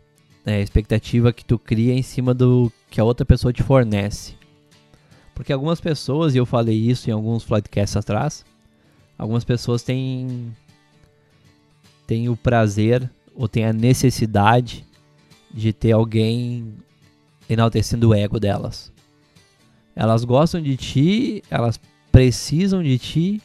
É 0.45 0.57
a 0.57 0.61
expectativa 0.61 1.33
que 1.33 1.45
tu 1.45 1.59
cria 1.59 1.95
em 1.95 2.03
cima 2.03 2.35
do 2.35 2.71
que 2.91 3.01
a 3.01 3.05
outra 3.05 3.25
pessoa 3.25 3.53
te 3.53 3.63
fornece. 3.63 4.35
Porque 5.35 5.53
algumas 5.53 5.81
pessoas, 5.81 6.35
e 6.35 6.39
eu 6.39 6.47
falei 6.47 6.77
isso 6.77 7.11
em 7.11 7.13
alguns 7.13 7.45
podcasts 7.45 7.97
atrás, 7.97 8.45
algumas 9.19 9.45
pessoas 9.45 9.83
têm, 9.83 10.55
têm 12.07 12.29
o 12.29 12.37
prazer 12.37 13.11
ou 13.35 13.49
têm 13.49 13.65
a 13.65 13.73
necessidade 13.73 14.87
de 15.57 15.73
ter 15.73 15.93
alguém 15.93 16.75
enaltecendo 17.49 18.11
o 18.11 18.15
ego 18.15 18.39
delas. 18.39 18.93
Elas 19.95 20.23
gostam 20.23 20.61
de 20.61 20.77
ti, 20.77 21.43
elas 21.51 21.81
precisam 22.13 22.83
de 22.83 22.99
ti, 22.99 23.43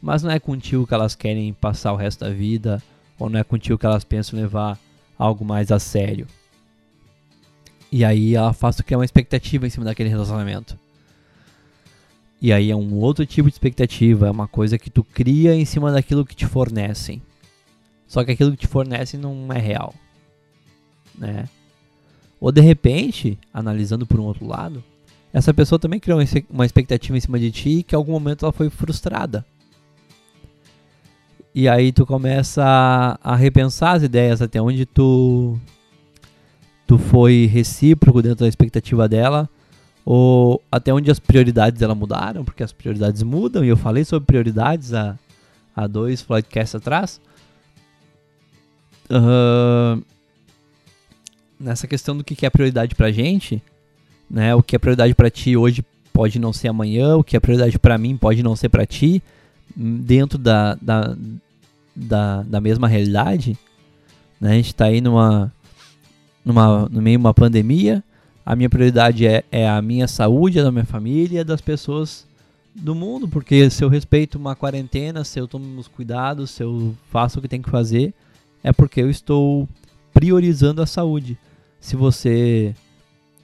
mas 0.00 0.22
não 0.22 0.30
é 0.30 0.38
contigo 0.38 0.86
que 0.86 0.94
elas 0.94 1.16
querem 1.16 1.52
passar 1.52 1.92
o 1.92 1.96
resto 1.96 2.24
da 2.24 2.30
vida, 2.30 2.80
ou 3.18 3.28
não 3.28 3.40
é 3.40 3.42
contigo 3.42 3.76
que 3.76 3.84
elas 3.84 4.04
pensam 4.04 4.38
levar 4.38 4.78
algo 5.18 5.44
mais 5.44 5.72
a 5.72 5.80
sério. 5.80 6.28
E 7.90 8.04
aí 8.04 8.36
ela 8.36 8.52
faz 8.52 8.76
tu 8.76 8.84
criar 8.84 8.98
uma 8.98 9.04
expectativa 9.04 9.66
em 9.66 9.70
cima 9.70 9.84
daquele 9.84 10.08
relacionamento. 10.08 10.78
E 12.40 12.52
aí 12.52 12.70
é 12.70 12.76
um 12.76 12.94
outro 12.94 13.26
tipo 13.26 13.48
de 13.48 13.54
expectativa, 13.54 14.28
é 14.28 14.30
uma 14.30 14.46
coisa 14.46 14.78
que 14.78 14.90
tu 14.90 15.02
cria 15.02 15.54
em 15.54 15.64
cima 15.64 15.90
daquilo 15.90 16.24
que 16.24 16.36
te 16.36 16.46
fornecem. 16.46 17.20
Só 18.06 18.22
que 18.22 18.30
aquilo 18.30 18.52
que 18.52 18.58
te 18.58 18.66
fornecem 18.68 19.18
não 19.18 19.52
é 19.52 19.58
real 19.58 19.94
né? 21.18 21.48
Ou 22.40 22.52
de 22.52 22.60
repente, 22.60 23.38
analisando 23.52 24.06
por 24.06 24.20
um 24.20 24.24
outro 24.24 24.46
lado, 24.46 24.82
essa 25.32 25.52
pessoa 25.52 25.78
também 25.78 25.98
criou 25.98 26.20
uma 26.50 26.66
expectativa 26.66 27.16
em 27.16 27.20
cima 27.20 27.38
de 27.38 27.50
ti 27.50 27.82
que 27.82 27.94
em 27.94 27.98
algum 27.98 28.12
momento 28.12 28.44
ela 28.44 28.52
foi 28.52 28.70
frustrada. 28.70 29.44
E 31.54 31.68
aí 31.68 31.92
tu 31.92 32.04
começa 32.04 32.62
a, 32.64 33.18
a 33.32 33.36
repensar 33.36 33.96
as 33.96 34.02
ideias 34.02 34.42
até 34.42 34.60
onde 34.60 34.84
tu 34.84 35.58
tu 36.86 36.98
foi 36.98 37.46
recíproco 37.50 38.20
dentro 38.20 38.40
da 38.44 38.48
expectativa 38.48 39.08
dela 39.08 39.48
ou 40.04 40.62
até 40.70 40.92
onde 40.92 41.10
as 41.10 41.18
prioridades 41.18 41.80
dela 41.80 41.94
mudaram, 41.94 42.44
porque 42.44 42.62
as 42.62 42.72
prioridades 42.72 43.22
mudam 43.22 43.64
e 43.64 43.68
eu 43.68 43.76
falei 43.76 44.04
sobre 44.04 44.26
prioridades 44.26 44.92
há, 44.92 45.18
há 45.74 45.86
dois 45.86 46.22
podcasts 46.22 46.74
atrás. 46.74 47.20
Uh, 49.06 50.04
nessa 51.58 51.86
questão 51.86 52.16
do 52.16 52.24
que 52.24 52.44
é 52.44 52.50
prioridade 52.50 52.94
pra 52.94 53.10
gente, 53.10 53.62
né? 54.30 54.54
O 54.54 54.62
que 54.62 54.76
é 54.76 54.78
prioridade 54.78 55.14
para 55.14 55.30
ti 55.30 55.56
hoje 55.56 55.84
pode 56.12 56.38
não 56.38 56.52
ser 56.52 56.68
amanhã, 56.68 57.16
o 57.16 57.24
que 57.24 57.36
é 57.36 57.40
prioridade 57.40 57.78
para 57.78 57.98
mim 57.98 58.16
pode 58.16 58.42
não 58.42 58.54
ser 58.54 58.68
para 58.68 58.86
ti, 58.86 59.22
dentro 59.74 60.38
da, 60.38 60.76
da, 60.80 61.16
da, 61.94 62.42
da, 62.42 62.60
mesma 62.60 62.86
realidade. 62.86 63.58
Né? 64.40 64.52
A 64.52 64.54
gente 64.54 64.66
está 64.66 64.86
aí 64.86 65.00
numa, 65.00 65.52
numa, 66.44 66.88
no 66.88 67.02
meio 67.02 67.18
de 67.18 67.24
uma 67.24 67.34
pandemia, 67.34 68.02
a 68.46 68.54
minha 68.54 68.70
prioridade 68.70 69.26
é, 69.26 69.42
é 69.50 69.68
a 69.68 69.80
minha 69.82 70.06
saúde, 70.06 70.60
a 70.60 70.64
da 70.64 70.70
minha 70.70 70.84
família, 70.84 71.44
das 71.44 71.60
pessoas 71.60 72.26
do 72.74 72.94
mundo, 72.94 73.26
porque 73.26 73.70
se 73.70 73.82
eu 73.84 73.88
respeito 73.88 74.36
uma 74.36 74.54
quarentena, 74.54 75.24
se 75.24 75.40
eu 75.40 75.48
tomo 75.48 75.80
os 75.80 75.88
cuidados, 75.88 76.50
se 76.50 76.62
eu 76.62 76.94
faço 77.10 77.38
o 77.38 77.42
que 77.42 77.48
tem 77.48 77.62
que 77.62 77.70
fazer, 77.70 78.12
é 78.62 78.72
porque 78.72 79.00
eu 79.00 79.10
estou 79.10 79.68
priorizando 80.14 80.80
a 80.80 80.86
saúde. 80.86 81.36
Se 81.80 81.96
você 81.96 82.74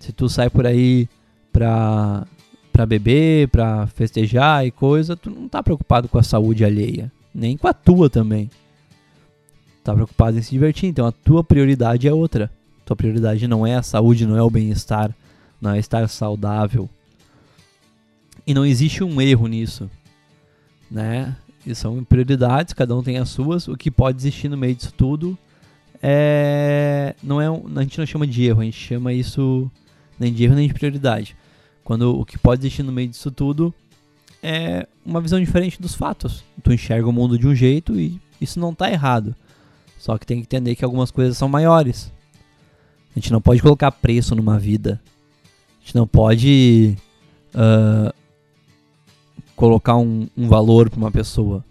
se 0.01 0.13
tu 0.13 0.31
sai 0.31 0.49
por 0.49 0.67
aí 0.67 1.07
pra, 1.53 2.27
pra 2.73 2.87
beber, 2.87 3.49
pra 3.49 3.87
festejar 3.89 4.67
e 4.67 4.71
coisa, 4.71 5.15
tu 5.15 5.29
não 5.29 5.47
tá 5.47 5.63
preocupado 5.63 6.09
com 6.09 6.17
a 6.17 6.23
saúde 6.23 6.65
alheia, 6.65 7.13
nem 7.35 7.55
com 7.55 7.69
a 7.69 7.75
tua 7.75 8.09
também. 8.09 8.51
Tá 9.85 9.93
preocupado 9.93 10.39
em 10.39 10.43
se 10.43 10.51
divertir, 10.51 10.89
então 10.89 11.07
a 11.07 11.13
tua 11.13 11.45
prioridade 11.45 12.09
é 12.09 12.13
outra. 12.13 12.51
Tua 12.85 12.97
prioridade 12.97 13.47
não 13.47 13.67
é 13.67 13.75
a 13.75 13.83
saúde, 13.83 14.27
não 14.27 14.37
é 14.37 14.43
o 14.43 14.51
bem-estar, 14.51 15.15
não 15.61 15.73
é 15.73 15.79
estar 15.79 16.09
saudável. 16.09 16.89
E 18.47 18.55
não 18.55 18.65
existe 18.65 19.05
um 19.05 19.21
erro 19.21 19.47
nisso, 19.47 19.91
né? 20.91 21.37
E 21.67 21.75
são 21.75 22.03
prioridades, 22.03 22.73
cada 22.73 22.97
um 22.97 23.03
tem 23.03 23.19
as 23.19 23.29
suas. 23.29 23.69
O 23.69 23.77
que 23.77 23.91
pode 23.91 24.17
existir 24.17 24.49
no 24.49 24.57
meio 24.57 24.75
disso 24.75 24.95
tudo 24.97 25.37
é 26.03 27.15
não 27.23 27.41
é 27.41 27.51
um, 27.51 27.65
a 27.77 27.83
gente 27.83 27.99
não 27.99 28.07
chama 28.07 28.27
de 28.27 28.45
erro, 28.45 28.61
a 28.61 28.65
gente 28.65 28.79
chama 28.79 29.13
isso 29.13 29.71
nem 30.19 30.33
de 30.33 30.45
erro 30.45 30.55
nem 30.55 30.69
de 30.69 30.75
prioridade. 30.75 31.37
Quando 31.85 32.19
o 32.19 32.25
que 32.25 32.39
pode 32.39 32.63
existir 32.63 32.83
no 32.83 32.93
meio 32.93 33.09
disso 33.09 33.31
tudo 33.31 33.75
é 34.43 34.87
uma 35.05 35.21
visão 35.21 35.41
diferente 35.41 35.81
dos 35.81 35.95
fatos. 35.95 36.45
Tu 36.63 36.73
enxerga 36.73 37.09
o 37.09 37.13
mundo 37.13 37.39
de 37.39 37.47
um 37.47 37.55
jeito 37.55 37.99
e 37.99 38.21
isso 38.41 38.59
não 38.59 38.71
está 38.71 38.91
errado. 38.91 39.35
Só 39.99 40.17
que 40.17 40.27
tem 40.27 40.39
que 40.39 40.45
entender 40.45 40.75
que 40.77 40.85
algumas 40.85 41.11
coisas 41.11 41.37
são 41.37 41.49
maiores. 41.49 42.11
A 43.15 43.19
gente 43.19 43.33
não 43.33 43.41
pode 43.41 43.61
colocar 43.61 43.91
preço 43.91 44.35
numa 44.35 44.59
vida. 44.59 45.01
A 45.79 45.85
gente 45.85 45.95
não 45.95 46.07
pode 46.07 46.97
uh, 47.55 48.15
colocar 49.55 49.97
um, 49.97 50.27
um 50.37 50.49
valor 50.49 50.89
para 50.89 50.99
uma 50.99 51.11
pessoa. 51.11 51.65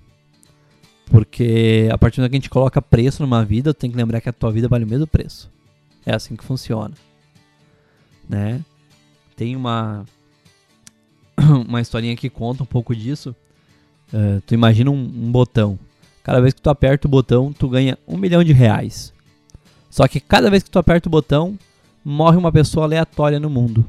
Porque 1.09 1.89
a 1.91 1.97
partir 1.97 2.17
do 2.17 2.21
momento 2.21 2.31
que 2.31 2.37
a 2.37 2.39
gente 2.39 2.49
coloca 2.49 2.81
preço 2.81 3.21
numa 3.23 3.43
vida, 3.43 3.73
tem 3.73 3.89
que 3.89 3.97
lembrar 3.97 4.21
que 4.21 4.29
a 4.29 4.33
tua 4.33 4.51
vida 4.51 4.67
vale 4.67 4.85
o 4.85 4.87
mesmo 4.87 5.07
preço. 5.07 5.51
É 6.05 6.13
assim 6.13 6.35
que 6.35 6.43
funciona 6.43 6.93
né? 8.29 8.63
Tem 9.35 9.55
uma 9.55 10.05
uma 11.67 11.81
historinha 11.81 12.15
que 12.15 12.29
conta 12.29 12.61
um 12.61 12.67
pouco 12.67 12.95
disso. 12.95 13.35
Uh, 14.13 14.39
tu 14.45 14.53
imagina 14.53 14.91
um, 14.91 14.93
um, 14.93 15.31
botão. 15.31 15.79
Cada 16.23 16.39
vez 16.39 16.53
que 16.53 16.61
tu 16.61 16.69
aperta 16.69 17.07
o 17.07 17.11
botão, 17.11 17.51
tu 17.51 17.67
ganha 17.67 17.97
um 18.07 18.17
milhão 18.17 18.43
de 18.43 18.53
reais. 18.53 19.11
Só 19.89 20.07
que 20.07 20.19
cada 20.19 20.49
vez 20.49 20.61
que 20.61 20.69
tu 20.69 20.77
aperta 20.77 21.09
o 21.09 21.11
botão, 21.11 21.57
morre 22.05 22.37
uma 22.37 22.51
pessoa 22.51 22.85
aleatória 22.85 23.39
no 23.39 23.49
mundo. 23.49 23.83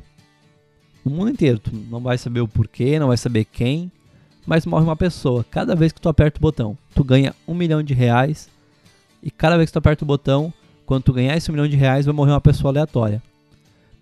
No 1.04 1.10
mundo 1.10 1.30
inteiro. 1.30 1.58
Tu 1.58 1.70
não 1.90 2.00
vai 2.00 2.16
saber 2.16 2.40
o 2.40 2.48
porquê, 2.48 2.98
não 2.98 3.08
vai 3.08 3.16
saber 3.16 3.44
quem, 3.44 3.92
mas 4.50 4.66
morre 4.66 4.82
uma 4.82 4.96
pessoa. 4.96 5.46
Cada 5.48 5.76
vez 5.76 5.92
que 5.92 6.00
tu 6.00 6.08
aperta 6.08 6.38
o 6.38 6.40
botão, 6.40 6.76
tu 6.92 7.04
ganha 7.04 7.32
um 7.46 7.54
milhão 7.54 7.84
de 7.84 7.94
reais. 7.94 8.50
E 9.22 9.30
cada 9.30 9.56
vez 9.56 9.70
que 9.70 9.74
tu 9.74 9.78
aperta 9.78 10.02
o 10.02 10.06
botão, 10.06 10.52
quando 10.84 11.04
tu 11.04 11.12
ganhar 11.12 11.36
esse 11.36 11.48
um 11.48 11.54
milhão 11.54 11.68
de 11.68 11.76
reais, 11.76 12.04
vai 12.04 12.12
morrer 12.12 12.32
uma 12.32 12.40
pessoa 12.40 12.72
aleatória. 12.72 13.22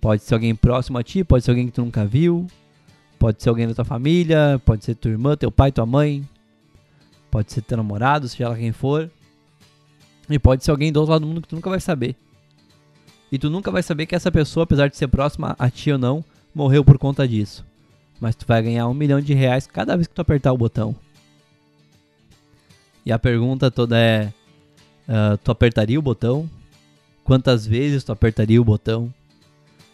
Pode 0.01 0.23
ser 0.23 0.33
alguém 0.33 0.55
próximo 0.55 0.97
a 0.97 1.03
ti, 1.03 1.23
pode 1.23 1.45
ser 1.45 1.51
alguém 1.51 1.67
que 1.67 1.73
tu 1.73 1.83
nunca 1.83 2.07
viu, 2.07 2.47
pode 3.19 3.43
ser 3.43 3.51
alguém 3.51 3.69
da 3.69 3.75
tua 3.75 3.85
família, 3.85 4.59
pode 4.65 4.87
ser 4.87 4.95
tua 4.95 5.11
irmã, 5.11 5.37
teu 5.37 5.53
pai, 5.53 5.71
tua 5.71 5.85
mãe, 5.85 6.27
pode 7.31 7.53
ser 7.53 7.61
teu 7.61 7.77
namorado, 7.77 8.27
seja 8.27 8.49
lá 8.49 8.57
quem 8.57 8.73
for. 8.73 9.11
E 10.31 10.39
pode 10.39 10.65
ser 10.65 10.71
alguém 10.71 10.91
do 10.91 10.99
outro 10.99 11.13
lado 11.13 11.21
do 11.21 11.27
mundo 11.27 11.43
que 11.43 11.49
tu 11.49 11.57
nunca 11.57 11.69
vai 11.69 11.81
saber. 11.81 12.17
E 13.31 13.39
tu 13.39 13.51
nunca 13.51 13.71
vai 13.71 13.83
saber 13.83 14.07
que 14.07 14.15
essa 14.15 14.33
pessoa, 14.33 14.65
apesar 14.65 14.89
de 14.89 14.97
ser 14.97 15.09
próxima 15.09 15.55
a 15.59 15.69
ti 15.69 15.93
ou 15.93 15.99
não, 15.99 16.25
morreu 16.55 16.83
por 16.83 16.97
conta 16.97 17.29
disso. 17.29 17.68
Mas 18.21 18.35
tu 18.35 18.47
vai 18.47 18.63
ganhar 18.63 18.89
um 18.89 18.95
milhão 18.95 19.21
de 19.21 19.35
reais 19.35 19.67
cada 19.67 19.97
vez 19.97 20.07
que 20.07 20.15
tu 20.15 20.21
apertar 20.21 20.53
o 20.53 20.59
botão. 20.59 20.95
E 23.07 23.13
a 23.13 23.19
pergunta 23.19 23.71
toda 23.71 23.99
é: 23.99 24.33
uh, 25.09 25.37
tu 25.39 25.51
apertaria 25.51 25.99
o 25.99 26.03
botão? 26.03 26.49
Quantas 27.25 27.67
vezes 27.67 28.03
tu 28.03 28.13
apertaria 28.13 28.61
o 28.61 28.65
botão? 28.65 29.13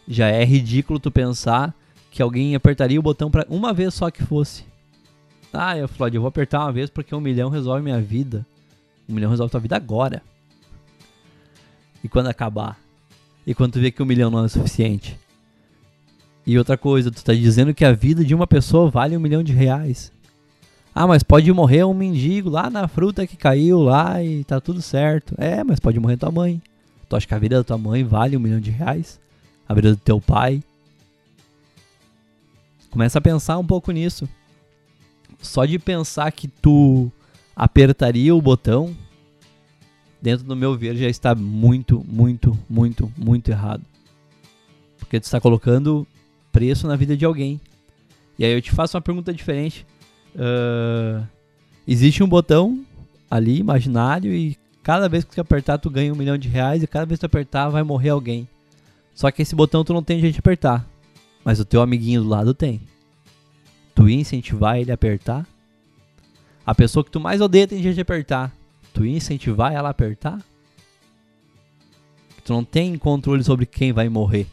já 0.06 0.28
é 0.28 0.44
ridículo 0.44 1.00
tu 1.00 1.10
pensar 1.10 1.74
que 2.10 2.22
alguém 2.22 2.54
apertaria 2.54 2.98
o 2.98 3.02
botão 3.02 3.30
para 3.30 3.46
uma 3.48 3.72
vez 3.72 3.94
só 3.94 4.10
que 4.10 4.22
fosse. 4.22 4.64
Ah, 5.52 5.76
eu 5.76 5.88
Floyd, 5.88 6.16
eu 6.16 6.22
vou 6.22 6.28
apertar 6.28 6.60
uma 6.60 6.72
vez 6.72 6.90
porque 6.90 7.14
um 7.14 7.20
milhão 7.20 7.48
resolve 7.48 7.82
minha 7.82 8.00
vida. 8.00 8.44
Um 9.08 9.14
milhão 9.14 9.30
resolve 9.30 9.50
tua 9.50 9.60
vida 9.60 9.76
agora. 9.76 10.22
E 12.02 12.08
quando 12.08 12.26
acabar? 12.26 12.78
E 13.46 13.54
quando 13.54 13.74
tu 13.74 13.80
vê 13.80 13.90
que 13.90 14.02
um 14.02 14.06
milhão 14.06 14.30
não 14.30 14.44
é 14.44 14.48
suficiente? 14.48 15.18
E 16.46 16.58
outra 16.58 16.76
coisa, 16.76 17.10
tu 17.10 17.24
tá 17.24 17.32
dizendo 17.32 17.72
que 17.72 17.84
a 17.84 17.92
vida 17.92 18.24
de 18.24 18.34
uma 18.34 18.46
pessoa 18.46 18.90
vale 18.90 19.16
um 19.16 19.20
milhão 19.20 19.42
de 19.42 19.52
reais. 19.52 20.12
Ah, 20.94 21.06
mas 21.06 21.22
pode 21.22 21.50
morrer 21.52 21.84
um 21.84 21.94
mendigo 21.94 22.50
lá 22.50 22.70
na 22.70 22.86
fruta 22.86 23.26
que 23.26 23.36
caiu 23.36 23.80
lá 23.80 24.22
e 24.22 24.44
tá 24.44 24.60
tudo 24.60 24.80
certo. 24.82 25.34
É, 25.38 25.64
mas 25.64 25.80
pode 25.80 25.98
morrer 25.98 26.16
tua 26.16 26.30
mãe. 26.30 26.62
Tu 27.08 27.16
acha 27.16 27.26
que 27.26 27.34
a 27.34 27.38
vida 27.38 27.56
da 27.56 27.64
tua 27.64 27.78
mãe 27.78 28.04
vale 28.04 28.36
um 28.36 28.40
milhão 28.40 28.60
de 28.60 28.70
reais? 28.70 29.18
a 29.68 29.74
vida 29.74 29.90
do 29.90 29.96
teu 29.96 30.20
pai. 30.20 30.62
Começa 32.90 33.18
a 33.18 33.22
pensar 33.22 33.58
um 33.58 33.66
pouco 33.66 33.90
nisso. 33.90 34.28
Só 35.40 35.64
de 35.64 35.78
pensar 35.78 36.30
que 36.30 36.48
tu 36.48 37.10
apertaria 37.56 38.34
o 38.34 38.40
botão, 38.40 38.96
dentro 40.22 40.46
do 40.46 40.56
meu 40.56 40.76
ver, 40.76 40.96
já 40.96 41.08
está 41.08 41.34
muito, 41.34 42.04
muito, 42.08 42.58
muito, 42.68 43.12
muito 43.16 43.50
errado. 43.50 43.84
Porque 44.98 45.20
tu 45.20 45.24
está 45.24 45.40
colocando 45.40 46.06
preço 46.54 46.86
na 46.86 46.94
vida 46.94 47.16
de 47.16 47.24
alguém. 47.24 47.60
E 48.38 48.44
aí 48.44 48.52
eu 48.52 48.62
te 48.62 48.70
faço 48.70 48.96
uma 48.96 49.00
pergunta 49.00 49.32
diferente. 49.32 49.84
Uh, 50.36 51.26
existe 51.86 52.22
um 52.22 52.28
botão 52.28 52.84
ali, 53.28 53.58
imaginário, 53.58 54.32
e 54.32 54.56
cada 54.80 55.08
vez 55.08 55.24
que 55.24 55.34
tu 55.34 55.40
apertar, 55.40 55.78
tu 55.78 55.90
ganha 55.90 56.12
um 56.12 56.16
milhão 56.16 56.38
de 56.38 56.48
reais, 56.48 56.80
e 56.80 56.86
cada 56.86 57.04
vez 57.04 57.18
que 57.18 57.22
tu 57.22 57.26
apertar, 57.26 57.70
vai 57.70 57.82
morrer 57.82 58.10
alguém. 58.10 58.48
Só 59.16 59.28
que 59.32 59.42
esse 59.42 59.56
botão 59.56 59.82
tu 59.82 59.92
não 59.92 60.02
tem 60.02 60.20
de 60.20 60.38
apertar. 60.38 60.88
Mas 61.44 61.58
o 61.58 61.64
teu 61.64 61.82
amiguinho 61.82 62.22
do 62.22 62.28
lado 62.28 62.54
tem. 62.54 62.80
Tu 63.92 64.08
incentivar 64.08 64.78
ele 64.78 64.92
a 64.92 64.94
apertar? 64.94 65.44
A 66.64 66.74
pessoa 66.74 67.04
que 67.04 67.10
tu 67.10 67.18
mais 67.18 67.40
odeia 67.40 67.66
tem 67.66 67.80
de 67.80 68.00
apertar. 68.00 68.54
Tu 68.92 69.04
incentivar 69.04 69.72
ela 69.72 69.88
a 69.88 69.90
apertar? 69.90 70.40
Tu 72.44 72.52
não 72.52 72.62
tem 72.62 72.96
controle 72.96 73.42
sobre 73.42 73.66
quem 73.66 73.92
vai 73.92 74.08
morrer. 74.08 74.46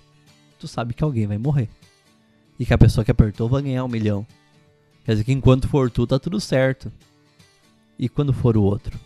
Tu 0.60 0.68
sabe 0.68 0.96
que 0.96 1.04
alguém 1.04 1.28
vai 1.28 1.38
morrer. 1.38 1.70
E 2.62 2.66
que 2.66 2.76
a 2.76 2.78
pessoa 2.78 3.04
que 3.04 3.10
apertou 3.10 3.50
vai 3.50 3.64
ganhar 3.64 3.84
um 3.84 3.88
milhão. 3.88 4.24
Quer 5.04 5.14
dizer 5.14 5.24
que 5.24 5.32
enquanto 5.32 5.68
for 5.68 5.90
tu, 5.90 6.06
tá 6.06 6.20
tudo 6.20 6.40
certo. 6.40 6.92
E 7.98 8.08
quando 8.08 8.32
for 8.32 8.56
o 8.56 8.62
outro? 8.62 9.00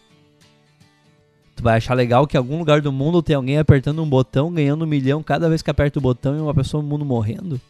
Tu 1.56 1.64
vai 1.64 1.78
achar 1.78 1.94
legal 1.94 2.28
que 2.28 2.36
em 2.36 2.38
algum 2.38 2.60
lugar 2.60 2.82
do 2.82 2.92
mundo 2.92 3.24
tem 3.24 3.34
alguém 3.34 3.58
apertando 3.58 4.04
um 4.04 4.10
botão, 4.10 4.54
ganhando 4.54 4.84
um 4.84 4.88
milhão 4.88 5.24
cada 5.24 5.48
vez 5.48 5.62
que 5.62 5.72
aperta 5.72 6.00
o 6.00 6.02
botão 6.02 6.36
e 6.36 6.42
uma 6.42 6.54
pessoa 6.54 6.84
no 6.84 6.90
mundo 6.90 7.06
morrendo? 7.06 7.62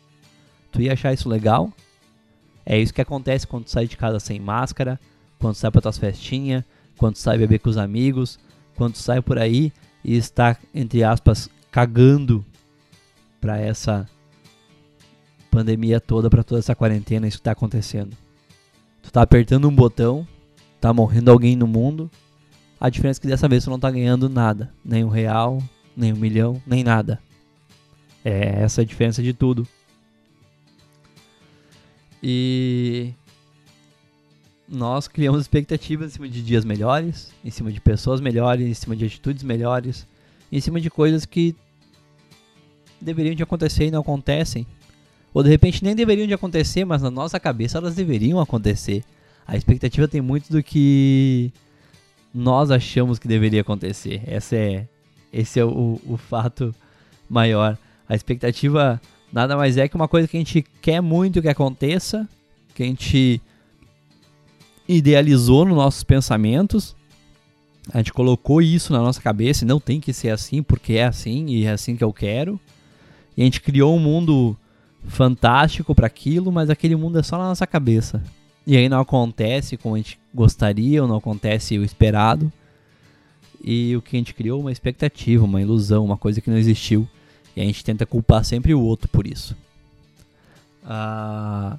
Tu 0.71 0.81
ia 0.81 0.93
achar 0.93 1.13
isso 1.13 1.29
legal? 1.29 1.71
É 2.65 2.79
isso 2.79 2.91
que 2.91 3.01
acontece 3.01 3.45
quando 3.45 3.65
tu 3.65 3.69
sai 3.69 3.85
de 3.85 3.95
casa 3.95 4.19
sem 4.19 4.39
máscara, 4.39 4.99
quando 5.37 5.53
tu 5.53 5.59
sai 5.59 5.69
pra 5.69 5.81
tuas 5.81 5.99
festinhas, 5.99 6.63
quando 6.97 7.13
tu 7.13 7.19
sai 7.19 7.37
beber 7.37 7.59
com 7.59 7.69
os 7.69 7.77
amigos, 7.77 8.39
quando 8.75 8.93
tu 8.93 8.99
sai 8.99 9.21
por 9.21 9.37
aí 9.37 9.71
e 10.03 10.17
está, 10.17 10.57
entre 10.73 11.03
aspas, 11.03 11.47
cagando 11.69 12.43
pra 13.39 13.59
essa 13.59 14.09
pandemia 15.55 15.99
toda, 15.99 16.29
pra 16.29 16.43
toda 16.43 16.59
essa 16.59 16.75
quarentena, 16.75 17.27
isso 17.27 17.37
que 17.37 17.43
tá 17.43 17.51
acontecendo. 17.51 18.15
Tu 19.01 19.11
tá 19.11 19.21
apertando 19.21 19.67
um 19.67 19.75
botão, 19.75 20.27
tá 20.81 20.93
morrendo 20.93 21.31
alguém 21.31 21.55
no 21.55 21.67
mundo, 21.67 22.09
a 22.79 22.89
diferença 22.89 23.19
é 23.19 23.21
que 23.21 23.27
dessa 23.27 23.47
vez 23.47 23.63
você 23.63 23.69
não 23.69 23.79
tá 23.79 23.89
ganhando 23.89 24.29
nada. 24.29 24.73
Nem 24.83 25.03
um 25.03 25.09
real, 25.09 25.63
nem 25.95 26.13
um 26.13 26.17
milhão, 26.17 26.61
nem 26.67 26.83
nada. 26.83 27.19
É 28.23 28.63
essa 28.63 28.81
a 28.81 28.85
diferença 28.85 29.23
de 29.23 29.33
tudo. 29.33 29.67
E. 32.21 33.13
nós 34.67 35.07
criamos 35.07 35.41
expectativas 35.41 36.11
em 36.11 36.13
cima 36.13 36.27
de 36.27 36.43
dias 36.43 36.65
melhores, 36.65 37.31
em 37.43 37.51
cima 37.51 37.71
de 37.71 37.79
pessoas 37.79 38.19
melhores, 38.19 38.67
em 38.67 38.73
cima 38.73 38.95
de 38.95 39.05
atitudes 39.05 39.43
melhores, 39.43 40.07
em 40.51 40.59
cima 40.59 40.81
de 40.81 40.89
coisas 40.89 41.25
que 41.25 41.55
deveriam 42.99 43.35
de 43.35 43.43
acontecer 43.43 43.85
e 43.85 43.91
não 43.91 44.01
acontecem. 44.01 44.65
Ou 45.35 45.43
de 45.43 45.49
repente 45.49 45.83
nem 45.83 45.93
deveriam 45.93 46.25
de 46.25 46.33
acontecer, 46.33 46.85
mas 46.85 47.01
na 47.01 47.11
nossa 47.11 47.37
cabeça 47.37 47.77
elas 47.77 47.93
deveriam 47.93 48.39
acontecer. 48.39 49.03
A 49.45 49.57
expectativa 49.57 50.07
tem 50.07 50.21
muito 50.21 50.49
do 50.49 50.63
que 50.63 51.51
nós 52.33 52.71
achamos 52.71 53.19
que 53.19 53.27
deveria 53.27 53.59
acontecer. 53.59 54.23
Esse 54.25 54.55
é, 54.55 54.87
esse 55.33 55.59
é 55.59 55.65
o, 55.65 55.99
o 56.07 56.15
fato 56.15 56.73
maior. 57.29 57.77
A 58.07 58.15
expectativa 58.15 59.01
nada 59.29 59.57
mais 59.57 59.75
é 59.75 59.89
que 59.89 59.95
uma 59.97 60.07
coisa 60.07 60.25
que 60.25 60.37
a 60.37 60.39
gente 60.39 60.61
quer 60.81 61.01
muito 61.01 61.41
que 61.41 61.49
aconteça, 61.49 62.25
que 62.73 62.81
a 62.81 62.85
gente 62.85 63.41
idealizou 64.87 65.65
nos 65.65 65.75
nossos 65.75 66.05
pensamentos, 66.05 66.95
a 67.93 67.97
gente 67.97 68.13
colocou 68.13 68.61
isso 68.61 68.93
na 68.93 68.99
nossa 68.99 69.21
cabeça 69.21 69.65
e 69.65 69.67
não 69.67 69.81
tem 69.81 69.99
que 69.99 70.13
ser 70.13 70.29
assim 70.29 70.63
porque 70.63 70.93
é 70.93 71.03
assim 71.03 71.47
e 71.47 71.65
é 71.65 71.71
assim 71.71 71.97
que 71.97 72.03
eu 72.05 72.13
quero. 72.13 72.57
E 73.35 73.41
a 73.41 73.43
gente 73.43 73.59
criou 73.59 73.93
um 73.93 73.99
mundo 73.99 74.57
fantástico 75.07 75.93
para 75.93 76.07
aquilo, 76.07 76.51
mas 76.51 76.69
aquele 76.69 76.95
mundo 76.95 77.19
é 77.19 77.23
só 77.23 77.37
na 77.37 77.45
nossa 77.45 77.65
cabeça. 77.65 78.21
E 78.67 78.75
aí 78.75 78.89
não 78.89 78.99
acontece 78.99 79.77
como 79.77 79.95
a 79.95 79.97
gente 79.97 80.19
gostaria, 80.33 81.01
ou 81.01 81.07
não 81.07 81.17
acontece 81.17 81.77
o 81.77 81.83
esperado. 81.83 82.51
E 83.63 83.95
o 83.95 84.01
que 84.01 84.15
a 84.15 84.19
gente 84.19 84.33
criou 84.33 84.59
uma 84.59 84.71
expectativa, 84.71 85.43
uma 85.43 85.61
ilusão, 85.61 86.03
uma 86.03 86.17
coisa 86.17 86.41
que 86.41 86.49
não 86.49 86.57
existiu. 86.57 87.07
E 87.55 87.61
a 87.61 87.63
gente 87.63 87.83
tenta 87.83 88.05
culpar 88.05 88.43
sempre 88.43 88.73
o 88.73 88.81
outro 88.81 89.07
por 89.07 89.25
isso. 89.25 89.55
Ah, 90.83 91.77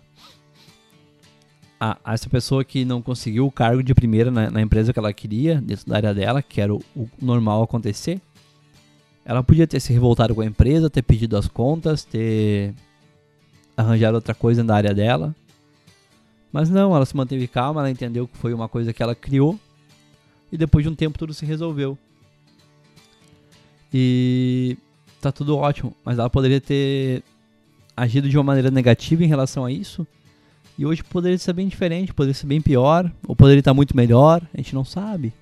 essa 2.06 2.28
pessoa 2.28 2.64
que 2.64 2.84
não 2.84 3.02
conseguiu 3.02 3.46
o 3.46 3.52
cargo 3.52 3.82
de 3.82 3.94
primeira 3.94 4.30
na, 4.30 4.50
na, 4.50 4.62
empresa 4.62 4.92
que 4.92 4.98
ela 4.98 5.12
queria, 5.12 5.60
dentro 5.60 5.86
da 5.86 5.96
área 5.96 6.14
dela, 6.14 6.42
que 6.42 6.60
era 6.60 6.74
o, 6.74 6.82
o, 6.94 7.08
normal 7.20 7.62
acontecer, 7.62 8.20
ela 9.24 9.42
podia 9.42 9.66
ter 9.66 9.80
se 9.80 9.92
revoltado 9.92 10.34
com 10.34 10.40
a 10.40 10.46
empresa, 10.46 10.88
ter 10.88 11.02
pedido 11.02 11.36
as 11.36 11.46
contas, 11.46 12.04
ter 12.04 12.74
arranjado 13.76 14.14
outra 14.14 14.34
coisa 14.34 14.64
na 14.64 14.74
área 14.74 14.94
dela. 14.94 15.34
Mas 16.52 16.70
não, 16.70 16.94
ela 16.94 17.04
se 17.04 17.16
manteve 17.16 17.46
calma, 17.46 17.80
ela 17.80 17.90
entendeu 17.90 18.26
que 18.26 18.36
foi 18.36 18.54
uma 18.54 18.68
coisa 18.68 18.92
que 18.92 19.02
ela 19.02 19.14
criou 19.14 19.58
e 20.50 20.56
depois 20.56 20.84
de 20.84 20.88
um 20.88 20.94
tempo 20.94 21.18
tudo 21.18 21.34
se 21.34 21.44
resolveu. 21.44 21.98
E 23.92 24.76
tá 25.20 25.30
tudo 25.30 25.56
ótimo, 25.56 25.94
mas 26.04 26.18
ela 26.18 26.30
poderia 26.30 26.60
ter 26.60 27.22
agido 27.96 28.28
de 28.28 28.36
uma 28.36 28.44
maneira 28.44 28.70
negativa 28.70 29.24
em 29.24 29.28
relação 29.28 29.64
a 29.64 29.72
isso 29.72 30.06
e 30.78 30.84
hoje 30.84 31.02
poderia 31.02 31.38
ser 31.38 31.54
bem 31.54 31.68
diferente, 31.68 32.12
poderia 32.12 32.34
ser 32.34 32.46
bem 32.46 32.60
pior, 32.60 33.10
ou 33.26 33.34
poderia 33.34 33.60
estar 33.60 33.72
muito 33.72 33.96
melhor, 33.96 34.42
a 34.52 34.56
gente 34.58 34.74
não 34.74 34.84
sabe. 34.84 35.32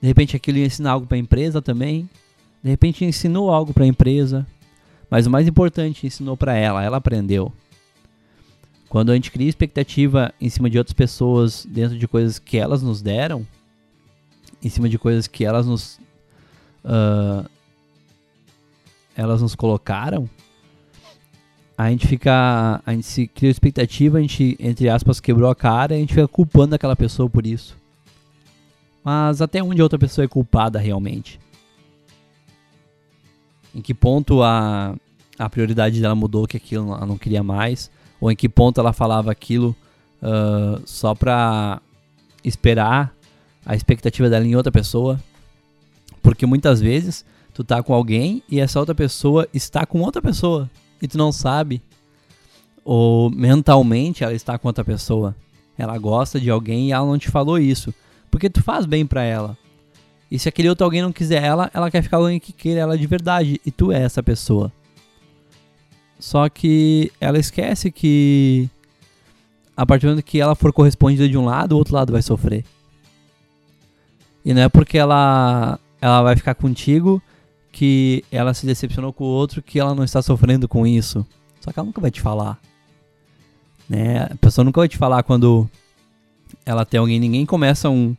De 0.00 0.08
repente 0.08 0.34
aquilo 0.36 0.58
ia 0.58 0.66
ensinar 0.66 0.92
algo 0.92 1.06
para 1.06 1.16
a 1.16 1.20
empresa 1.20 1.62
também. 1.62 2.08
De 2.62 2.70
repente 2.70 3.04
ensinou 3.04 3.50
algo 3.50 3.72
para 3.72 3.84
a 3.84 3.86
empresa. 3.86 4.46
Mas 5.08 5.26
o 5.26 5.30
mais 5.30 5.46
importante, 5.46 6.06
ensinou 6.06 6.36
para 6.36 6.54
ela, 6.54 6.82
ela 6.82 6.96
aprendeu. 6.96 7.52
Quando 8.94 9.10
a 9.10 9.14
gente 9.16 9.32
cria 9.32 9.48
expectativa 9.48 10.32
em 10.40 10.48
cima 10.48 10.70
de 10.70 10.78
outras 10.78 10.92
pessoas, 10.92 11.66
dentro 11.68 11.98
de 11.98 12.06
coisas 12.06 12.38
que 12.38 12.56
elas 12.56 12.80
nos 12.80 13.02
deram, 13.02 13.44
em 14.62 14.68
cima 14.68 14.88
de 14.88 14.96
coisas 14.96 15.26
que 15.26 15.44
elas 15.44 15.66
nos 15.66 15.98
uh, 16.84 17.44
elas 19.16 19.42
nos 19.42 19.56
colocaram, 19.56 20.30
a 21.76 21.90
gente 21.90 22.06
fica. 22.06 22.80
A 22.86 22.92
gente 22.92 23.04
se 23.04 23.26
cria 23.26 23.50
expectativa, 23.50 24.18
a 24.18 24.20
gente, 24.20 24.56
entre 24.60 24.88
aspas, 24.88 25.18
quebrou 25.18 25.50
a 25.50 25.56
cara 25.56 25.94
e 25.94 25.96
a 25.96 26.00
gente 26.00 26.14
fica 26.14 26.28
culpando 26.28 26.76
aquela 26.76 26.94
pessoa 26.94 27.28
por 27.28 27.44
isso. 27.44 27.76
Mas 29.02 29.42
até 29.42 29.60
onde 29.60 29.80
a 29.80 29.84
outra 29.84 29.98
pessoa 29.98 30.24
é 30.24 30.28
culpada 30.28 30.78
realmente? 30.78 31.40
Em 33.74 33.80
que 33.80 33.92
ponto 33.92 34.40
a, 34.40 34.94
a 35.36 35.50
prioridade 35.50 36.00
dela 36.00 36.14
mudou, 36.14 36.46
que 36.46 36.56
aquilo 36.56 36.94
ela 36.94 37.04
não 37.04 37.18
queria 37.18 37.42
mais? 37.42 37.90
Ou 38.24 38.32
em 38.32 38.36
que 38.36 38.48
ponto 38.48 38.80
ela 38.80 38.94
falava 38.94 39.30
aquilo 39.30 39.76
uh, 40.22 40.80
só 40.86 41.14
pra 41.14 41.78
esperar 42.42 43.14
a 43.66 43.76
expectativa 43.76 44.30
dela 44.30 44.46
em 44.46 44.56
outra 44.56 44.72
pessoa? 44.72 45.20
Porque 46.22 46.46
muitas 46.46 46.80
vezes 46.80 47.22
tu 47.52 47.62
tá 47.62 47.82
com 47.82 47.92
alguém 47.92 48.42
e 48.48 48.60
essa 48.60 48.80
outra 48.80 48.94
pessoa 48.94 49.46
está 49.52 49.84
com 49.84 50.00
outra 50.00 50.22
pessoa 50.22 50.70
e 51.02 51.06
tu 51.06 51.18
não 51.18 51.30
sabe, 51.30 51.82
ou 52.82 53.28
mentalmente 53.28 54.24
ela 54.24 54.32
está 54.32 54.56
com 54.56 54.68
outra 54.68 54.82
pessoa. 54.82 55.36
Ela 55.76 55.98
gosta 55.98 56.40
de 56.40 56.48
alguém 56.48 56.88
e 56.88 56.92
ela 56.92 57.04
não 57.04 57.18
te 57.18 57.28
falou 57.28 57.58
isso, 57.58 57.92
porque 58.30 58.48
tu 58.48 58.62
faz 58.62 58.86
bem 58.86 59.04
para 59.04 59.22
ela. 59.22 59.54
E 60.30 60.38
se 60.38 60.48
aquele 60.48 60.70
outro 60.70 60.86
alguém 60.86 61.02
não 61.02 61.12
quiser 61.12 61.42
ela, 61.44 61.70
ela 61.74 61.90
quer 61.90 62.00
ficar 62.00 62.16
com 62.16 62.22
alguém 62.22 62.40
que 62.40 62.54
queira 62.54 62.80
ela 62.80 62.96
de 62.96 63.06
verdade, 63.06 63.60
e 63.66 63.70
tu 63.70 63.92
é 63.92 64.00
essa 64.00 64.22
pessoa. 64.22 64.72
Só 66.24 66.48
que 66.48 67.12
ela 67.20 67.38
esquece 67.38 67.92
que 67.92 68.70
a 69.76 69.84
partir 69.84 70.06
do 70.06 70.12
momento 70.12 70.24
que 70.24 70.40
ela 70.40 70.54
for 70.54 70.72
correspondida 70.72 71.28
de 71.28 71.36
um 71.36 71.44
lado, 71.44 71.72
o 71.72 71.76
outro 71.76 71.94
lado 71.94 72.14
vai 72.14 72.22
sofrer. 72.22 72.64
E 74.42 74.54
não 74.54 74.62
é 74.62 74.68
porque 74.70 74.96
ela 74.96 75.78
ela 76.00 76.22
vai 76.22 76.34
ficar 76.34 76.54
contigo 76.54 77.22
que 77.70 78.24
ela 78.32 78.54
se 78.54 78.64
decepcionou 78.64 79.12
com 79.12 79.24
o 79.24 79.26
outro, 79.26 79.60
que 79.60 79.78
ela 79.78 79.94
não 79.94 80.02
está 80.02 80.22
sofrendo 80.22 80.66
com 80.66 80.86
isso. 80.86 81.26
Só 81.60 81.70
que 81.70 81.78
ela 81.78 81.84
nunca 81.84 82.00
vai 82.00 82.10
te 82.10 82.22
falar. 82.22 82.58
Né? 83.86 84.22
A 84.22 84.36
pessoa 84.36 84.64
nunca 84.64 84.80
vai 84.80 84.88
te 84.88 84.96
falar 84.96 85.22
quando 85.24 85.68
ela 86.64 86.86
tem 86.86 86.98
alguém. 86.98 87.20
Ninguém 87.20 87.44
começa 87.44 87.90
um, 87.90 88.16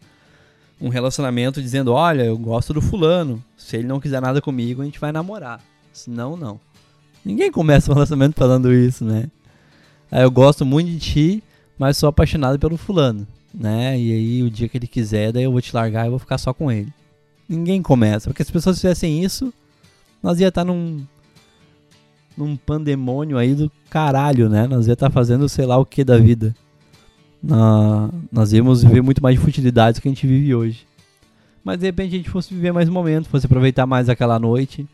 um 0.79 0.89
relacionamento 0.89 1.59
dizendo: 1.59 1.91
Olha, 1.91 2.21
eu 2.21 2.37
gosto 2.37 2.71
do 2.71 2.83
fulano. 2.83 3.43
Se 3.57 3.77
ele 3.77 3.87
não 3.87 3.99
quiser 3.99 4.21
nada 4.21 4.43
comigo, 4.43 4.83
a 4.83 4.85
gente 4.85 4.99
vai 4.99 5.11
namorar. 5.11 5.59
Senão, 5.91 6.37
não. 6.37 6.59
Ninguém 7.25 7.51
começa 7.51 7.91
um 7.91 7.95
relacionamento 7.95 8.35
falando 8.35 8.71
isso, 8.71 9.03
né? 9.03 9.25
Aí 10.11 10.21
eu 10.21 10.29
gosto 10.29 10.63
muito 10.63 10.91
de 10.91 10.99
ti, 10.99 11.43
mas 11.77 11.97
sou 11.97 12.07
apaixonado 12.07 12.59
pelo 12.59 12.77
fulano, 12.77 13.27
né? 13.51 13.99
E 13.99 14.11
aí 14.11 14.43
o 14.43 14.49
dia 14.51 14.69
que 14.69 14.77
ele 14.77 14.85
quiser, 14.85 15.31
daí 15.31 15.43
eu 15.43 15.51
vou 15.51 15.59
te 15.59 15.73
largar 15.73 16.05
e 16.05 16.09
vou 16.11 16.19
ficar 16.19 16.37
só 16.37 16.53
com 16.53 16.71
ele. 16.71 16.93
Ninguém 17.49 17.81
começa. 17.81 18.29
Porque 18.29 18.43
se 18.43 18.49
as 18.49 18.53
pessoas 18.53 18.77
fizessem 18.77 19.23
isso, 19.23 19.51
nós 20.21 20.39
ia 20.39 20.49
estar 20.49 20.61
tá 20.61 20.65
num. 20.65 21.03
num 22.37 22.55
pandemônio 22.55 23.39
aí 23.39 23.55
do 23.55 23.71
caralho, 23.89 24.47
né? 24.47 24.67
Nós 24.67 24.85
ia 24.85 24.93
estar 24.93 25.07
tá 25.07 25.13
fazendo 25.13 25.49
sei 25.49 25.65
lá 25.65 25.77
o 25.77 25.85
que 25.85 26.03
da 26.03 26.19
vida. 26.19 26.55
Na, 27.41 28.09
nós 28.31 28.53
íamos 28.53 28.83
viver 28.83 29.01
muito 29.01 29.21
mais 29.21 29.35
de 29.35 29.43
futilidades 29.43 29.99
do 29.99 30.01
que 30.03 30.07
a 30.07 30.11
gente 30.11 30.27
vive 30.27 30.53
hoje. 30.53 30.85
Mas 31.63 31.79
de 31.79 31.87
repente 31.87 32.13
a 32.13 32.17
gente 32.17 32.29
fosse 32.29 32.53
viver 32.53 32.71
mais 32.71 32.87
um 32.87 32.93
momento, 32.93 33.29
fosse 33.29 33.47
aproveitar 33.47 33.87
mais 33.87 34.09
aquela 34.09 34.37
noite, 34.37 34.87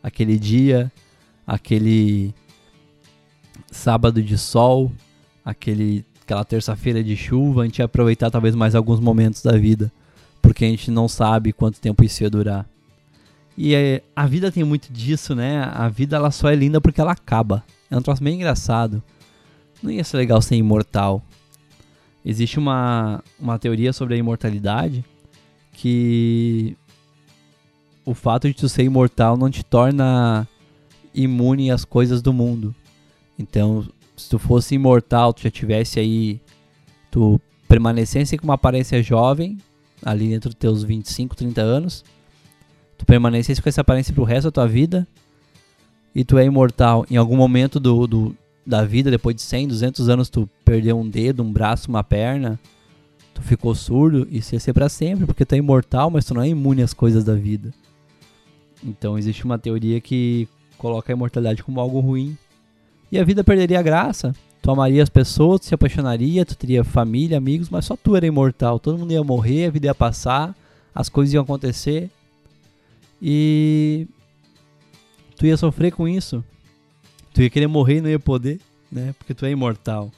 aquele 0.00 0.38
dia, 0.38 0.90
aquele 1.46 2.34
sábado 3.70 4.22
de 4.22 4.36
sol, 4.36 4.92
aquele, 5.44 6.04
aquela 6.22 6.44
terça-feira 6.44 7.02
de 7.02 7.16
chuva, 7.16 7.62
a 7.62 7.64
gente 7.64 7.78
ia 7.78 7.84
aproveitar 7.84 8.30
talvez 8.30 8.54
mais 8.54 8.74
alguns 8.74 9.00
momentos 9.00 9.42
da 9.42 9.52
vida 9.52 9.92
porque 10.46 10.64
a 10.64 10.68
gente 10.68 10.92
não 10.92 11.08
sabe 11.08 11.52
quanto 11.52 11.80
tempo 11.80 12.04
isso 12.04 12.22
ia 12.22 12.30
durar. 12.30 12.64
E 13.58 13.74
é, 13.74 14.00
a 14.14 14.26
vida 14.26 14.52
tem 14.52 14.62
muito 14.62 14.92
disso, 14.92 15.34
né? 15.34 15.62
A 15.74 15.88
vida 15.88 16.14
ela 16.14 16.30
só 16.30 16.48
é 16.48 16.54
linda 16.54 16.80
porque 16.80 17.00
ela 17.00 17.10
acaba. 17.10 17.64
É 17.90 17.96
um 17.96 18.00
troço 18.00 18.22
bem 18.22 18.36
engraçado. 18.36 19.02
Não 19.82 19.90
ia 19.90 20.04
ser 20.04 20.16
legal 20.18 20.40
ser 20.40 20.54
imortal. 20.54 21.20
Existe 22.24 22.60
uma, 22.60 23.24
uma 23.40 23.58
teoria 23.58 23.92
sobre 23.92 24.14
a 24.14 24.16
imortalidade 24.16 25.04
que 25.72 26.76
o 28.04 28.14
fato 28.14 28.46
de 28.46 28.54
tu 28.54 28.68
ser 28.68 28.84
imortal 28.84 29.36
não 29.36 29.50
te 29.50 29.64
torna 29.64 30.46
imune 31.16 31.70
às 31.70 31.84
coisas 31.84 32.20
do 32.20 32.32
mundo. 32.32 32.74
Então, 33.38 33.86
se 34.16 34.28
tu 34.28 34.38
fosse 34.38 34.74
imortal, 34.74 35.32
tu 35.32 35.42
já 35.42 35.50
tivesse 35.50 35.98
aí, 35.98 36.40
tu 37.10 37.40
permanecesse 37.68 38.36
com 38.38 38.44
uma 38.44 38.54
aparência 38.54 39.02
jovem, 39.02 39.58
ali 40.02 40.28
dentro 40.28 40.50
dos 40.50 40.58
teus 40.58 40.84
25, 40.84 41.34
30 41.34 41.60
anos, 41.60 42.04
tu 42.96 43.04
permanecesse 43.04 43.60
com 43.60 43.68
essa 43.68 43.80
aparência 43.80 44.14
pro 44.14 44.24
resto 44.24 44.44
da 44.44 44.52
tua 44.52 44.68
vida 44.68 45.06
e 46.14 46.24
tu 46.24 46.38
é 46.38 46.44
imortal. 46.44 47.04
Em 47.10 47.16
algum 47.16 47.36
momento 47.36 47.80
do, 47.80 48.06
do, 48.06 48.36
da 48.66 48.84
vida, 48.84 49.10
depois 49.10 49.34
de 49.34 49.42
100, 49.42 49.68
200 49.68 50.08
anos, 50.08 50.30
tu 50.30 50.48
perdeu 50.64 50.98
um 50.98 51.08
dedo, 51.08 51.42
um 51.42 51.52
braço, 51.52 51.88
uma 51.88 52.04
perna, 52.04 52.58
tu 53.34 53.42
ficou 53.42 53.74
surdo, 53.74 54.26
isso 54.30 54.54
ia 54.54 54.60
ser 54.60 54.72
pra 54.72 54.88
sempre, 54.88 55.26
porque 55.26 55.44
tu 55.44 55.54
é 55.54 55.58
imortal, 55.58 56.10
mas 56.10 56.24
tu 56.24 56.34
não 56.34 56.42
é 56.42 56.48
imune 56.48 56.82
às 56.82 56.94
coisas 56.94 57.24
da 57.24 57.34
vida. 57.34 57.72
Então 58.82 59.18
existe 59.18 59.44
uma 59.44 59.58
teoria 59.58 60.00
que 60.00 60.48
coloca 60.86 61.12
a 61.12 61.14
imortalidade 61.14 61.64
como 61.64 61.80
algo 61.80 61.98
ruim. 61.98 62.38
E 63.10 63.18
a 63.18 63.24
vida 63.24 63.42
perderia 63.42 63.80
a 63.80 63.82
graça. 63.82 64.32
Tu 64.62 64.70
amaria 64.70 65.02
as 65.02 65.08
pessoas, 65.08 65.60
tu 65.60 65.66
se 65.66 65.74
apaixonaria, 65.74 66.46
tu 66.46 66.56
teria 66.56 66.84
família, 66.84 67.36
amigos, 67.36 67.68
mas 67.68 67.84
só 67.84 67.96
tu 67.96 68.14
era 68.14 68.26
imortal. 68.26 68.78
Todo 68.78 68.98
mundo 68.98 69.12
ia 69.12 69.22
morrer, 69.22 69.66
a 69.66 69.70
vida 69.70 69.86
ia 69.86 69.94
passar, 69.94 70.54
as 70.94 71.08
coisas 71.08 71.34
iam 71.34 71.42
acontecer. 71.42 72.08
E 73.20 74.06
tu 75.36 75.44
ia 75.46 75.56
sofrer 75.56 75.90
com 75.90 76.06
isso. 76.06 76.44
Tu 77.34 77.42
ia 77.42 77.50
querer 77.50 77.66
morrer 77.66 77.98
e 77.98 78.00
não 78.00 78.08
ia 78.08 78.20
poder, 78.20 78.60
né? 78.90 79.12
Porque 79.18 79.34
tu 79.34 79.44
é 79.44 79.50
imortal. 79.50 80.10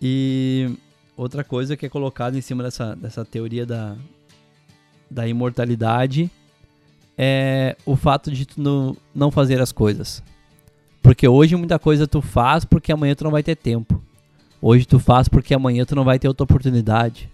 E 0.00 0.76
outra 1.16 1.42
coisa 1.42 1.76
que 1.76 1.86
é 1.86 1.88
colocada 1.88 2.36
em 2.36 2.42
cima 2.42 2.62
dessa, 2.62 2.94
dessa 2.94 3.24
teoria 3.24 3.64
da, 3.64 3.96
da 5.10 5.26
imortalidade 5.26 6.30
é 7.24 7.76
o 7.86 7.94
fato 7.94 8.32
de 8.32 8.44
tu 8.44 8.60
não, 8.60 8.96
não 9.14 9.30
fazer 9.30 9.60
as 9.60 9.70
coisas. 9.70 10.20
Porque 11.00 11.28
hoje 11.28 11.54
muita 11.54 11.78
coisa 11.78 12.04
tu 12.04 12.20
faz 12.20 12.64
porque 12.64 12.90
amanhã 12.90 13.14
tu 13.14 13.22
não 13.22 13.30
vai 13.30 13.44
ter 13.44 13.54
tempo. 13.54 14.02
Hoje 14.60 14.84
tu 14.84 14.98
faz 14.98 15.28
porque 15.28 15.54
amanhã 15.54 15.84
tu 15.84 15.94
não 15.94 16.02
vai 16.02 16.18
ter 16.18 16.26
outra 16.26 16.42
oportunidade. 16.42 17.30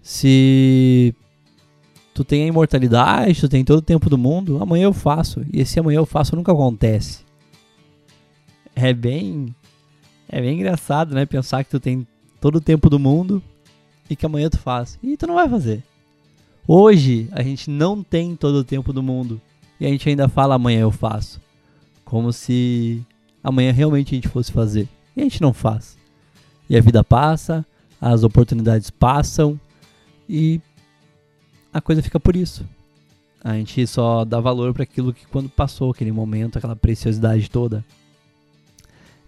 Se 0.00 1.14
tu 2.14 2.24
tem 2.24 2.44
a 2.44 2.46
imortalidade, 2.46 3.38
tu 3.38 3.48
tem 3.48 3.62
todo 3.62 3.80
o 3.80 3.82
tempo 3.82 4.08
do 4.08 4.16
mundo, 4.16 4.62
amanhã 4.62 4.84
eu 4.84 4.94
faço. 4.94 5.44
E 5.52 5.60
esse 5.60 5.78
amanhã 5.78 5.98
eu 5.98 6.06
faço 6.06 6.34
nunca 6.34 6.50
acontece. 6.50 7.26
É 8.74 8.94
bem 8.94 9.54
é 10.30 10.40
bem 10.40 10.54
engraçado, 10.54 11.14
né, 11.14 11.26
pensar 11.26 11.62
que 11.62 11.68
tu 11.68 11.78
tem 11.78 12.06
todo 12.40 12.56
o 12.56 12.60
tempo 12.60 12.88
do 12.88 12.98
mundo 12.98 13.42
e 14.08 14.16
que 14.16 14.24
amanhã 14.24 14.48
tu 14.48 14.58
faz. 14.58 14.98
E 15.02 15.14
tu 15.14 15.26
não 15.26 15.34
vai 15.34 15.46
fazer. 15.46 15.84
Hoje 16.66 17.28
a 17.32 17.42
gente 17.42 17.68
não 17.68 18.02
tem 18.02 18.36
todo 18.36 18.56
o 18.56 18.64
tempo 18.64 18.92
do 18.92 19.02
mundo 19.02 19.40
e 19.80 19.86
a 19.86 19.88
gente 19.88 20.08
ainda 20.08 20.28
fala 20.28 20.54
amanhã 20.54 20.80
eu 20.80 20.92
faço. 20.92 21.40
Como 22.04 22.32
se 22.32 23.04
amanhã 23.42 23.72
realmente 23.72 24.14
a 24.14 24.16
gente 24.16 24.28
fosse 24.28 24.52
fazer. 24.52 24.88
E 25.16 25.20
a 25.20 25.24
gente 25.24 25.42
não 25.42 25.52
faz. 25.52 25.98
E 26.70 26.76
a 26.76 26.80
vida 26.80 27.02
passa, 27.02 27.66
as 28.00 28.22
oportunidades 28.22 28.90
passam 28.90 29.58
e 30.28 30.60
a 31.72 31.80
coisa 31.80 32.00
fica 32.00 32.20
por 32.20 32.36
isso. 32.36 32.64
A 33.42 33.54
gente 33.54 33.84
só 33.88 34.24
dá 34.24 34.38
valor 34.38 34.72
para 34.72 34.84
aquilo 34.84 35.12
que 35.12 35.26
quando 35.26 35.48
passou 35.48 35.90
aquele 35.90 36.12
momento, 36.12 36.58
aquela 36.58 36.76
preciosidade 36.76 37.50
toda. 37.50 37.84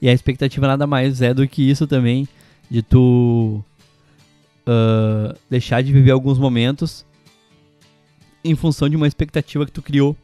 E 0.00 0.08
a 0.08 0.12
expectativa 0.12 0.68
nada 0.68 0.86
mais 0.86 1.20
é 1.20 1.34
do 1.34 1.48
que 1.48 1.68
isso 1.68 1.84
também, 1.84 2.28
de 2.70 2.80
tu 2.80 3.60
uh, 4.68 5.36
deixar 5.50 5.82
de 5.82 5.92
viver 5.92 6.12
alguns 6.12 6.38
momentos 6.38 7.04
em 8.44 8.54
função 8.54 8.88
de 8.88 8.96
uma 8.96 9.08
expectativa 9.08 9.64
que 9.64 9.72
tu 9.72 9.82
criou. 9.82 10.16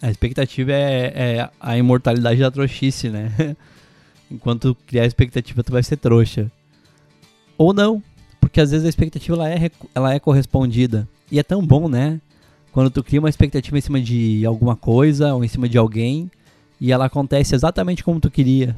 A 0.00 0.10
expectativa 0.10 0.72
é, 0.72 1.12
é 1.38 1.50
a 1.58 1.76
imortalidade 1.76 2.40
da 2.40 2.50
trouxice, 2.50 3.08
né? 3.08 3.32
Enquanto 4.30 4.74
tu 4.74 4.80
criar 4.86 5.02
a 5.02 5.06
expectativa, 5.06 5.62
tu 5.62 5.72
vai 5.72 5.82
ser 5.82 5.96
trouxa. 5.96 6.50
Ou 7.58 7.72
não, 7.72 8.02
porque 8.40 8.60
às 8.60 8.70
vezes 8.70 8.86
a 8.86 8.88
expectativa 8.88 9.36
ela 9.36 9.50
é, 9.50 9.70
ela 9.94 10.14
é 10.14 10.20
correspondida. 10.20 11.08
E 11.30 11.38
é 11.38 11.42
tão 11.42 11.66
bom, 11.66 11.88
né? 11.88 12.20
Quando 12.72 12.90
tu 12.90 13.02
cria 13.02 13.20
uma 13.20 13.30
expectativa 13.30 13.76
em 13.76 13.80
cima 13.80 14.00
de 14.00 14.44
alguma 14.44 14.76
coisa 14.76 15.34
ou 15.34 15.44
em 15.44 15.48
cima 15.48 15.68
de 15.68 15.78
alguém 15.78 16.30
e 16.80 16.92
ela 16.92 17.06
acontece 17.06 17.54
exatamente 17.54 18.04
como 18.04 18.20
tu 18.20 18.30
queria. 18.30 18.76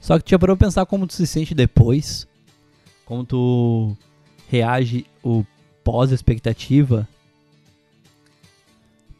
Só 0.00 0.18
que 0.18 0.24
tu 0.24 0.30
já 0.30 0.38
parou 0.38 0.56
pensar 0.56 0.86
como 0.86 1.06
tu 1.06 1.12
se 1.12 1.26
sente 1.26 1.54
depois? 1.54 2.26
Como 3.04 3.24
tu 3.24 3.94
reage 4.48 5.04
o 5.22 5.44
pós-expectativa? 5.84 7.06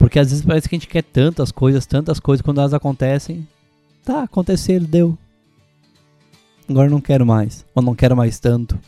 Porque 0.00 0.18
às 0.18 0.30
vezes 0.30 0.42
parece 0.42 0.66
que 0.66 0.74
a 0.74 0.78
gente 0.78 0.88
quer 0.88 1.02
tantas 1.02 1.52
coisas, 1.52 1.84
tantas 1.84 2.18
coisas, 2.18 2.40
quando 2.40 2.58
elas 2.58 2.72
acontecem, 2.72 3.46
tá, 4.02 4.22
aconteceram, 4.22 4.86
deu. 4.86 5.18
Agora 6.66 6.88
não 6.88 7.02
quero 7.02 7.26
mais, 7.26 7.66
ou 7.74 7.82
não 7.82 7.94
quero 7.94 8.16
mais 8.16 8.40
tanto. 8.40 8.78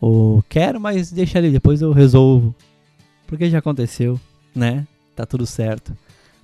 Ou 0.00 0.40
quero, 0.48 0.80
mas 0.80 1.10
deixa 1.10 1.38
ali, 1.38 1.50
depois 1.50 1.82
eu 1.82 1.90
resolvo. 1.90 2.54
Porque 3.26 3.50
já 3.50 3.58
aconteceu, 3.58 4.20
né? 4.54 4.86
Tá 5.16 5.26
tudo 5.26 5.44
certo. 5.46 5.92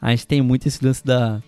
A 0.02 0.10
gente 0.10 0.26
tem 0.26 0.42
muito 0.42 0.66
esse 0.66 0.84
lance 0.84 1.06
da, 1.06 1.40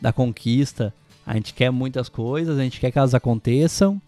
da 0.00 0.10
conquista. 0.10 0.94
A 1.26 1.34
gente 1.34 1.52
quer 1.52 1.70
muitas 1.70 2.08
coisas, 2.08 2.58
a 2.58 2.62
gente 2.62 2.80
quer 2.80 2.90
que 2.90 2.98
elas 2.98 3.14
aconteçam. 3.14 4.00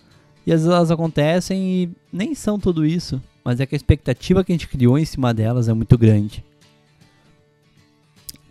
E 0.47 0.53
às 0.53 0.63
vezes 0.63 0.75
elas 0.75 0.91
acontecem 0.91 1.61
e 1.61 1.91
nem 2.11 2.35
são 2.35 2.59
tudo 2.59 2.87
isso. 2.87 3.21
Mas 3.45 3.61
é 3.61 3.67
que 3.67 3.75
a 3.75 3.77
expectativa 3.77 4.43
que 4.43 4.51
a 4.51 4.55
gente 4.55 4.67
criou 4.67 4.99
em 4.99 5.05
cima 5.05 5.35
delas 5.35 5.69
é 5.69 5.75
muito 5.75 5.99
grande. 5.99 6.43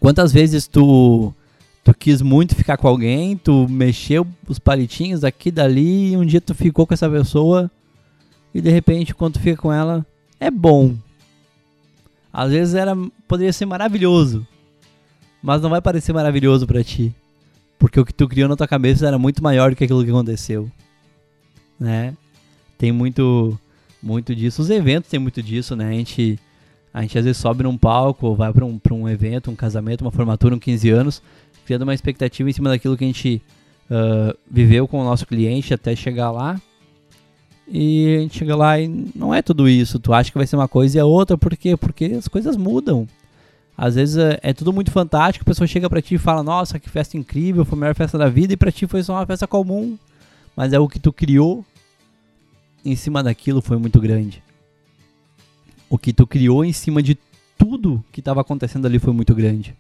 Quantas 0.04 0.34
vezes 0.34 0.68
tu 0.68 1.34
tu 1.82 1.94
quis 1.94 2.22
muito 2.22 2.56
ficar 2.56 2.76
com 2.76 2.90
alguém, 2.90 3.38
tu 3.38 3.70
mexeu 3.70 4.28
os 4.50 4.60
palitinhos 4.60 5.22
daqui 5.22 5.50
dali 5.50 6.12
e 6.12 6.18
um 6.18 6.26
dia 6.26 6.42
tu 6.42 6.54
ficou 6.54 6.86
com 6.86 6.94
essa 6.94 7.10
pessoa 7.10 7.72
e 8.54 8.60
de 8.60 8.70
repente 8.70 9.16
quando 9.16 9.36
tu 9.36 9.40
fica 9.40 9.62
com 9.62 9.72
ela 9.72 10.06
é 10.42 10.52
bom. 10.52 10.98
Às 12.34 12.52
vezes 12.52 12.76
era 12.76 12.94
poderia 13.30 13.54
ser 13.54 13.66
maravilhoso, 13.66 14.46
mas 15.42 15.62
não 15.62 15.70
vai 15.70 15.80
parecer 15.80 16.12
maravilhoso 16.12 16.68
para 16.68 16.84
ti, 16.84 17.16
porque 17.80 17.98
o 17.98 18.04
que 18.04 18.14
tu 18.14 18.28
criou 18.28 18.50
na 18.50 18.58
tua 18.58 18.68
cabeça 18.68 19.08
era 19.08 19.18
muito 19.18 19.42
maior 19.42 19.70
do 19.70 19.78
que 19.78 19.86
aquilo 19.86 20.04
que 20.04 20.10
aconteceu, 20.10 20.70
né? 21.80 22.14
Tem 22.78 22.92
muito 22.92 23.58
muito 24.02 24.36
disso, 24.36 24.64
os 24.64 24.70
eventos 24.70 25.10
tem 25.10 25.20
muito 25.20 25.42
disso, 25.42 25.78
né? 25.78 25.88
A 25.88 25.94
gente 25.94 26.38
a 26.94 27.02
gente 27.02 27.18
às 27.18 27.26
vezes 27.26 27.42
sobe 27.42 27.64
num 27.64 27.76
palco, 27.76 28.36
vai 28.36 28.54
para 28.54 28.64
um, 28.64 28.78
pra 28.78 28.94
um 28.94 29.10
evento, 29.10 29.50
um 29.50 29.56
casamento, 29.56 30.02
uma 30.02 30.12
formatura, 30.12 30.54
um 30.54 30.60
15 30.60 30.90
anos, 30.92 31.24
criando 31.66 31.82
uma 31.82 31.94
expectativa 31.94 32.48
em 32.48 32.54
cima 32.54 32.70
daquilo 32.70 32.96
que 32.96 33.04
a 33.04 33.08
gente 33.08 33.42
uh, 33.90 34.38
viveu 34.50 34.88
com 34.88 35.02
o 35.02 35.04
nosso 35.04 35.26
cliente 35.26 35.74
até 35.74 35.96
chegar 35.96 36.30
lá. 36.30 36.62
E 37.68 38.18
a 38.18 38.20
gente 38.22 38.38
chega 38.38 38.56
lá 38.56 38.80
e 38.80 38.88
não 39.16 39.34
é 39.34 39.42
tudo 39.42 39.68
isso. 39.68 39.98
Tu 39.98 40.14
acha 40.14 40.32
que 40.32 40.38
vai 40.38 40.46
ser 40.46 40.56
uma 40.56 40.68
coisa 40.68 40.98
e 40.98 41.00
é 41.00 41.04
outra. 41.04 41.36
Por 41.38 41.56
quê? 41.58 41.76
Porque 41.76 42.06
as 42.06 42.28
coisas 42.28 42.56
mudam. 42.56 43.08
Às 43.76 43.96
vezes 43.96 44.18
é, 44.18 44.40
é 44.44 44.54
tudo 44.54 44.72
muito 44.72 44.92
fantástico, 44.92 45.44
a 45.44 45.50
pessoa 45.50 45.66
chega 45.66 45.90
pra 45.90 46.00
ti 46.00 46.14
e 46.14 46.20
fala, 46.20 46.44
nossa, 46.44 46.78
que 46.78 46.88
festa 46.88 47.18
incrível, 47.18 47.66
foi 47.66 47.76
a 47.76 47.80
melhor 47.80 47.96
festa 47.96 48.20
da 48.20 48.30
vida, 48.30 48.54
e 48.54 48.58
pra 48.58 48.72
ti 48.72 48.86
foi 48.86 49.02
só 49.02 49.14
uma 49.14 49.26
festa 49.26 49.48
comum. 49.48 49.98
Mas 50.56 50.74
é 50.74 50.80
o 50.80 50.88
que 50.88 51.00
tu 51.00 51.12
criou 51.12 51.66
em 52.86 52.96
cima 52.96 53.24
daquilo 53.24 53.64
foi 53.64 53.78
muito 53.78 54.00
grande 54.00 54.44
o 55.94 55.98
que 56.00 56.12
tu 56.12 56.26
criou 56.26 56.66
em 56.66 56.74
cima 56.74 57.04
de 57.04 57.16
tudo 57.56 58.04
que 58.12 58.20
estava 58.20 58.42
acontecendo 58.42 58.88
ali 58.88 58.98
foi 58.98 59.14
muito 59.14 59.36
grande. 59.36 59.76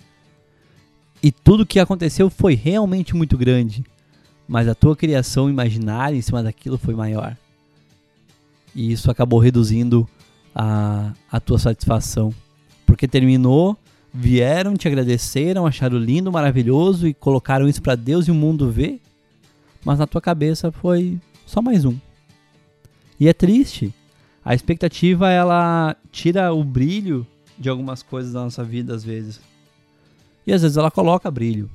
E 1.23 1.31
tudo 1.31 1.65
que 1.65 1.79
aconteceu 1.79 2.29
foi 2.29 2.53
realmente 2.53 3.15
muito 3.15 3.35
grande. 3.35 3.83
Mas 4.47 4.67
a 4.67 4.75
tua 4.75 4.95
criação 4.95 5.49
imaginária 5.49 6.15
em 6.15 6.21
cima 6.21 6.43
daquilo 6.43 6.77
foi 6.77 6.93
maior. 6.93 7.35
E 8.75 8.91
isso 8.91 9.09
acabou 9.09 9.39
reduzindo 9.39 10.07
a, 10.53 11.13
a 11.31 11.39
tua 11.39 11.57
satisfação. 11.57 12.31
Porque 12.85 13.07
terminou, 13.07 13.75
vieram, 14.13 14.75
te 14.75 14.87
agradeceram, 14.87 15.65
acharam 15.65 15.97
lindo, 15.97 16.31
maravilhoso 16.31 17.07
e 17.07 17.13
colocaram 17.15 17.67
isso 17.67 17.81
para 17.81 17.95
Deus 17.95 18.27
e 18.27 18.31
o 18.31 18.35
mundo 18.35 18.69
ver. 18.69 19.01
Mas 19.83 19.97
na 19.97 20.05
tua 20.05 20.21
cabeça 20.21 20.71
foi 20.71 21.19
só 21.43 21.59
mais 21.59 21.85
um. 21.85 21.97
E 23.19 23.27
é 23.27 23.33
triste 23.33 23.91
a 24.45 24.53
expectativa 24.53 25.29
ela 25.29 25.95
tira 26.11 26.53
o 26.53 26.63
brilho 26.63 27.25
de 27.57 27.69
algumas 27.69 28.03
coisas 28.03 28.33
da 28.33 28.41
nossa 28.41 28.63
vida 28.63 28.93
às 28.93 29.03
vezes. 29.03 29.39
E 30.45 30.51
às 30.51 30.61
vezes 30.61 30.77
ela 30.77 30.91
coloca 30.91 31.31
brilho. 31.31 31.69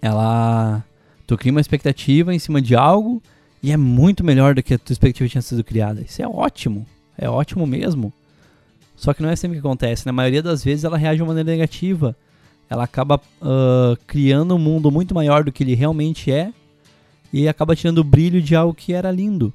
Ela 0.00 0.84
tu 1.26 1.36
cria 1.36 1.52
uma 1.52 1.60
expectativa 1.60 2.34
em 2.34 2.38
cima 2.38 2.60
de 2.60 2.74
algo 2.74 3.22
e 3.62 3.70
é 3.70 3.76
muito 3.76 4.24
melhor 4.24 4.54
do 4.54 4.62
que 4.62 4.74
a 4.74 4.78
tua 4.78 4.92
expectativa 4.92 5.28
tinha 5.28 5.42
sido 5.42 5.62
criada. 5.62 6.00
Isso 6.00 6.22
é 6.22 6.26
ótimo. 6.26 6.86
É 7.16 7.28
ótimo 7.28 7.66
mesmo. 7.66 8.12
Só 8.96 9.12
que 9.12 9.22
não 9.22 9.28
é 9.28 9.36
sempre 9.36 9.60
que 9.60 9.66
acontece. 9.66 10.06
Na 10.06 10.12
maioria 10.12 10.42
das 10.42 10.64
vezes 10.64 10.84
ela 10.84 10.96
reage 10.96 11.16
de 11.16 11.22
uma 11.22 11.28
maneira 11.28 11.50
negativa. 11.50 12.16
Ela 12.68 12.84
acaba 12.84 13.16
uh, 13.42 13.96
criando 14.06 14.54
um 14.54 14.58
mundo 14.58 14.90
muito 14.90 15.14
maior 15.14 15.44
do 15.44 15.52
que 15.52 15.62
ele 15.62 15.74
realmente 15.74 16.32
é 16.32 16.52
e 17.32 17.46
acaba 17.46 17.76
tirando 17.76 17.98
o 17.98 18.04
brilho 18.04 18.40
de 18.40 18.56
algo 18.56 18.74
que 18.74 18.92
era 18.92 19.10
lindo. 19.10 19.52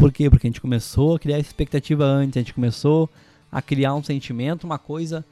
Por 0.00 0.10
quê? 0.10 0.30
Porque 0.30 0.46
a 0.46 0.48
gente 0.48 0.62
começou 0.62 1.14
a 1.14 1.18
criar 1.18 1.38
expectativa 1.38 2.06
antes, 2.06 2.38
a 2.38 2.40
gente 2.40 2.54
começou 2.54 3.06
a 3.52 3.60
criar 3.60 3.94
um 3.94 4.02
sentimento, 4.02 4.64
uma 4.64 4.78
coisa 4.78 5.22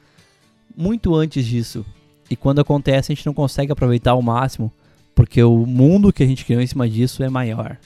muito 0.77 1.15
antes 1.15 1.47
disso. 1.47 1.87
E 2.31 2.37
quando 2.37 2.61
acontece, 2.61 3.11
a 3.11 3.15
gente 3.15 3.25
não 3.25 3.33
consegue 3.33 3.73
aproveitar 3.73 4.11
ao 4.11 4.21
máximo, 4.21 4.71
porque 5.15 5.43
o 5.43 5.65
mundo 5.65 6.13
que 6.13 6.23
a 6.23 6.27
gente 6.27 6.45
criou 6.45 6.61
em 6.61 6.67
cima 6.67 6.87
disso 6.87 7.23
é 7.23 7.31
maior. 7.31 7.79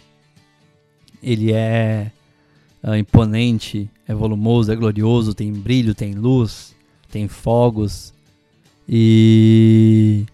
Ele 1.22 1.52
é, 1.52 2.10
é 2.82 2.98
imponente, 2.98 3.88
é 4.08 4.12
volumoso, 4.12 4.72
é 4.72 4.74
glorioso, 4.74 5.34
tem 5.34 5.52
brilho, 5.52 5.94
tem 5.94 6.14
luz, 6.14 6.74
tem 7.08 7.28
fogos 7.28 8.12
e 8.88 10.26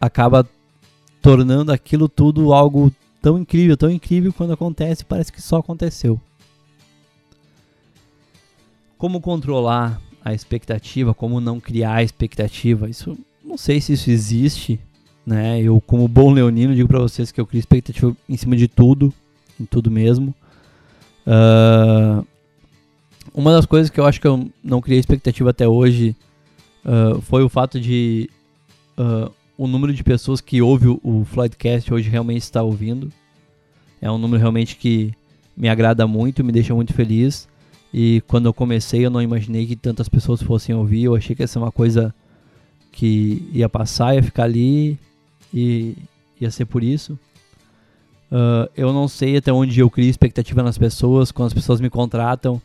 acaba 0.00 0.44
tornando 1.22 1.70
aquilo 1.70 2.08
tudo 2.08 2.52
algo 2.52 2.92
tão 3.20 3.38
incrível, 3.38 3.76
tão 3.76 3.90
incrível 3.90 4.32
quando 4.32 4.52
acontece, 4.52 5.04
parece 5.04 5.32
que 5.32 5.42
só 5.42 5.58
aconteceu. 5.58 6.20
Como 8.96 9.20
controlar 9.20 10.00
a 10.24 10.34
expectativa, 10.34 11.14
como 11.14 11.40
não 11.40 11.60
criar 11.60 12.02
expectativa? 12.02 12.88
Isso 12.88 13.16
não 13.44 13.56
sei 13.56 13.80
se 13.80 13.92
isso 13.92 14.10
existe, 14.10 14.80
né? 15.24 15.60
Eu 15.62 15.80
como 15.80 16.08
bom 16.08 16.32
leonino 16.32 16.74
digo 16.74 16.88
para 16.88 16.98
vocês 16.98 17.30
que 17.30 17.40
eu 17.40 17.46
crio 17.46 17.60
expectativa 17.60 18.16
em 18.28 18.36
cima 18.36 18.56
de 18.56 18.68
tudo, 18.68 19.12
em 19.60 19.64
tudo 19.64 19.90
mesmo. 19.90 20.34
Uh, 21.26 22.26
uma 23.34 23.52
das 23.52 23.66
coisas 23.66 23.90
que 23.90 24.00
eu 24.00 24.06
acho 24.06 24.20
que 24.20 24.26
eu 24.26 24.50
não 24.62 24.80
criei 24.80 24.98
expectativa 24.98 25.50
até 25.50 25.68
hoje 25.68 26.16
uh, 26.84 27.20
foi 27.22 27.42
o 27.42 27.48
fato 27.48 27.80
de 27.80 28.28
uh, 28.98 29.30
o 29.58 29.66
número 29.66 29.92
de 29.92 30.04
pessoas 30.04 30.40
que 30.40 30.62
ouve 30.62 30.88
o, 30.88 31.00
o 31.02 31.24
Floydcast 31.24 31.92
hoje 31.92 32.08
realmente 32.08 32.42
está 32.42 32.62
ouvindo. 32.62 33.12
É 34.00 34.10
um 34.10 34.16
número 34.16 34.40
realmente 34.40 34.76
que 34.76 35.12
me 35.56 35.68
agrada 35.68 36.06
muito, 36.06 36.44
me 36.44 36.52
deixa 36.52 36.74
muito 36.74 36.94
feliz. 36.94 37.48
E 37.92 38.22
quando 38.28 38.46
eu 38.46 38.54
comecei, 38.54 39.04
eu 39.04 39.10
não 39.10 39.20
imaginei 39.20 39.66
que 39.66 39.74
tantas 39.74 40.08
pessoas 40.08 40.40
fossem 40.40 40.74
ouvir. 40.74 41.04
Eu 41.04 41.16
achei 41.16 41.34
que 41.34 41.42
ia 41.42 41.48
ser 41.48 41.58
uma 41.58 41.72
coisa 41.72 42.14
que 42.92 43.48
ia 43.52 43.68
passar, 43.68 44.14
ia 44.14 44.22
ficar 44.22 44.44
ali 44.44 44.96
e 45.52 45.96
ia 46.40 46.50
ser 46.50 46.64
por 46.64 46.84
isso. 46.84 47.18
Uh, 48.30 48.70
eu 48.76 48.92
não 48.92 49.08
sei 49.08 49.38
até 49.38 49.52
onde 49.52 49.80
eu 49.80 49.90
crio 49.90 50.08
expectativa 50.08 50.62
nas 50.62 50.78
pessoas, 50.78 51.32
quando 51.32 51.48
as 51.48 51.54
pessoas 51.54 51.80
me 51.80 51.90
contratam 51.90 52.60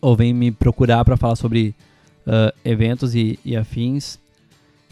ou 0.00 0.14
vêm 0.14 0.32
me 0.32 0.52
procurar 0.52 1.04
para 1.04 1.16
falar 1.16 1.34
sobre 1.36 1.74
uh, 2.26 2.54
eventos 2.64 3.14
e, 3.14 3.38
e, 3.44 3.56
afins. 3.56 4.18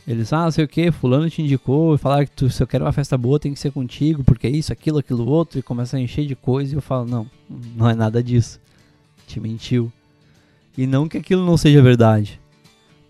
Eles, 0.07 0.33
ah, 0.33 0.49
sei 0.51 0.65
o 0.65 0.69
que, 0.69 0.93
fulano 0.93 1.29
te 1.29 1.43
indicou, 1.43 1.99
falaram 1.99 2.25
que 2.25 2.31
tu, 2.31 2.49
se 2.49 2.63
eu 2.63 2.67
quero 2.67 2.85
uma 2.85 2.93
festa 2.93 3.19
boa 3.19 3.41
tem 3.41 3.53
que 3.53 3.59
ser 3.59 3.73
contigo, 3.73 4.23
porque 4.23 4.47
é 4.47 4.51
isso, 4.51 4.73
aquilo, 4.73 4.99
aquilo 4.99 5.29
outro, 5.29 5.59
e 5.59 5.63
começa 5.63 5.97
a 5.97 6.01
encher 6.01 6.27
de 6.27 6.37
coisa, 6.37 6.73
e 6.73 6.77
eu 6.77 6.81
falo, 6.81 7.07
não, 7.07 7.27
não 7.75 7.91
é 7.91 7.95
nada 7.95 8.23
disso. 8.23 8.61
Te 9.27 9.41
mentiu. 9.41 9.93
E 10.79 10.87
não 10.87 11.09
que 11.09 11.19
aquilo 11.19 11.45
não 11.45 11.57
seja 11.57 11.83
verdade, 11.83 12.39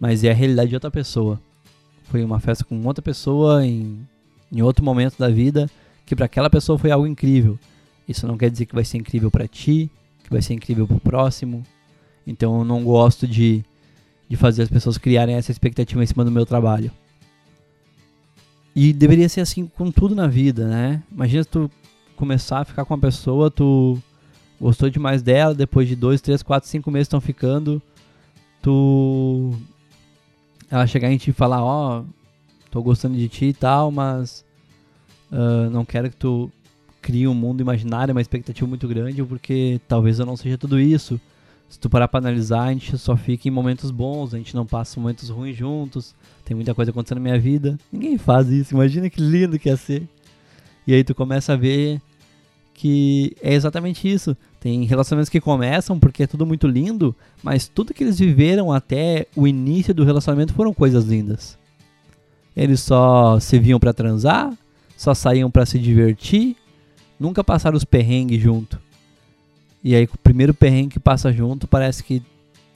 mas 0.01 0.25
é 0.25 0.31
a 0.31 0.35
realidade 0.35 0.71
de 0.71 0.75
outra 0.75 0.91
pessoa. 0.91 1.39
Foi 2.05 2.25
uma 2.25 2.41
festa 2.41 2.65
com 2.65 2.83
outra 2.87 3.03
pessoa 3.03 3.67
em, 3.67 3.99
em 4.51 4.63
outro 4.63 4.83
momento 4.83 5.19
da 5.19 5.29
vida, 5.29 5.69
que 6.07 6.17
para 6.17 6.25
aquela 6.25 6.49
pessoa 6.49 6.79
foi 6.79 6.91
algo 6.91 7.07
incrível. 7.07 7.59
Isso 8.09 8.27
não 8.27 8.39
quer 8.39 8.51
dizer 8.51 8.65
que 8.65 8.75
vai 8.75 8.85
ser 8.85 8.97
incrível 8.97 9.31
para 9.31 9.47
ti, 9.47 9.91
que 10.25 10.31
vai 10.31 10.41
ser 10.41 10.55
incrível 10.55 10.87
pro 10.87 11.01
próximo. 11.01 11.63
Então 12.27 12.59
eu 12.59 12.65
não 12.65 12.83
gosto 12.85 13.27
de 13.27 13.63
de 14.29 14.37
fazer 14.37 14.63
as 14.63 14.69
pessoas 14.69 14.99
criarem 14.99 15.37
essa 15.37 15.51
expectativa 15.51 16.03
em 16.03 16.07
cima 16.07 16.25
do 16.25 16.31
meu 16.31 16.45
trabalho. 16.45 16.91
E 18.75 18.93
deveria 18.93 19.29
ser 19.29 19.41
assim 19.41 19.67
com 19.67 19.91
tudo 19.91 20.15
na 20.15 20.27
vida, 20.27 20.67
né? 20.67 21.03
Imagina 21.11 21.43
se 21.43 21.49
tu 21.49 21.71
começar 22.15 22.61
a 22.61 22.65
ficar 22.65 22.85
com 22.85 22.95
uma 22.95 23.01
pessoa, 23.01 23.51
tu 23.51 23.99
gostou 24.61 24.91
demais 24.91 25.23
dela, 25.23 25.55
depois 25.55 25.89
de 25.89 25.97
dois, 25.97 26.21
três, 26.21 26.43
quatro, 26.43 26.69
cinco 26.69 26.91
meses 26.91 27.07
estão 27.07 27.21
ficando, 27.21 27.81
tu 28.61 29.55
ela 30.71 30.87
chegar 30.87 31.11
em 31.11 31.17
ti 31.17 31.31
e 31.31 31.33
falar, 31.33 31.63
ó, 31.63 32.01
oh, 32.01 32.05
tô 32.71 32.83
gostando 32.83 33.17
de 33.17 33.29
ti 33.29 33.47
e 33.47 33.55
tal, 33.55 33.91
mas 33.91 34.45
uh, 35.31 35.71
não 35.71 35.85
quero 35.85 36.11
que 36.11 36.17
tu 36.17 36.51
crie 37.01 37.29
um 37.29 37.35
mundo 37.35 37.61
imaginário, 37.61 38.13
uma 38.13 38.21
expectativa 38.21 38.67
muito 38.67 38.89
grande, 38.89 39.23
porque 39.23 39.81
talvez 39.87 40.19
eu 40.19 40.27
não 40.27 40.37
seja 40.37 40.59
tudo 40.59 40.81
isso 40.81 41.21
se 41.69 41.79
tu 41.79 41.91
parar 41.91 42.09
pra 42.09 42.19
analisar, 42.19 42.63
a 42.63 42.73
gente 42.73 42.97
só 42.97 43.17
fica 43.17 43.49
em 43.49 43.51
momentos 43.51 43.91
bons, 43.91 44.33
a 44.33 44.39
gente 44.39 44.55
não 44.55 44.65
passa 44.65 45.01
momentos 45.01 45.29
ruins 45.29 45.57
juntos, 45.57 46.15
tem 46.45 46.55
muita 46.55 46.75
coisa 46.75 46.91
acontecendo 46.91 47.19
na 47.19 47.25
minha 47.25 47.39
vida. 47.39 47.79
Ninguém 47.93 48.17
faz 48.17 48.49
isso, 48.49 48.75
imagina 48.75 49.11
que 49.11 49.21
lindo 49.21 49.59
que 49.59 49.69
ia 49.69 49.77
ser. 49.77 50.09
E 50.87 50.95
aí 50.95 51.03
tu 51.03 51.15
começa 51.15 51.53
a 51.53 51.57
ver 51.57 52.01
que 52.73 53.35
é 53.43 53.55
exatamente 53.55 54.09
isso. 54.11 54.37
Tem 54.61 54.85
relacionamentos 54.85 55.31
que 55.31 55.41
começam 55.41 55.99
porque 55.99 56.23
é 56.23 56.27
tudo 56.27 56.47
muito 56.47 56.67
lindo, 56.67 57.15
mas 57.43 57.67
tudo 57.67 57.95
que 57.95 58.05
eles 58.05 58.19
viveram 58.19 58.71
até 58.71 59.27
o 59.35 59.47
início 59.47 59.95
do 59.95 60.05
relacionamento 60.05 60.55
foram 60.55 60.73
coisas 60.73 61.05
lindas. 61.05 61.59
Eles 62.57 62.81
só 62.81 63.41
se 63.41 63.59
viam 63.59 63.81
para 63.81 63.93
transar, 63.93 64.53
só 64.97 65.15
saíam 65.15 65.51
para 65.51 65.67
se 65.67 65.79
divertir, 65.79 66.57
nunca 67.19 67.43
passaram 67.43 67.77
os 67.77 67.85
perrengues 67.85 68.41
junto. 68.41 68.79
E 69.87 69.95
aí, 69.95 70.03
o 70.13 70.19
primeiro 70.19 70.53
perrengue 70.53 70.95
que 70.95 70.99
passa 70.99 71.33
junto, 71.33 71.69
parece 71.69 72.03
que 72.03 72.21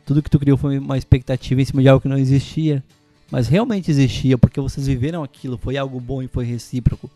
tudo 0.07 0.23
que 0.23 0.31
tu 0.31 0.39
criou 0.39 0.57
foi 0.57 0.79
uma 0.79 0.97
expectativa 0.97 1.61
em 1.61 1.65
cima 1.65 1.83
de 1.83 1.89
algo 1.89 2.01
que 2.01 2.07
não 2.07 2.17
existia. 2.17 2.85
Mas 3.33 3.49
realmente 3.49 3.91
existia, 3.91 4.39
porque 4.39 4.61
vocês 4.61 4.87
viveram 4.87 5.25
aquilo, 5.25 5.59
foi 5.59 5.77
algo 5.77 5.99
bom 5.99 6.23
e 6.23 6.29
foi 6.29 6.45
recíproco. 6.45 7.11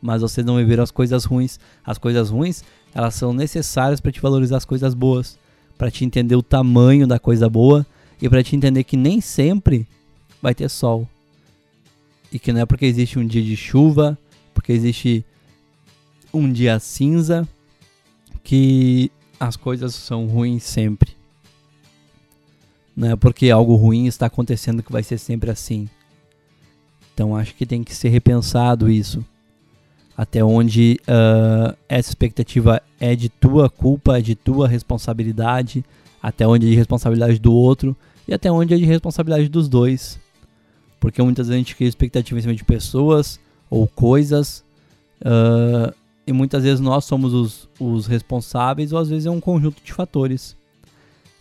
Mas 0.00 0.22
vocês 0.22 0.46
não 0.46 0.54
viveram 0.54 0.84
as 0.84 0.92
coisas 0.92 1.24
ruins. 1.24 1.58
As 1.84 1.98
coisas 1.98 2.30
ruins, 2.30 2.62
elas 2.94 3.16
são 3.16 3.32
necessárias 3.32 4.00
para 4.00 4.12
te 4.12 4.20
valorizar 4.20 4.58
as 4.58 4.64
coisas 4.64 4.94
boas, 4.94 5.36
para 5.76 5.90
te 5.90 6.04
entender 6.04 6.36
o 6.36 6.42
tamanho 6.42 7.04
da 7.04 7.18
coisa 7.18 7.48
boa 7.48 7.84
e 8.22 8.28
para 8.28 8.40
te 8.40 8.54
entender 8.54 8.84
que 8.84 8.96
nem 8.96 9.20
sempre 9.20 9.84
vai 10.40 10.54
ter 10.54 10.68
sol. 10.68 11.08
E 12.30 12.38
que 12.38 12.52
não 12.52 12.60
é 12.60 12.66
porque 12.66 12.86
existe 12.86 13.18
um 13.18 13.26
dia 13.26 13.42
de 13.42 13.56
chuva, 13.56 14.16
porque 14.54 14.70
existe 14.70 15.24
um 16.32 16.52
dia 16.52 16.78
cinza, 16.78 17.48
que 18.44 19.10
as 19.46 19.56
coisas 19.56 19.94
são 19.94 20.26
ruins 20.26 20.62
sempre. 20.62 21.14
Não 22.96 23.12
é 23.12 23.16
porque 23.16 23.50
algo 23.50 23.74
ruim 23.74 24.06
está 24.06 24.26
acontecendo 24.26 24.82
que 24.82 24.92
vai 24.92 25.02
ser 25.02 25.18
sempre 25.18 25.50
assim. 25.50 25.88
Então 27.12 27.36
acho 27.36 27.54
que 27.54 27.66
tem 27.66 27.82
que 27.82 27.94
ser 27.94 28.08
repensado 28.08 28.90
isso. 28.90 29.24
Até 30.16 30.44
onde 30.44 31.00
uh, 31.02 31.76
essa 31.88 32.10
expectativa 32.10 32.80
é 33.00 33.16
de 33.16 33.28
tua 33.28 33.68
culpa, 33.68 34.18
é 34.18 34.22
de 34.22 34.34
tua 34.34 34.68
responsabilidade, 34.68 35.84
até 36.22 36.46
onde 36.46 36.66
é 36.66 36.70
de 36.70 36.76
responsabilidade 36.76 37.38
do 37.38 37.52
outro 37.52 37.96
e 38.26 38.32
até 38.32 38.50
onde 38.50 38.74
é 38.74 38.76
de 38.76 38.84
responsabilidade 38.84 39.48
dos 39.48 39.68
dois. 39.68 40.18
Porque 41.00 41.20
muitas 41.20 41.48
vezes 41.48 41.56
a 41.56 41.58
gente 41.58 41.76
cria 41.76 41.88
expectativa 41.88 42.38
em 42.38 42.42
cima 42.42 42.54
de 42.54 42.64
pessoas 42.64 43.40
ou 43.68 43.88
coisas 43.88 44.64
uh, 45.20 45.92
e 46.26 46.32
muitas 46.32 46.64
vezes 46.64 46.80
nós 46.80 47.04
somos 47.04 47.34
os, 47.34 47.68
os 47.78 48.06
responsáveis, 48.06 48.92
ou 48.92 48.98
às 48.98 49.08
vezes 49.08 49.26
é 49.26 49.30
um 49.30 49.40
conjunto 49.40 49.82
de 49.82 49.92
fatores. 49.92 50.56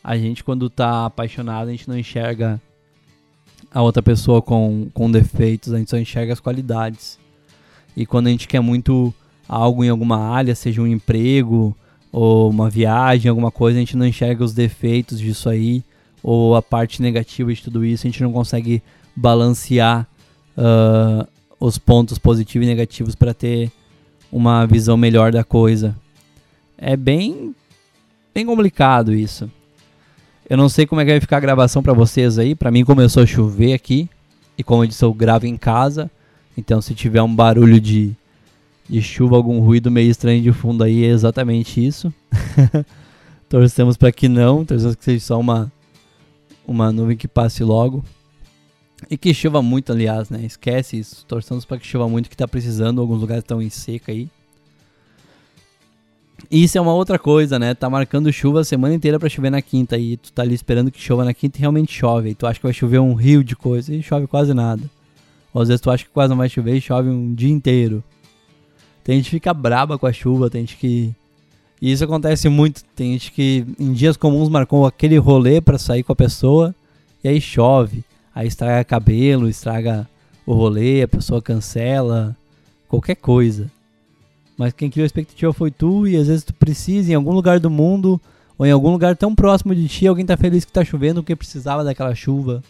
A 0.03 0.17
gente, 0.17 0.43
quando 0.43 0.67
está 0.67 1.05
apaixonado, 1.05 1.69
a 1.69 1.71
gente 1.71 1.87
não 1.87 1.97
enxerga 1.97 2.61
a 3.71 3.81
outra 3.81 4.03
pessoa 4.03 4.41
com, 4.41 4.89
com 4.93 5.09
defeitos, 5.09 5.73
a 5.73 5.77
gente 5.77 5.89
só 5.89 5.97
enxerga 5.97 6.33
as 6.33 6.39
qualidades. 6.39 7.17
E 7.95 8.05
quando 8.05 8.27
a 8.27 8.29
gente 8.29 8.47
quer 8.47 8.59
muito 8.59 9.13
algo 9.47 9.83
em 9.83 9.89
alguma 9.89 10.17
área, 10.17 10.53
seja 10.55 10.81
um 10.81 10.87
emprego 10.87 11.75
ou 12.11 12.49
uma 12.49 12.69
viagem, 12.69 13.29
alguma 13.29 13.51
coisa, 13.51 13.77
a 13.77 13.79
gente 13.79 13.97
não 13.97 14.05
enxerga 14.05 14.43
os 14.43 14.53
defeitos 14.53 15.19
disso 15.19 15.49
aí 15.49 15.83
ou 16.21 16.55
a 16.55 16.61
parte 16.61 17.01
negativa 17.01 17.53
de 17.53 17.61
tudo 17.61 17.83
isso, 17.83 18.05
a 18.05 18.09
gente 18.09 18.23
não 18.23 18.31
consegue 18.31 18.81
balancear 19.15 20.07
uh, 20.57 21.27
os 21.59 21.77
pontos 21.77 22.17
positivos 22.17 22.65
e 22.65 22.69
negativos 22.69 23.15
para 23.15 23.33
ter 23.33 23.71
uma 24.33 24.65
visão 24.65 24.97
melhor 24.97 25.31
da 25.31 25.43
coisa. 25.43 25.95
É 26.75 26.97
bem 26.97 27.53
bem 28.33 28.43
complicado 28.43 29.13
isso. 29.13 29.49
Eu 30.49 30.57
não 30.57 30.67
sei 30.67 30.87
como 30.87 30.99
é 30.99 31.05
que 31.05 31.11
vai 31.11 31.19
ficar 31.21 31.37
a 31.37 31.39
gravação 31.39 31.83
para 31.83 31.93
vocês 31.93 32.39
aí. 32.39 32.55
Para 32.55 32.71
mim 32.71 32.83
começou 32.83 33.21
a 33.21 33.27
chover 33.27 33.73
aqui 33.73 34.09
e 34.57 34.63
como 34.63 34.83
eu 34.83 34.87
disse 34.87 35.05
eu 35.05 35.13
gravo 35.13 35.45
em 35.45 35.55
casa. 35.55 36.09
Então 36.57 36.81
se 36.81 36.95
tiver 36.95 37.21
um 37.21 37.33
barulho 37.33 37.79
de 37.79 38.15
de 38.89 39.01
chuva, 39.01 39.37
algum 39.37 39.59
ruído 39.61 39.89
meio 39.89 40.11
estranho 40.11 40.41
de 40.41 40.51
fundo 40.51 40.83
aí, 40.83 41.05
é 41.05 41.07
exatamente 41.07 41.85
isso. 41.85 42.13
torcemos 43.47 43.95
para 43.95 44.11
que 44.11 44.27
não, 44.27 44.65
torcemos 44.65 44.95
que 44.95 45.05
seja 45.05 45.23
só 45.23 45.39
uma 45.39 45.71
uma 46.67 46.91
nuvem 46.91 47.15
que 47.15 47.27
passe 47.27 47.63
logo. 47.63 48.03
E 49.09 49.17
que 49.17 49.33
chova 49.33 49.61
muito, 49.61 49.91
aliás, 49.91 50.29
né? 50.29 50.41
Esquece 50.45 50.97
isso. 50.97 51.25
Torçamos 51.25 51.65
para 51.65 51.77
que 51.77 51.87
chova 51.87 52.07
muito, 52.07 52.29
que 52.29 52.37
tá 52.37 52.47
precisando. 52.47 53.01
Alguns 53.01 53.21
lugares 53.21 53.43
estão 53.43 53.61
em 53.61 53.69
seca 53.69 54.11
aí. 54.11 54.29
Isso 56.51 56.77
é 56.77 56.81
uma 56.81 56.93
outra 56.93 57.17
coisa, 57.17 57.57
né? 57.57 57.73
Tá 57.73 57.89
marcando 57.89 58.31
chuva 58.31 58.61
a 58.61 58.63
semana 58.63 58.93
inteira 58.93 59.19
para 59.19 59.29
chover 59.29 59.49
na 59.49 59.61
quinta. 59.61 59.97
E 59.97 60.17
tu 60.17 60.31
tá 60.31 60.41
ali 60.41 60.53
esperando 60.53 60.91
que 60.91 60.99
chova 60.99 61.23
na 61.23 61.33
quinta 61.33 61.57
e 61.57 61.61
realmente 61.61 61.91
chove. 61.93 62.29
E 62.29 62.35
tu 62.35 62.45
acha 62.45 62.59
que 62.59 62.65
vai 62.65 62.73
chover 62.73 62.99
um 62.99 63.13
rio 63.13 63.43
de 63.43 63.55
coisa 63.55 63.93
e 63.93 64.03
chove 64.03 64.27
quase 64.27 64.53
nada. 64.53 64.83
Ou 65.53 65.61
às 65.61 65.67
vezes 65.67 65.81
tu 65.81 65.89
acha 65.89 66.03
que 66.03 66.09
quase 66.09 66.29
não 66.29 66.37
vai 66.37 66.49
chover 66.49 66.75
e 66.75 66.81
chove 66.81 67.09
um 67.09 67.33
dia 67.33 67.51
inteiro. 67.51 68.03
Tem 69.03 69.17
gente 69.17 69.25
que 69.25 69.31
fica 69.31 69.53
braba 69.53 69.97
com 69.97 70.07
a 70.07 70.13
chuva, 70.13 70.49
tem 70.49 70.61
gente 70.61 70.77
que. 70.77 71.13
E 71.81 71.91
isso 71.91 72.03
acontece 72.03 72.47
muito. 72.49 72.83
Tem 72.95 73.13
gente 73.13 73.31
que 73.31 73.65
em 73.79 73.91
dias 73.93 74.15
comuns 74.15 74.49
marcou 74.49 74.85
aquele 74.85 75.17
rolê 75.17 75.59
para 75.59 75.77
sair 75.77 76.03
com 76.03 76.13
a 76.13 76.15
pessoa 76.15 76.73
e 77.23 77.27
aí 77.27 77.41
chove 77.41 78.03
aí 78.33 78.47
estraga 78.47 78.83
cabelo, 78.83 79.49
estraga 79.49 80.07
o 80.45 80.53
rolê, 80.53 81.01
a 81.01 81.07
pessoa 81.07 81.41
cancela, 81.41 82.35
qualquer 82.87 83.15
coisa. 83.15 83.71
Mas 84.57 84.73
quem 84.73 84.89
criou 84.89 85.03
a 85.03 85.07
expectativa 85.07 85.51
foi 85.53 85.71
tu 85.71 86.07
e 86.07 86.15
às 86.15 86.27
vezes 86.27 86.43
tu 86.43 86.53
precisa 86.53 87.11
em 87.11 87.15
algum 87.15 87.31
lugar 87.31 87.59
do 87.59 87.69
mundo 87.69 88.21
ou 88.57 88.65
em 88.65 88.71
algum 88.71 88.91
lugar 88.91 89.15
tão 89.15 89.33
próximo 89.33 89.73
de 89.73 89.87
ti, 89.87 90.05
alguém 90.05 90.25
tá 90.25 90.37
feliz 90.37 90.63
que 90.63 90.71
tá 90.71 90.85
chovendo 90.85 91.23
porque 91.23 91.35
precisava 91.35 91.83
daquela 91.83 92.13
chuva. 92.13 92.63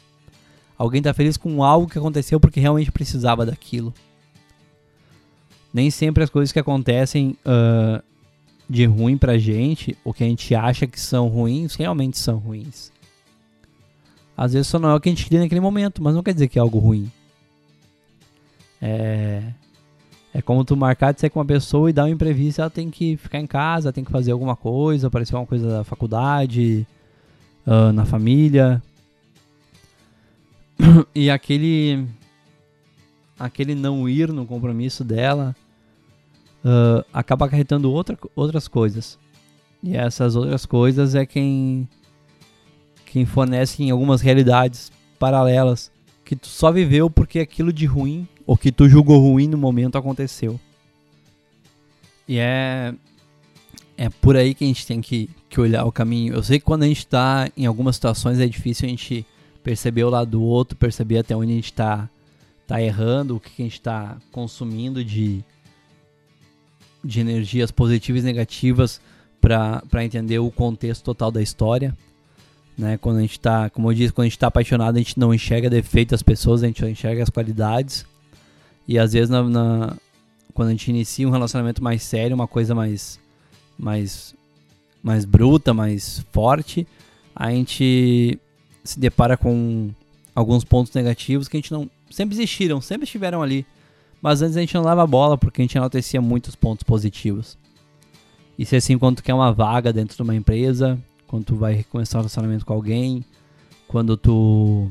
Alguém 0.78 1.02
tá 1.02 1.14
feliz 1.14 1.38
com 1.38 1.64
algo 1.64 1.88
que 1.88 1.98
aconteceu 1.98 2.40
porque 2.40 2.60
realmente 2.60 2.92
precisava 2.92 3.46
daquilo. 3.46 3.94
Nem 5.74 5.90
sempre 5.90 6.24
as 6.24 6.30
coisas 6.30 6.52
que 6.52 6.60
acontecem 6.60 7.38
uh, 7.46 8.02
de 8.70 8.86
ruim 8.86 9.18
pra 9.18 9.38
gente, 9.38 9.98
ou 10.04 10.14
que 10.14 10.24
a 10.24 10.28
gente 10.28 10.54
acha 10.56 10.88
que 10.88 11.00
são 11.00 11.28
ruins, 11.28 11.76
realmente 11.76 12.18
são 12.18 12.38
ruins. 12.38 12.93
Às 14.36 14.54
vezes 14.54 14.68
só 14.68 14.80
não 14.80 14.90
é 14.90 14.96
o 14.96 15.00
que 15.00 15.10
a 15.10 15.12
gente 15.12 15.24
queria 15.24 15.42
naquele 15.42 15.62
momento, 15.62 16.02
mas 16.02 16.16
não 16.16 16.24
quer 16.24 16.34
dizer 16.34 16.48
que 16.48 16.58
é 16.58 16.62
algo 16.62 16.80
ruim. 16.80 17.12
É. 18.82 19.54
É 20.34 20.42
como 20.42 20.66
tu 20.66 20.76
marcar 20.76 21.14
de 21.14 21.22
sair 21.22 21.30
com 21.30 21.40
uma 21.40 21.46
pessoa 21.46 21.90
e 21.90 21.94
dar 21.94 22.06
um 22.06 22.08
imprevisto, 22.08 22.60
ela 22.60 22.70
tem 22.70 22.90
que 22.90 23.16
ficar 23.18 23.40
em 23.40 23.46
casa, 23.46 23.94
tem 23.94 24.04
que 24.04 24.12
fazer 24.12 24.32
alguma 24.32 24.56
coisa, 24.56 25.06
aparecer 25.06 25.36
alguma 25.36 25.48
coisa 25.48 25.70
da 25.70 25.84
faculdade, 25.84 26.88
uh, 27.68 27.94
na 27.94 28.06
família. 28.06 28.82
E 31.14 31.30
aquele. 31.30 32.08
aquele 33.40 33.76
não 33.76 34.10
ir 34.10 34.34
no 34.34 34.46
compromisso 34.46 35.04
dela 35.04 35.56
uh, 36.64 37.06
acaba 37.14 37.46
acarretando 37.46 37.92
outra, 37.92 38.18
outras 38.36 38.68
coisas. 38.68 39.20
E 39.82 39.96
essas 39.96 40.36
outras 40.36 40.66
coisas 40.66 41.14
é 41.14 41.26
quem, 41.26 41.88
fornece 43.26 43.84
em 43.84 43.92
algumas 43.92 44.22
realidades 44.22 44.92
paralelas 45.20 45.92
que 46.26 46.36
tu 46.36 46.48
só 46.48 46.72
viveu 46.72 47.10
porque 47.10 47.40
aquilo 47.40 47.72
de 47.72 47.86
ruim 47.86 48.28
ou 48.46 48.58
que 48.58 48.72
tu 48.72 48.90
julgou 48.90 49.20
ruim 49.22 49.48
no 49.48 49.58
momento 49.58 49.98
aconteceu. 49.98 50.60
E 52.28 52.40
é 52.40 52.94
é 53.98 54.10
por 54.10 54.36
aí 54.36 54.54
que 54.54 54.64
a 54.64 54.68
gente 54.68 54.88
tem 54.88 55.02
que, 55.02 55.30
que 55.50 55.62
olhar 55.62 55.86
o 55.86 55.92
caminho. 55.92 56.34
Eu 56.34 56.44
sei 56.44 56.60
que 56.60 56.66
quando 56.66 56.84
a 56.84 56.88
gente 56.88 57.00
está 57.00 57.50
em 57.56 57.66
algumas 57.66 57.96
situações 57.96 58.40
é 58.40 58.48
difícil 58.48 58.88
a 58.88 58.90
gente 58.90 59.26
perceber 59.64 60.04
o 60.04 60.10
lado 60.10 60.32
do 60.32 60.42
outro, 60.42 60.76
perceber 60.76 61.20
até 61.20 61.36
onde 61.36 61.52
a 61.52 61.56
gente 61.56 61.66
está 61.66 62.10
tá 62.68 62.82
errando, 62.82 63.36
o 63.36 63.40
que 63.40 63.62
a 63.62 63.66
gente 63.66 63.74
está 63.74 64.18
consumindo 64.32 65.06
de, 65.06 65.44
de 67.04 67.20
energias 67.20 67.72
positivas 67.72 68.24
e 68.24 68.26
negativas 68.26 69.00
para 69.40 70.04
entender 70.04 70.40
o 70.40 70.50
contexto 70.50 71.04
total 71.04 71.32
da 71.32 71.42
história. 71.42 71.96
Né? 72.78 72.98
Quando 72.98 73.18
a 73.18 73.22
gente 73.22 73.32
está, 73.32 73.70
como 73.70 73.90
eu 73.90 73.94
disse, 73.94 74.14
quando 74.14 74.24
a 74.24 74.28
gente 74.28 74.38
está 74.38 74.48
apaixonado, 74.48 74.96
a 74.96 75.00
gente 75.00 75.20
não 75.20 75.34
enxerga 75.34 75.70
defeitos 75.70 76.12
das 76.12 76.24
pessoas, 76.24 76.64
a 76.64 76.68
gente 76.68 76.80
só 76.80 76.88
enxerga 76.88 77.24
as 77.24 77.30
qualidades. 77.30 78.06
E 78.88 78.98
às 78.98 79.14
vezes, 79.14 79.30
na, 79.30 79.44
na, 79.44 79.96
quando 80.54 80.70
a 80.70 80.72
gente 80.72 80.90
inicia 80.90 81.28
um 81.28 81.32
relacionamento 81.32 81.84
mais 81.84 82.04
sério, 82.04 82.36
uma 82.36 82.48
coisa 82.48 82.74
mais, 82.74 83.20
mais, 83.78 84.36
mais 85.02 85.26
bruta, 85.26 85.74
mais 85.74 86.26
forte, 86.32 86.88
a 87.36 87.52
gente 87.52 88.40
se 88.84 89.00
depara 89.00 89.38
com 89.38 89.92
alguns 90.36 90.64
pontos 90.64 90.94
negativos 90.94 91.48
que 91.48 91.58
a 91.58 91.60
gente 91.60 91.72
não. 91.72 91.90
Sempre 92.10 92.36
existiram, 92.36 92.82
sempre 92.82 93.06
estiveram 93.06 93.42
ali. 93.42 93.66
Mas 94.22 94.42
antes 94.42 94.56
a 94.56 94.60
gente 94.60 94.76
não 94.76 94.84
lava 94.84 95.04
a 95.04 95.08
bola 95.08 95.38
porque 95.38 95.62
a 95.62 95.64
gente 95.64 95.78
enaltecia 95.78 96.22
muitos 96.22 96.56
pontos 96.56 96.84
positivos. 96.84 97.58
E 98.58 98.66
se 98.66 98.76
assim, 98.76 98.98
quando 98.98 99.18
tu 99.18 99.24
quer 99.24 99.34
uma 99.34 99.52
vaga 99.52 99.92
dentro 99.92 100.16
de 100.16 100.22
uma 100.22 100.36
empresa, 100.36 101.00
quando 101.34 101.46
tu 101.46 101.56
vai 101.56 101.84
começar 101.90 102.20
um 102.20 102.22
relacionamento 102.22 102.64
com 102.64 102.74
alguém, 102.74 103.26
quando 103.88 104.16
tu, 104.16 104.88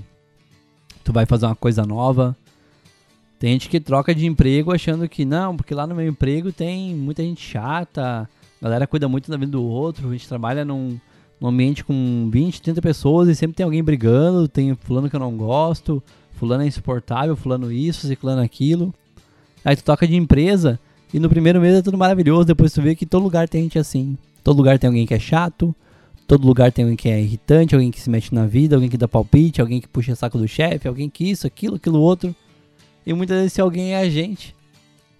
tu 1.04 1.12
vai 1.12 1.24
fazer 1.24 1.46
uma 1.46 1.54
coisa 1.54 1.86
nova. 1.86 2.36
Tem 3.38 3.52
gente 3.52 3.68
que 3.68 3.78
troca 3.78 4.12
de 4.12 4.26
emprego 4.26 4.74
achando 4.74 5.08
que 5.08 5.24
não, 5.24 5.56
porque 5.56 5.72
lá 5.72 5.86
no 5.86 5.94
meu 5.94 6.04
emprego 6.04 6.50
tem 6.50 6.96
muita 6.96 7.22
gente 7.22 7.40
chata, 7.40 8.28
a 8.60 8.64
galera 8.64 8.88
cuida 8.88 9.08
muito 9.08 9.30
da 9.30 9.36
vida 9.36 9.52
do 9.52 9.62
outro, 9.62 10.08
a 10.08 10.10
gente 10.10 10.26
trabalha 10.26 10.64
num, 10.64 10.98
num 11.40 11.46
ambiente 11.46 11.84
com 11.84 12.28
20, 12.28 12.60
30 12.60 12.82
pessoas 12.82 13.28
e 13.28 13.36
sempre 13.36 13.54
tem 13.54 13.62
alguém 13.62 13.84
brigando, 13.84 14.48
tem 14.48 14.74
fulano 14.74 15.08
que 15.08 15.14
eu 15.14 15.20
não 15.20 15.36
gosto, 15.36 16.02
fulano 16.32 16.64
é 16.64 16.66
insuportável, 16.66 17.36
fulano 17.36 17.70
isso, 17.70 18.08
ciclano 18.08 18.42
aquilo. 18.42 18.92
Aí 19.64 19.76
tu 19.76 19.84
toca 19.84 20.08
de 20.08 20.16
empresa 20.16 20.76
e 21.14 21.20
no 21.20 21.28
primeiro 21.28 21.60
mês 21.60 21.76
é 21.76 21.82
tudo 21.82 21.96
maravilhoso, 21.96 22.46
depois 22.46 22.72
tu 22.72 22.82
vê 22.82 22.96
que 22.96 23.06
todo 23.06 23.22
lugar 23.22 23.48
tem 23.48 23.62
gente 23.62 23.78
assim. 23.78 24.18
Todo 24.42 24.56
lugar 24.56 24.76
tem 24.76 24.88
alguém 24.88 25.06
que 25.06 25.14
é 25.14 25.20
chato, 25.20 25.72
todo 26.32 26.46
lugar 26.46 26.72
tem 26.72 26.86
alguém 26.86 26.96
que 26.96 27.10
é 27.10 27.20
irritante, 27.20 27.74
alguém 27.74 27.90
que 27.90 28.00
se 28.00 28.08
mete 28.08 28.34
na 28.34 28.46
vida, 28.46 28.74
alguém 28.74 28.88
que 28.88 28.96
dá 28.96 29.06
palpite, 29.06 29.60
alguém 29.60 29.82
que 29.82 29.86
puxa 29.86 30.16
saco 30.16 30.38
do 30.38 30.48
chefe, 30.48 30.88
alguém 30.88 31.10
que 31.10 31.30
isso, 31.30 31.46
aquilo, 31.46 31.76
aquilo 31.76 32.00
outro. 32.00 32.34
E 33.04 33.12
muitas 33.12 33.36
vezes 33.36 33.52
esse 33.52 33.60
alguém 33.60 33.92
é 33.92 33.98
a 33.98 34.08
gente. 34.08 34.56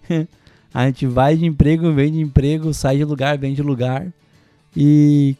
a 0.73 0.87
gente 0.87 1.05
vai 1.05 1.37
de 1.37 1.45
emprego, 1.45 1.93
vem 1.93 2.11
de 2.11 2.19
emprego, 2.19 2.73
sai 2.73 2.97
de 2.97 3.03
lugar, 3.03 3.37
vem 3.37 3.53
de 3.53 3.61
lugar. 3.61 4.11
E 4.75 5.35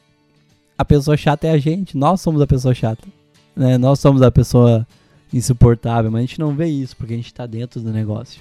a 0.78 0.86
pessoa 0.86 1.18
chata 1.18 1.48
é 1.48 1.50
a 1.50 1.58
gente, 1.58 1.98
nós 1.98 2.22
somos 2.22 2.40
a 2.40 2.46
pessoa 2.46 2.76
chata. 2.76 3.08
Né? 3.56 3.76
Nós 3.80 4.00
somos 4.00 4.22
a 4.22 4.30
pessoa 4.30 4.86
insuportável, 5.34 6.12
mas 6.12 6.20
a 6.20 6.26
gente 6.28 6.40
não 6.40 6.54
vê 6.54 6.68
isso 6.68 6.96
porque 6.96 7.14
a 7.14 7.18
gente 7.18 7.26
está 7.26 7.48
dentro 7.48 7.82
do 7.82 7.92
negócio. 7.92 8.40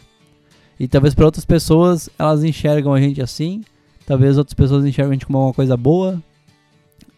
E 0.78 0.86
talvez 0.86 1.14
para 1.14 1.24
outras 1.24 1.46
pessoas 1.46 2.10
elas 2.18 2.44
enxergam 2.44 2.92
a 2.92 3.00
gente 3.00 3.22
assim, 3.22 3.64
talvez 4.04 4.36
outras 4.36 4.52
pessoas 4.52 4.84
enxergam 4.84 5.12
a 5.12 5.14
gente 5.14 5.24
como 5.24 5.42
uma 5.42 5.54
coisa 5.54 5.78
boa. 5.78 6.22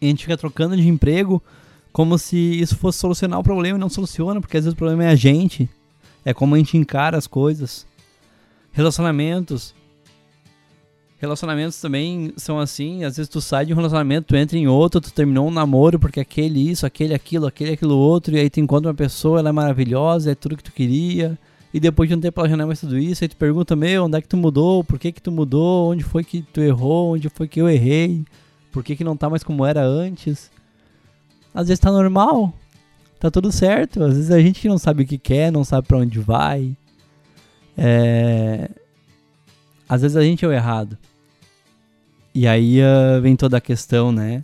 A 0.01 0.05
gente 0.05 0.23
fica 0.23 0.37
trocando 0.37 0.75
de 0.75 0.87
emprego 0.87 1.41
como 1.91 2.17
se 2.17 2.37
isso 2.37 2.75
fosse 2.75 2.99
solucionar 2.99 3.39
o 3.39 3.43
problema 3.43 3.77
e 3.77 3.81
não 3.81 3.89
soluciona, 3.89 4.41
porque 4.41 4.57
às 4.57 4.65
vezes 4.65 4.73
o 4.73 4.77
problema 4.77 5.05
é 5.05 5.09
a 5.09 5.15
gente. 5.15 5.69
É 6.23 6.33
como 6.33 6.55
a 6.55 6.57
gente 6.57 6.77
encara 6.77 7.17
as 7.17 7.27
coisas. 7.27 7.85
Relacionamentos, 8.71 9.73
Relacionamentos 11.17 11.79
também 11.79 12.33
são 12.35 12.59
assim, 12.59 13.05
às 13.05 13.15
vezes 13.15 13.29
tu 13.29 13.39
sai 13.39 13.65
de 13.65 13.73
um 13.73 13.75
relacionamento, 13.75 14.27
tu 14.27 14.35
entra 14.35 14.57
em 14.57 14.67
outro, 14.67 14.99
tu 14.99 15.13
terminou 15.13 15.47
um 15.47 15.51
namoro 15.51 15.97
porque 15.97 16.19
aquele 16.19 16.69
isso, 16.69 16.85
aquele 16.85 17.13
aquilo, 17.13 17.47
aquele 17.47 17.71
aquilo 17.71 17.97
outro, 17.97 18.35
e 18.35 18.39
aí 18.39 18.49
tu 18.49 18.59
encontra 18.59 18.89
uma 18.89 18.95
pessoa, 18.95 19.39
ela 19.39 19.49
é 19.49 19.51
maravilhosa, 19.51 20.31
é 20.31 20.35
tudo 20.35 20.57
que 20.57 20.63
tu 20.63 20.73
queria, 20.73 21.35
e 21.73 21.79
depois 21.79 22.09
de 22.09 22.15
um 22.15 22.19
tempo 22.19 22.39
ela 22.39 22.49
já 22.49 22.57
não 22.57 22.65
é 22.65 22.67
mais 22.67 22.81
tudo 22.81 22.97
isso, 22.97 23.23
aí 23.23 23.29
tu 23.29 23.37
pergunta, 23.37 23.75
meu, 23.77 24.03
onde 24.03 24.17
é 24.17 24.21
que 24.21 24.27
tu 24.27 24.35
mudou, 24.35 24.83
por 24.83 24.99
que 24.99 25.11
que 25.11 25.21
tu 25.21 25.31
mudou, 25.31 25.91
onde 25.91 26.03
foi 26.03 26.23
que 26.23 26.41
tu 26.41 26.59
errou, 26.59 27.13
onde 27.13 27.29
foi 27.29 27.47
que 27.47 27.61
eu 27.61 27.69
errei, 27.69 28.25
por 28.75 28.83
que 28.83 28.93
que 28.93 29.05
não 29.05 29.15
tá 29.15 29.29
mais 29.29 29.41
como 29.41 29.65
era 29.65 29.81
antes. 29.81 30.51
Às 31.53 31.69
vezes 31.69 31.79
tá 31.79 31.89
normal, 31.89 32.53
tá 33.17 33.31
tudo 33.31 33.49
certo, 33.49 34.03
às 34.03 34.15
vezes 34.15 34.31
a 34.31 34.41
gente 34.41 34.67
não 34.67 34.77
sabe 34.77 35.03
o 35.03 35.07
que 35.07 35.17
quer, 35.17 35.49
não 35.49 35.63
sabe 35.63 35.87
para 35.87 35.97
onde 35.97 36.19
vai, 36.19 36.75
é 37.77 38.69
às 39.87 40.01
vezes 40.01 40.17
a 40.17 40.21
gente 40.23 40.43
é 40.43 40.47
o 40.47 40.51
errado. 40.51 40.97
E 42.33 42.45
aí 42.45 42.81
uh, 42.81 43.21
vem 43.21 43.37
toda 43.37 43.55
a 43.55 43.61
questão, 43.61 44.11
né? 44.11 44.43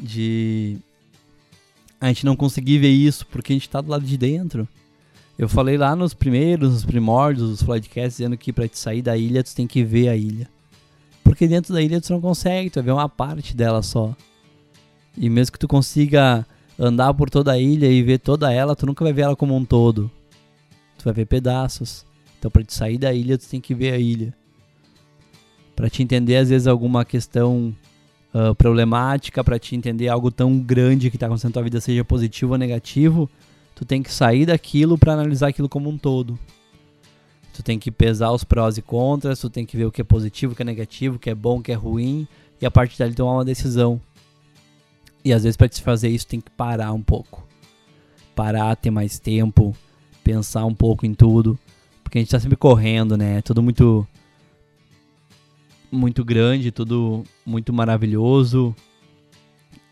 De 0.00 0.78
a 2.00 2.08
gente 2.08 2.24
não 2.24 2.34
conseguir 2.34 2.78
ver 2.78 2.88
isso 2.88 3.26
porque 3.26 3.52
a 3.52 3.56
gente 3.56 3.68
tá 3.68 3.82
do 3.82 3.90
lado 3.90 4.06
de 4.06 4.16
dentro. 4.16 4.66
Eu 5.36 5.50
falei 5.50 5.76
lá 5.76 5.94
nos 5.94 6.14
primeiros, 6.14 6.72
nos 6.72 6.84
primórdios 6.86 7.50
dos 7.50 7.62
Floydcasts, 7.62 8.16
dizendo 8.16 8.38
que 8.38 8.54
para 8.54 8.68
te 8.68 8.78
sair 8.78 9.02
da 9.02 9.18
ilha, 9.18 9.44
tu 9.44 9.54
tem 9.54 9.66
que 9.66 9.84
ver 9.84 10.08
a 10.08 10.16
ilha. 10.16 10.48
Porque 11.28 11.46
dentro 11.46 11.74
da 11.74 11.82
ilha 11.82 12.00
tu 12.00 12.10
não 12.10 12.22
consegue, 12.22 12.70
tu 12.70 12.76
vai 12.76 12.84
ver 12.84 12.92
uma 12.92 13.08
parte 13.08 13.54
dela 13.54 13.82
só. 13.82 14.16
E 15.14 15.28
mesmo 15.28 15.52
que 15.52 15.58
tu 15.58 15.68
consiga 15.68 16.46
andar 16.78 17.12
por 17.12 17.28
toda 17.28 17.52
a 17.52 17.58
ilha 17.58 17.86
e 17.86 18.02
ver 18.02 18.18
toda 18.18 18.50
ela, 18.50 18.74
tu 18.74 18.86
nunca 18.86 19.04
vai 19.04 19.12
ver 19.12 19.22
ela 19.22 19.36
como 19.36 19.54
um 19.54 19.62
todo. 19.62 20.10
Tu 20.96 21.04
vai 21.04 21.12
ver 21.12 21.26
pedaços. 21.26 22.06
Então, 22.38 22.50
para 22.50 22.64
te 22.64 22.72
sair 22.72 22.96
da 22.96 23.12
ilha, 23.12 23.36
tu 23.36 23.46
tem 23.46 23.60
que 23.60 23.74
ver 23.74 23.92
a 23.92 23.98
ilha. 23.98 24.34
Para 25.76 25.90
te 25.90 26.02
entender, 26.02 26.36
às 26.36 26.48
vezes, 26.48 26.66
alguma 26.66 27.04
questão 27.04 27.76
uh, 28.32 28.54
problemática, 28.54 29.44
para 29.44 29.58
te 29.58 29.76
entender 29.76 30.08
algo 30.08 30.30
tão 30.30 30.58
grande 30.58 31.10
que 31.10 31.16
está 31.16 31.26
acontecendo 31.26 31.50
na 31.50 31.54
tua 31.54 31.62
vida, 31.62 31.78
seja 31.78 32.02
positivo 32.04 32.52
ou 32.52 32.58
negativo, 32.58 33.28
tu 33.74 33.84
tem 33.84 34.02
que 34.02 34.10
sair 34.10 34.46
daquilo 34.46 34.96
para 34.96 35.12
analisar 35.12 35.48
aquilo 35.48 35.68
como 35.68 35.90
um 35.90 35.98
todo. 35.98 36.38
Tu 37.58 37.62
tem 37.64 37.76
que 37.76 37.90
pesar 37.90 38.30
os 38.30 38.44
prós 38.44 38.78
e 38.78 38.82
contras, 38.82 39.40
tu 39.40 39.50
tem 39.50 39.66
que 39.66 39.76
ver 39.76 39.84
o 39.84 39.90
que 39.90 40.00
é 40.00 40.04
positivo, 40.04 40.52
o 40.52 40.56
que 40.56 40.62
é 40.62 40.64
negativo, 40.64 41.16
o 41.16 41.18
que 41.18 41.28
é 41.28 41.34
bom, 41.34 41.58
o 41.58 41.60
que 41.60 41.72
é 41.72 41.74
ruim, 41.74 42.24
e 42.60 42.64
a 42.64 42.70
partir 42.70 42.96
dali 42.96 43.12
tomar 43.12 43.32
uma 43.32 43.44
decisão. 43.44 44.00
E 45.24 45.32
às 45.32 45.42
vezes 45.42 45.56
para 45.56 45.68
te 45.68 45.82
fazer 45.82 46.08
isso 46.08 46.24
tem 46.24 46.40
que 46.40 46.52
parar 46.52 46.92
um 46.92 47.02
pouco. 47.02 47.44
Parar, 48.32 48.76
ter 48.76 48.92
mais 48.92 49.18
tempo, 49.18 49.74
pensar 50.22 50.64
um 50.66 50.74
pouco 50.74 51.04
em 51.04 51.12
tudo. 51.12 51.58
Porque 52.04 52.18
a 52.18 52.20
gente 52.20 52.30
tá 52.30 52.38
sempre 52.38 52.56
correndo, 52.56 53.16
né? 53.16 53.42
Tudo 53.42 53.60
muito. 53.60 54.06
Muito 55.90 56.24
grande, 56.24 56.70
tudo 56.70 57.24
muito 57.44 57.72
maravilhoso. 57.72 58.72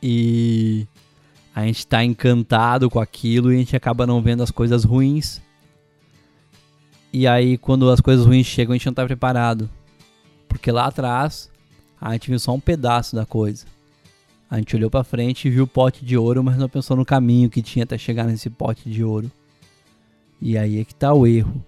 E 0.01 0.87
a 1.53 1.67
gente 1.67 1.85
tá 1.85 2.05
encantado 2.05 2.89
com 2.89 3.01
aquilo 3.01 3.53
e 3.53 3.57
a 3.57 3.59
gente 3.59 3.75
acaba 3.75 4.07
não 4.07 4.23
vendo 4.23 4.45
as 4.45 4.53
coisas 4.53 4.85
ruins. 4.85 5.45
E 7.19 7.27
aí, 7.27 7.57
quando 7.57 7.89
as 7.91 7.99
coisas 7.99 8.27
ruins 8.27 8.45
chegam, 8.45 8.75
a 8.75 8.77
gente 8.77 8.85
não 8.85 8.93
tá 8.93 9.03
preparado. 9.07 9.71
Porque 10.47 10.71
lá 10.71 10.85
atrás, 10.85 11.51
a 11.99 12.13
gente 12.13 12.29
viu 12.29 12.39
só 12.39 12.53
um 12.53 12.61
pedaço 12.61 13.17
da 13.17 13.25
coisa. 13.25 13.65
A 14.51 14.59
gente 14.59 14.77
olhou 14.77 14.91
para 14.91 15.03
frente 15.03 15.49
e 15.49 15.51
viu 15.51 15.65
o 15.65 15.67
pote 15.67 16.05
de 16.05 16.15
ouro, 16.15 16.45
mas 16.45 16.59
não 16.59 16.69
pensou 16.69 16.95
no 16.95 17.07
caminho 17.07 17.49
que 17.49 17.63
tinha 17.63 17.85
até 17.85 17.97
chegar 17.97 18.25
nesse 18.25 18.51
pote 18.51 18.91
de 18.91 19.03
ouro. 19.03 19.33
E 20.43 20.59
aí 20.59 20.79
é 20.79 20.85
que 20.85 20.95
tá 20.95 21.15
o 21.15 21.27
erro. 21.27 21.65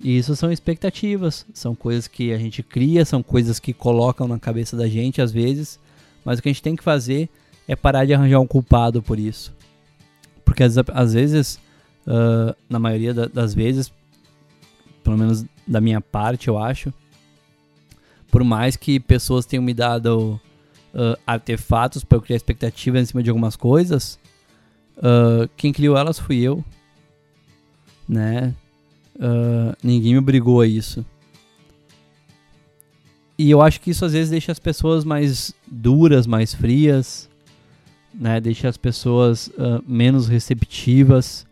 E 0.00 0.16
isso 0.16 0.34
são 0.36 0.50
expectativas, 0.50 1.44
são 1.52 1.74
coisas 1.74 2.08
que 2.08 2.32
a 2.32 2.38
gente 2.38 2.62
cria, 2.62 3.04
são 3.04 3.22
coisas 3.22 3.60
que 3.60 3.74
colocam 3.74 4.26
na 4.26 4.38
cabeça 4.38 4.74
da 4.74 4.88
gente 4.88 5.20
às 5.20 5.30
vezes, 5.30 5.78
mas 6.24 6.38
o 6.38 6.42
que 6.42 6.48
a 6.48 6.52
gente 6.52 6.62
tem 6.62 6.74
que 6.74 6.82
fazer 6.82 7.28
é 7.68 7.76
parar 7.76 8.06
de 8.06 8.14
arranjar 8.14 8.40
um 8.40 8.46
culpado 8.46 9.02
por 9.02 9.18
isso. 9.18 9.52
Porque 10.46 10.62
às, 10.62 10.78
às 10.78 11.12
vezes, 11.12 11.60
uh, 12.06 12.54
na 12.68 12.78
maioria 12.78 13.14
da, 13.14 13.26
das 13.26 13.54
vezes, 13.54 13.92
pelo 15.02 15.18
menos 15.18 15.44
da 15.66 15.80
minha 15.80 16.00
parte, 16.00 16.48
eu 16.48 16.58
acho, 16.58 16.92
por 18.30 18.42
mais 18.44 18.76
que 18.76 18.98
pessoas 18.98 19.44
tenham 19.46 19.62
me 19.62 19.74
dado 19.74 20.40
uh, 20.94 21.18
artefatos 21.26 22.04
para 22.04 22.18
eu 22.18 22.22
criar 22.22 22.36
expectativas 22.36 23.02
em 23.02 23.06
cima 23.06 23.22
de 23.22 23.30
algumas 23.30 23.56
coisas, 23.56 24.18
uh, 24.98 25.48
quem 25.56 25.72
criou 25.72 25.96
elas 25.96 26.18
fui 26.18 26.40
eu, 26.40 26.64
né? 28.08 28.54
Ninguém 29.82 30.12
me 30.12 30.18
obrigou 30.18 30.60
a 30.60 30.66
isso. 30.66 31.04
E 33.38 33.50
eu 33.50 33.62
acho 33.62 33.80
que 33.80 33.90
isso 33.90 34.04
às 34.04 34.12
vezes 34.12 34.30
deixa 34.30 34.50
as 34.50 34.58
pessoas 34.58 35.04
mais 35.04 35.54
duras, 35.70 36.26
mais 36.26 36.52
frias, 36.52 37.30
né? 38.12 38.40
Deixa 38.40 38.68
as 38.68 38.76
pessoas 38.76 39.50
menos 39.86 40.26
receptivas. 40.26 41.46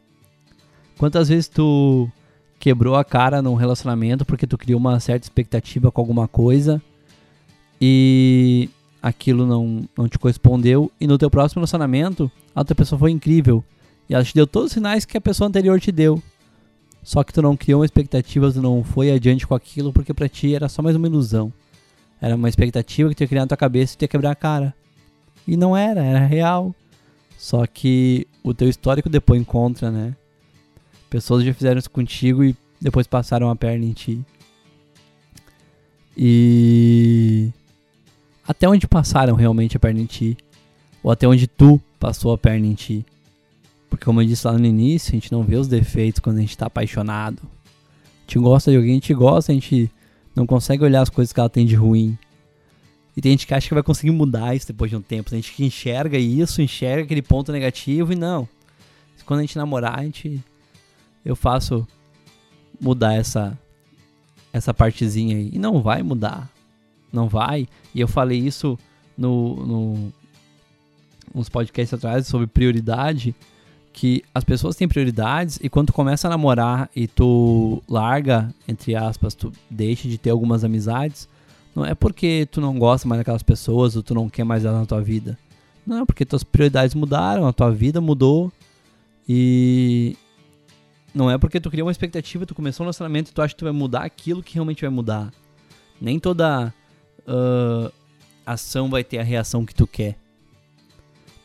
Quantas 1.01 1.31
vezes 1.31 1.49
tu 1.49 2.11
quebrou 2.59 2.95
a 2.95 3.03
cara 3.03 3.41
num 3.41 3.55
relacionamento 3.55 4.23
porque 4.27 4.47
tu 4.47 4.59
criou 4.59 4.79
uma 4.79 5.01
certa 5.01 5.25
expectativa 5.25 5.91
com 5.91 5.99
alguma 5.99 6.29
coisa 6.29 6.79
e 7.81 8.69
aquilo 9.01 9.47
não, 9.47 9.89
não 9.97 10.07
te 10.07 10.19
correspondeu 10.19 10.93
e 11.01 11.07
no 11.07 11.17
teu 11.17 11.31
próximo 11.31 11.61
relacionamento 11.61 12.31
a 12.55 12.61
outra 12.61 12.75
pessoa 12.75 12.99
foi 12.99 13.13
incrível 13.13 13.65
e 14.11 14.15
ela 14.15 14.23
te 14.23 14.35
deu 14.35 14.47
todos 14.47 14.67
os 14.67 14.73
sinais 14.75 15.07
que 15.07 15.17
a 15.17 15.23
pessoa 15.23 15.49
anterior 15.49 15.81
te 15.81 15.91
deu. 15.91 16.23
Só 17.03 17.25
que 17.25 17.33
tu 17.33 17.41
não 17.41 17.57
criou 17.57 17.81
uma 17.81 17.87
expectativa, 17.87 18.53
tu 18.53 18.61
não 18.61 18.85
foi 18.85 19.11
adiante 19.11 19.47
com 19.47 19.55
aquilo 19.55 19.95
porque 19.95 20.13
pra 20.13 20.29
ti 20.29 20.55
era 20.55 20.69
só 20.69 20.83
mais 20.83 20.97
uma 20.97 21.07
ilusão. 21.07 21.51
Era 22.21 22.37
uma 22.37 22.47
expectativa 22.51 23.09
que 23.09 23.15
tu 23.15 23.23
ia 23.23 23.29
criar 23.29 23.41
na 23.41 23.47
tua 23.47 23.57
cabeça 23.57 23.95
e 23.95 23.97
tu 23.97 24.03
ia 24.03 24.09
quebrar 24.09 24.33
a 24.33 24.37
cara. 24.37 24.75
E 25.49 25.57
não 25.57 25.75
era, 25.75 26.05
era 26.05 26.27
real. 26.27 26.75
Só 27.39 27.67
que 27.67 28.27
o 28.45 28.53
teu 28.53 28.69
histórico 28.69 29.09
depois 29.09 29.41
encontra, 29.41 29.91
né? 29.91 30.15
Pessoas 31.11 31.45
já 31.45 31.53
fizeram 31.53 31.79
isso 31.79 31.91
contigo 31.91 32.45
e 32.45 32.57
depois 32.81 33.07
passaram 33.07 33.51
a 33.51 33.57
perna 33.57 33.85
em 33.85 33.93
ti. 33.93 34.25
E 36.17 37.51
até 38.47 38.69
onde 38.69 38.87
passaram 38.87 39.35
realmente 39.35 39.77
a 39.77 39.81
perna 39.81 40.01
em 40.01 40.07
ti, 40.07 40.37
ou 41.03 41.11
até 41.11 41.27
onde 41.27 41.47
tu 41.47 41.81
passou 41.99 42.33
a 42.33 42.39
perna 42.39 42.67
em 42.67 42.75
ti. 42.75 43.05
Porque 43.89 44.05
como 44.05 44.23
eu 44.23 44.27
disse 44.27 44.47
lá 44.47 44.57
no 44.57 44.65
início, 44.65 45.11
a 45.11 45.17
gente 45.17 45.33
não 45.33 45.43
vê 45.43 45.57
os 45.57 45.67
defeitos 45.67 46.21
quando 46.21 46.39
a 46.39 46.41
gente 46.41 46.57
tá 46.57 46.67
apaixonado. 46.67 47.43
A 47.43 48.21
gente 48.23 48.39
gosta 48.39 48.71
de 48.71 48.77
alguém, 48.77 48.93
a 48.93 48.95
gente 48.95 49.15
gosta, 49.15 49.51
a 49.51 49.55
gente 49.55 49.91
não 50.35 50.47
consegue 50.47 50.85
olhar 50.85 51.03
as 51.03 51.11
coisas 51.11 51.33
que 51.33 51.41
ela 51.41 51.51
tem 51.51 51.67
de 51.67 51.75
ruim. 51.75 52.17
E 53.17 53.21
tem 53.21 53.33
gente 53.33 53.47
que 53.47 53.55
acha 53.55 53.67
que 53.67 53.75
vai 53.75 53.83
conseguir 53.83 54.13
mudar 54.13 54.55
isso 54.55 54.69
depois 54.69 54.91
de 54.91 54.97
um 54.97 55.03
tempo. 55.03 55.31
Tem 55.31 55.43
gente 55.43 55.53
que 55.53 55.65
enxerga 55.65 56.17
isso, 56.17 56.63
enxerga 56.63 57.03
aquele 57.03 57.23
ponto 57.23 57.51
negativo 57.51 58.13
e 58.13 58.17
não. 58.17 58.49
Quando 59.27 59.41
a 59.41 59.43
gente 59.43 59.57
namorar, 59.57 59.99
a 59.99 60.03
gente. 60.03 60.43
Eu 61.25 61.37
faço 61.37 61.87
mudar 62.81 63.15
essa 63.15 63.59
essa 64.53 64.75
partezinha 64.75 65.37
aí. 65.37 65.51
E 65.53 65.59
não 65.59 65.81
vai 65.83 66.03
mudar. 66.03 66.51
Não 67.13 67.29
vai. 67.29 67.69
E 67.95 68.01
eu 68.01 68.09
falei 68.09 68.39
isso 68.39 68.79
no, 69.17 69.67
no 69.67 70.13
uns 71.35 71.49
podcasts 71.49 71.95
atrás 71.95 72.27
sobre 72.27 72.47
prioridade. 72.47 73.35
Que 73.93 74.23
as 74.35 74.45
pessoas 74.45 74.77
têm 74.77 74.87
prioridades 74.87 75.59
e 75.63 75.69
quando 75.69 75.89
tu 75.89 75.93
começa 75.93 76.29
a 76.29 76.31
namorar 76.31 76.89
e 76.95 77.09
tu 77.09 77.83
larga, 77.89 78.55
entre 78.69 78.95
aspas, 78.95 79.35
tu 79.35 79.53
deixa 79.69 80.09
de 80.09 80.17
ter 80.17 80.31
algumas 80.31 80.63
amizades, 80.63 81.29
não 81.75 81.85
é 81.85 81.93
porque 81.93 82.47
tu 82.53 82.61
não 82.61 82.79
gosta 82.79 83.09
mais 83.09 83.19
daquelas 83.19 83.43
pessoas 83.43 83.97
ou 83.97 84.03
tu 84.03 84.15
não 84.15 84.29
quer 84.29 84.45
mais 84.45 84.65
elas 84.65 84.79
na 84.79 84.87
tua 84.87 85.03
vida. 85.03 85.37
Não, 85.85 86.03
é 86.03 86.07
porque 86.07 86.25
tuas 86.25 86.45
prioridades 86.45 86.95
mudaram, 86.95 87.49
a 87.49 87.53
tua 87.53 87.73
vida 87.73 88.01
mudou 88.01 88.53
e 89.29 90.17
não 91.15 91.31
é 91.31 91.37
porque 91.39 91.61
tu 91.61 91.71
criou 91.71 91.87
uma 91.87 91.93
expectativa, 91.93 92.47
tu 92.47 92.55
começou 92.55 92.85
um 92.85 92.87
relacionamento 92.87 93.31
e 93.31 93.35
tu 93.35 93.43
acha 93.43 93.55
que 93.55 93.59
tu 93.59 93.65
vai 93.65 93.73
mudar 93.73 94.05
aquilo 94.05 94.43
que 94.43 94.55
realmente 94.55 94.83
vai 94.83 94.91
mudar. 94.91 95.33
Nem 96.01 96.19
toda 96.19 96.73
uh, 97.27 97.93
ação 98.47 98.89
vai 98.89 99.05
ter 99.05 99.19
a 99.19 99.23
reação 99.23 99.67
que 99.67 99.75
tu 99.75 99.87
quer. 99.87 100.17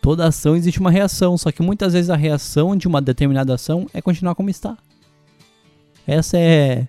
Toda 0.01 0.27
ação 0.27 0.55
existe 0.55 0.79
uma 0.79 0.91
reação, 0.91 1.37
só 1.37 1.51
que 1.51 1.63
muitas 1.63 1.93
vezes 1.93 2.11
a 2.11 2.15
reação 2.15 2.75
de 2.75 2.87
uma 2.87 3.01
determinada 3.01 3.55
ação 3.55 3.87
é 3.91 4.01
continuar 4.01 4.35
como 4.35 4.49
está. 4.49 4.77
Essa 6.05 6.37
é, 6.37 6.87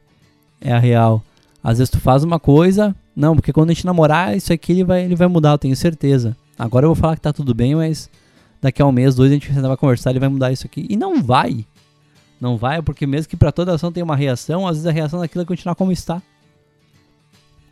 é 0.60 0.72
a 0.72 0.78
real. 0.78 1.22
Às 1.64 1.78
vezes 1.78 1.90
tu 1.90 1.98
faz 1.98 2.22
uma 2.22 2.38
coisa, 2.38 2.94
não, 3.14 3.34
porque 3.34 3.52
quando 3.52 3.70
a 3.70 3.72
gente 3.72 3.86
namorar, 3.86 4.36
isso 4.36 4.52
aqui 4.52 4.72
ele 4.72 4.84
vai, 4.84 5.02
ele 5.02 5.16
vai 5.16 5.26
mudar, 5.28 5.52
eu 5.52 5.58
tenho 5.58 5.74
certeza. 5.74 6.36
Agora 6.58 6.84
eu 6.84 6.90
vou 6.90 6.94
falar 6.94 7.16
que 7.16 7.22
tá 7.22 7.32
tudo 7.32 7.54
bem, 7.54 7.74
mas 7.74 8.10
daqui 8.60 8.82
a 8.82 8.86
um 8.86 8.92
mês, 8.92 9.14
dois, 9.14 9.30
a 9.30 9.34
gente 9.34 9.50
vai 9.50 9.76
conversar, 9.78 10.10
ele 10.10 10.20
vai 10.20 10.28
mudar 10.28 10.52
isso 10.52 10.66
aqui. 10.66 10.86
E 10.88 10.96
não 10.96 11.22
vai. 11.22 11.64
Não 12.40 12.56
vai, 12.56 12.82
porque 12.82 13.06
mesmo 13.06 13.28
que 13.28 13.36
para 13.36 13.52
toda 13.52 13.74
ação 13.74 13.90
tem 13.90 14.02
uma 14.02 14.16
reação, 14.16 14.66
às 14.66 14.76
vezes 14.76 14.86
a 14.86 14.92
reação 14.92 15.20
daquilo 15.20 15.42
é 15.42 15.46
continuar 15.46 15.74
como 15.74 15.92
está. 15.92 16.18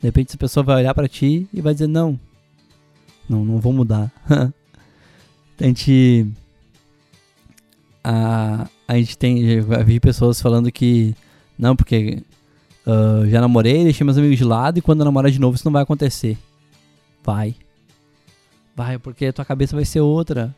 De 0.01 0.09
repente 0.09 0.29
essa 0.29 0.39
pessoa 0.39 0.65
vai 0.65 0.77
olhar 0.77 0.95
para 0.95 1.09
ti 1.09 1.49
e 1.53 1.61
vai 1.61 1.75
dizer, 1.75 1.87
não, 1.87 2.19
não, 3.29 3.45
não 3.45 3.59
vou 3.59 3.73
mudar. 3.73 4.11
a 4.29 5.65
gente... 5.65 6.27
A, 8.03 8.69
a 8.87 8.97
gente 8.97 9.17
tem, 9.17 9.63
já 9.63 9.83
vi 9.83 9.99
pessoas 9.99 10.41
falando 10.41 10.71
que, 10.71 11.17
não, 11.59 11.75
porque 11.75 12.23
Uh, 12.87 13.27
já 13.31 13.41
namorei, 13.41 13.83
deixei 13.83 14.05
meus 14.05 14.19
amigos 14.19 14.37
de 14.37 14.45
lado 14.45 14.79
e 14.79 14.83
quando 14.83 15.01
eu 15.01 15.07
namorar 15.07 15.31
de 15.31 15.41
novo 15.41 15.57
isso 15.57 15.65
não 15.65 15.73
vai 15.73 15.83
acontecer. 15.83 16.37
Vai. 17.23 17.57
Vai, 18.77 18.99
porque 18.99 19.27
a 19.27 19.33
tua 19.33 19.45
cabeça 19.45 19.75
vai 19.75 19.87
ser 19.87 20.01
outra. 20.01 20.55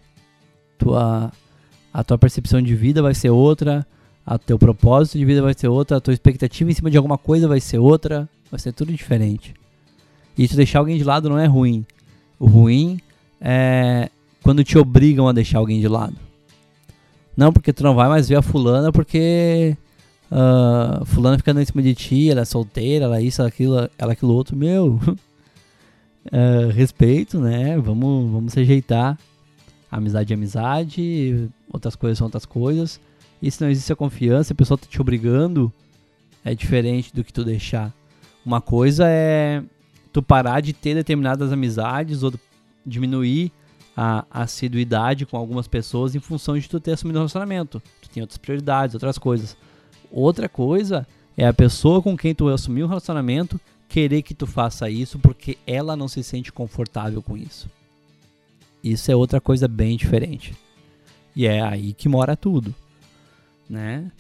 Tua, 0.77 1.33
a 1.93 2.05
tua 2.05 2.19
percepção 2.19 2.61
de 2.61 2.75
vida 2.75 3.01
vai 3.01 3.15
ser 3.15 3.31
outra. 3.31 3.87
A 4.27 4.37
teu 4.39 4.59
propósito 4.59 5.19
de 5.19 5.25
vida 5.25 5.41
vai 5.41 5.55
ser 5.55 5.69
outra. 5.69 5.99
A 5.99 6.01
tua 6.01 6.13
expectativa 6.13 6.69
em 6.69 6.75
cima 6.75 6.91
de 6.91 6.97
alguma 6.97 7.17
coisa 7.17 7.47
vai 7.47 7.61
ser 7.61 7.79
outra. 7.79 8.29
Vai 8.51 8.59
ser 8.59 8.73
tudo 8.73 8.93
diferente. 8.93 9.55
E 10.37 10.49
tu 10.49 10.57
deixar 10.57 10.81
alguém 10.81 10.99
de 10.99 11.05
lado 11.05 11.29
não 11.29 11.39
é 11.39 11.47
ruim. 11.47 11.87
O 12.39 12.47
ruim 12.47 13.01
é 13.41 14.11
quando 14.43 14.63
te 14.63 14.77
obrigam 14.79 15.29
a 15.29 15.33
deixar 15.33 15.59
alguém 15.59 15.81
de 15.81 15.89
lado. 15.89 16.15
Não 17.37 17.53
porque 17.53 17.73
tu 17.73 17.83
não 17.83 17.95
vai 17.95 18.09
mais 18.09 18.29
ver 18.29 18.37
a 18.37 18.43
fulana 18.43 18.91
porque 18.93 19.77
uh, 20.31 21.05
fulano 21.05 21.37
ficando 21.37 21.61
em 21.61 21.65
cima 21.65 21.83
de 21.83 21.95
ti, 21.95 22.31
ela 22.31 22.43
é 22.43 22.45
solteira, 22.45 23.07
ela 23.07 23.19
é 23.19 23.23
isso, 23.23 23.41
ela 23.41 23.49
é 23.49 23.51
aquilo, 23.51 23.77
ela 23.77 23.91
é 23.99 24.13
aquilo 24.13 24.33
outro, 24.33 24.57
meu. 24.57 25.01
uh, 26.27 26.71
respeito, 26.75 27.41
né? 27.41 27.77
Vamos, 27.79 28.31
vamos 28.31 28.53
se 28.53 28.61
ajeitar. 28.61 29.19
Amizade 29.91 30.33
é 30.33 30.37
amizade, 30.37 31.49
outras 31.73 31.95
coisas 31.97 32.19
são 32.19 32.27
outras 32.27 32.45
coisas. 32.45 33.01
E 33.47 33.51
se 33.53 33.63
não 33.63 33.71
existe 33.71 33.93
a 33.93 33.97
confiança, 33.97 34.53
a 34.53 34.57
pessoa 34.57 34.77
tá 34.77 34.89
te 34.91 35.01
obrigando, 35.01 35.73
é 36.45 36.53
diferente 36.53 37.15
do 37.15 37.23
que 37.23 37.33
tu 37.33 37.45
deixar. 37.45 37.95
Uma 38.45 38.61
coisa 38.61 39.05
é 39.09 39.63
tu 40.13 40.21
parar 40.21 40.61
de 40.61 40.73
ter 40.73 40.97
determinadas 40.97 41.53
amizades 41.53 42.25
ou 42.25 42.35
diminuir 42.85 43.53
a 43.97 44.27
assiduidade 44.33 45.25
com 45.25 45.37
algumas 45.37 45.69
pessoas 45.69 46.17
em 46.17 46.19
função 46.19 46.59
de 46.59 46.69
tu 46.69 46.81
ter 46.81 46.95
assumido 46.95 47.21
um 47.21 47.23
relacionamento. 47.23 47.81
Tu 48.03 48.09
tem 48.09 48.21
outras 48.21 48.37
prioridades, 48.37 48.97
outras 48.97 49.17
coisas. 49.17 49.57
Outra 50.11 50.49
coisa 50.49 51.07
é 51.37 51.47
a 51.47 51.55
pessoa 51.55 52.03
com 52.03 52.17
quem 52.17 52.35
tu 52.35 52.49
assumiu 52.49 52.87
um 52.87 52.89
relacionamento 52.89 53.61
querer 53.89 54.23
que 54.23 54.35
tu 54.35 54.49
faça 54.49 54.91
isso 54.91 55.21
porque 55.21 55.57
ela 55.65 55.95
não 55.95 56.09
se 56.09 56.21
sente 56.25 56.53
confortável 56.53 57.23
com 57.23 57.37
isso. 57.37 57.71
Isso 58.83 59.09
é 59.09 59.15
outra 59.15 59.41
coisa 59.41 59.69
bem 59.69 59.97
diferente. 59.97 60.53
E 61.37 61.47
é 61.47 61.63
aí 61.63 61.93
que 61.93 62.09
mora 62.09 62.37
tudo, 62.37 62.75
né? 63.69 64.11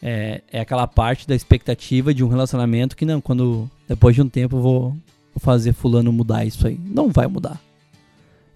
É, 0.00 0.42
é 0.52 0.60
aquela 0.60 0.86
parte 0.86 1.26
da 1.26 1.34
expectativa 1.34 2.14
de 2.14 2.22
um 2.22 2.28
relacionamento 2.28 2.96
que 2.96 3.04
não, 3.04 3.20
quando 3.20 3.68
depois 3.88 4.14
de 4.14 4.22
um 4.22 4.28
tempo 4.28 4.60
vou, 4.60 4.96
fazer 5.38 5.72
fulano 5.72 6.12
mudar 6.12 6.44
isso 6.44 6.66
aí. 6.66 6.78
Não 6.84 7.08
vai 7.08 7.26
mudar. 7.26 7.60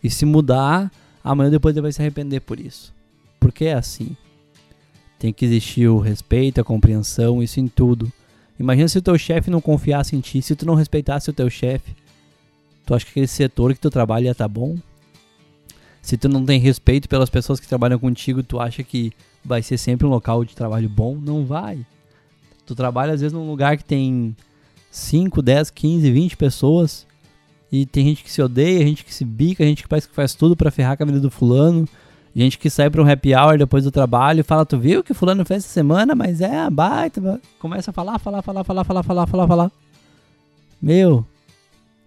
E 0.03 0.11
se 0.11 0.24
mudar, 0.24 0.90
amanhã 1.22 1.51
depois 1.51 1.74
ele 1.74 1.82
vai 1.82 1.93
se 1.93 2.01
arrepender 2.01 2.40
por 2.40 2.59
isso. 2.59 2.93
Porque 3.38 3.66
é 3.66 3.74
assim. 3.74 4.16
Tem 5.18 5.32
que 5.32 5.45
existir 5.45 5.86
o 5.88 5.99
respeito, 5.99 6.61
a 6.61 6.64
compreensão, 6.64 7.43
isso 7.43 7.61
em 7.61 7.68
tudo. 7.68 8.12
Imagina 8.59 8.88
se 8.88 8.99
o 8.99 9.03
teu 9.03 9.16
chefe 9.16 9.51
não 9.51 9.61
confiasse 9.61 10.16
em 10.16 10.20
ti, 10.20 10.43
se 10.43 10.57
tu 10.57 10.66
não 10.66 10.74
respeitasse 10.74 11.30
o 11.30 11.32
teu 11.32 11.49
chefe. 11.49 11.95
Tu 12.84 12.95
acha 12.95 13.05
que 13.05 13.12
aquele 13.12 13.26
setor 13.28 13.72
que 13.72 13.80
tu 13.80 13.90
trabalha 13.90 14.34
tá 14.34 14.49
bom? 14.49 14.76
Se 16.01 16.16
tu 16.16 16.28
não 16.28 16.45
tem 16.45 16.59
respeito 16.59 17.09
pelas 17.09 17.30
pessoas 17.30 17.61
que 17.61 17.68
trabalham 17.68 17.99
contigo, 17.99 18.43
tu 18.43 18.59
acha 18.59 18.82
que 18.82 19.12
vai 19.45 19.62
ser 19.62 19.78
sempre 19.78 20.07
um 20.07 20.11
local 20.11 20.45
de 20.45 20.55
trabalho 20.55 20.88
bom? 20.88 21.16
Não 21.16 21.45
vai. 21.45 21.84
Tu 22.64 22.74
trabalha 22.74 23.12
às 23.12 23.20
vezes 23.20 23.32
num 23.32 23.49
lugar 23.49 23.76
que 23.76 23.84
tem 23.84 24.36
5, 24.90 25.43
10, 25.43 25.70
15, 25.70 26.11
20 26.11 26.36
pessoas 26.36 27.07
e 27.72 27.86
tem 27.86 28.05
gente 28.05 28.22
que 28.22 28.30
se 28.30 28.43
odeia, 28.43 28.86
gente 28.86 29.03
que 29.03 29.14
se 29.14 29.24
bica, 29.24 29.64
gente 29.64 29.82
que 29.82 29.88
parece 29.88 30.07
que 30.07 30.14
faz 30.14 30.34
tudo 30.34 30.55
para 30.55 30.70
ferrar 30.70 30.97
a 31.01 31.05
vida 31.05 31.18
do 31.18 31.30
fulano. 31.30 31.88
Gente 32.34 32.59
que 32.59 32.70
sai 32.70 32.88
pra 32.90 33.03
um 33.03 33.11
happy 33.11 33.34
hour 33.34 33.59
depois 33.59 33.84
do 33.84 33.90
trabalho 33.90 34.40
e 34.40 34.43
fala, 34.43 34.64
tu 34.64 34.78
viu 34.78 35.03
que 35.03 35.14
fulano 35.14 35.45
fez 35.45 35.64
essa 35.64 35.72
semana? 35.72 36.14
Mas 36.14 36.40
é 36.40 36.59
a 36.59 36.70
baita. 36.70 37.40
Começa 37.59 37.90
a 37.90 37.95
falar, 37.95 38.18
falar, 38.18 38.43
falar, 38.43 38.64
falar, 38.64 38.84
falar, 38.84 39.03
falar, 39.03 39.26
falar, 39.26 39.47
falar. 39.49 39.72
Meu, 40.80 41.24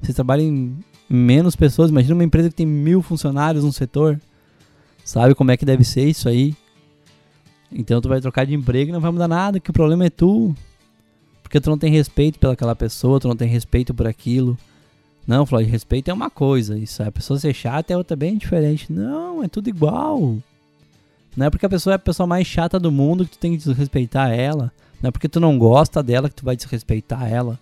você 0.02 0.14
trabalha 0.14 0.42
em 0.42 0.78
menos 1.10 1.56
pessoas. 1.56 1.90
Imagina 1.90 2.14
uma 2.14 2.24
empresa 2.24 2.50
que 2.50 2.56
tem 2.56 2.66
mil 2.66 3.02
funcionários 3.02 3.64
no 3.64 3.72
setor. 3.72 4.20
Sabe 5.04 5.36
como 5.36 5.52
é 5.52 5.58
que 5.58 5.66
deve 5.66 5.84
ser 5.84 6.06
isso 6.06 6.30
aí? 6.30 6.56
Então 7.78 8.00
tu 8.00 8.08
vai 8.08 8.22
trocar 8.22 8.46
de 8.46 8.56
emprego 8.56 8.90
e 8.90 8.94
não 8.94 9.02
vai 9.02 9.12
mudar 9.12 9.28
nada, 9.28 9.60
que 9.60 9.70
o 9.70 9.74
problema 9.74 10.06
é 10.06 10.10
tu. 10.10 10.56
Porque 11.44 11.60
tu 11.60 11.70
não 11.70 11.78
tem 11.78 11.92
respeito 11.92 12.40
pelaquela 12.40 12.74
pessoa, 12.74 13.20
tu 13.20 13.28
não 13.28 13.36
tem 13.36 13.50
respeito 13.50 13.94
por 13.94 14.08
aquilo. 14.08 14.58
Não, 15.28 15.46
Flávio, 15.46 15.70
respeito 15.70 16.10
é 16.10 16.14
uma 16.14 16.30
coisa. 16.30 16.78
Isso 16.78 17.04
a 17.04 17.12
pessoa 17.12 17.38
ser 17.38 17.54
chata 17.54 17.92
é 17.92 17.98
outra 17.98 18.16
bem 18.16 18.38
diferente. 18.38 18.92
Não, 18.92 19.44
é 19.44 19.50
tudo 19.50 19.68
igual. 19.68 20.38
Não 21.36 21.46
é 21.46 21.50
porque 21.50 21.66
a 21.66 21.70
pessoa 21.70 21.94
é 21.94 21.98
a 21.98 22.00
pessoa 22.00 22.26
mais 22.26 22.48
chata 22.48 22.80
do 22.80 22.92
mundo 22.92 23.26
que 23.26 23.32
tu 23.32 23.40
tem 23.40 23.52
que 23.52 23.58
desrespeitar 23.58 24.32
ela. 24.32 24.72
Não 25.02 25.10
é 25.10 25.12
porque 25.12 25.28
tu 25.28 25.42
não 25.42 25.58
gosta 25.58 26.02
dela 26.02 26.30
que 26.30 26.36
tu 26.36 26.46
vai 26.46 26.56
desrespeitar 26.56 27.30
ela. 27.30 27.60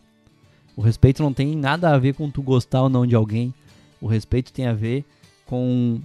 O 0.76 0.82
respeito 0.82 1.24
não 1.24 1.34
tem 1.34 1.56
nada 1.56 1.90
a 1.90 1.98
ver 1.98 2.14
com 2.14 2.30
tu 2.30 2.44
gostar 2.44 2.84
ou 2.84 2.90
não 2.90 3.08
de 3.08 3.16
alguém. 3.16 3.52
O 4.00 4.06
respeito 4.06 4.54
tem 4.54 4.68
a 4.68 4.74
ver 4.74 5.04
com 5.46 6.00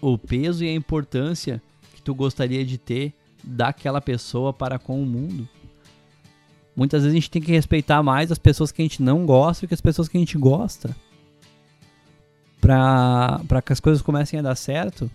o 0.00 0.16
peso 0.16 0.64
e 0.64 0.68
a 0.68 0.74
importância 0.74 1.60
que 2.00 2.04
tu 2.04 2.14
gostaria 2.14 2.64
de 2.64 2.78
ter 2.78 3.12
daquela 3.44 4.00
pessoa 4.00 4.54
para 4.54 4.78
com 4.78 5.00
o 5.02 5.06
mundo. 5.06 5.46
Muitas 6.74 7.02
vezes 7.02 7.14
a 7.14 7.20
gente 7.20 7.30
tem 7.30 7.42
que 7.42 7.52
respeitar 7.52 8.02
mais 8.02 8.32
as 8.32 8.38
pessoas 8.38 8.72
que 8.72 8.80
a 8.80 8.84
gente 8.84 9.02
não 9.02 9.26
gosta 9.26 9.66
do 9.66 9.68
que 9.68 9.74
as 9.74 9.80
pessoas 9.82 10.08
que 10.08 10.16
a 10.16 10.20
gente 10.20 10.38
gosta. 10.38 10.96
Para 12.58 13.62
que 13.64 13.72
as 13.72 13.80
coisas 13.80 14.00
comecem 14.00 14.38
a 14.38 14.42
dar 14.42 14.56
certo. 14.56 15.10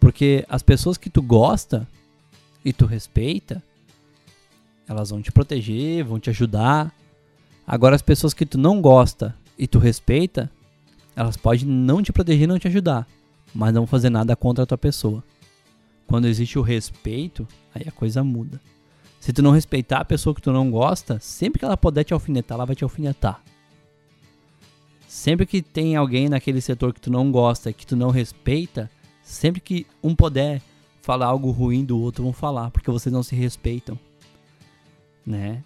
Porque 0.00 0.44
as 0.48 0.62
pessoas 0.62 0.96
que 0.96 1.08
tu 1.08 1.22
gosta 1.22 1.86
e 2.64 2.72
tu 2.72 2.84
respeita, 2.84 3.62
elas 4.88 5.10
vão 5.10 5.22
te 5.22 5.30
proteger, 5.30 6.04
vão 6.04 6.18
te 6.18 6.30
ajudar. 6.30 6.92
Agora 7.64 7.94
as 7.94 8.02
pessoas 8.02 8.34
que 8.34 8.46
tu 8.46 8.58
não 8.58 8.80
gosta 8.80 9.36
e 9.56 9.68
tu 9.68 9.78
respeita, 9.78 10.50
elas 11.14 11.36
podem 11.36 11.66
não 11.66 12.02
te 12.02 12.12
proteger, 12.12 12.48
não 12.48 12.58
te 12.58 12.66
ajudar, 12.66 13.06
mas 13.54 13.72
não 13.72 13.86
fazer 13.86 14.10
nada 14.10 14.34
contra 14.34 14.64
a 14.64 14.66
tua 14.66 14.78
pessoa. 14.78 15.22
Quando 16.08 16.26
existe 16.26 16.58
o 16.58 16.62
respeito, 16.62 17.46
aí 17.74 17.84
a 17.86 17.92
coisa 17.92 18.24
muda. 18.24 18.58
Se 19.20 19.30
tu 19.30 19.42
não 19.42 19.50
respeitar 19.50 19.98
a 19.98 20.04
pessoa 20.04 20.34
que 20.34 20.40
tu 20.40 20.50
não 20.50 20.70
gosta, 20.70 21.20
sempre 21.20 21.58
que 21.58 21.64
ela 21.66 21.76
puder 21.76 22.02
te 22.02 22.14
alfinetar, 22.14 22.56
ela 22.56 22.64
vai 22.64 22.74
te 22.74 22.82
alfinetar. 22.82 23.44
Sempre 25.06 25.44
que 25.44 25.60
tem 25.60 25.96
alguém 25.96 26.28
naquele 26.30 26.62
setor 26.62 26.94
que 26.94 27.00
tu 27.00 27.10
não 27.10 27.30
gosta, 27.30 27.74
que 27.74 27.86
tu 27.86 27.94
não 27.94 28.08
respeita, 28.08 28.90
sempre 29.22 29.60
que 29.60 29.86
um 30.02 30.14
puder 30.14 30.62
falar 31.02 31.26
algo 31.26 31.50
ruim 31.50 31.84
do 31.84 32.00
outro, 32.00 32.24
vão 32.24 32.32
falar, 32.32 32.70
porque 32.70 32.90
vocês 32.90 33.12
não 33.12 33.22
se 33.22 33.36
respeitam. 33.36 33.98
Né? 35.26 35.62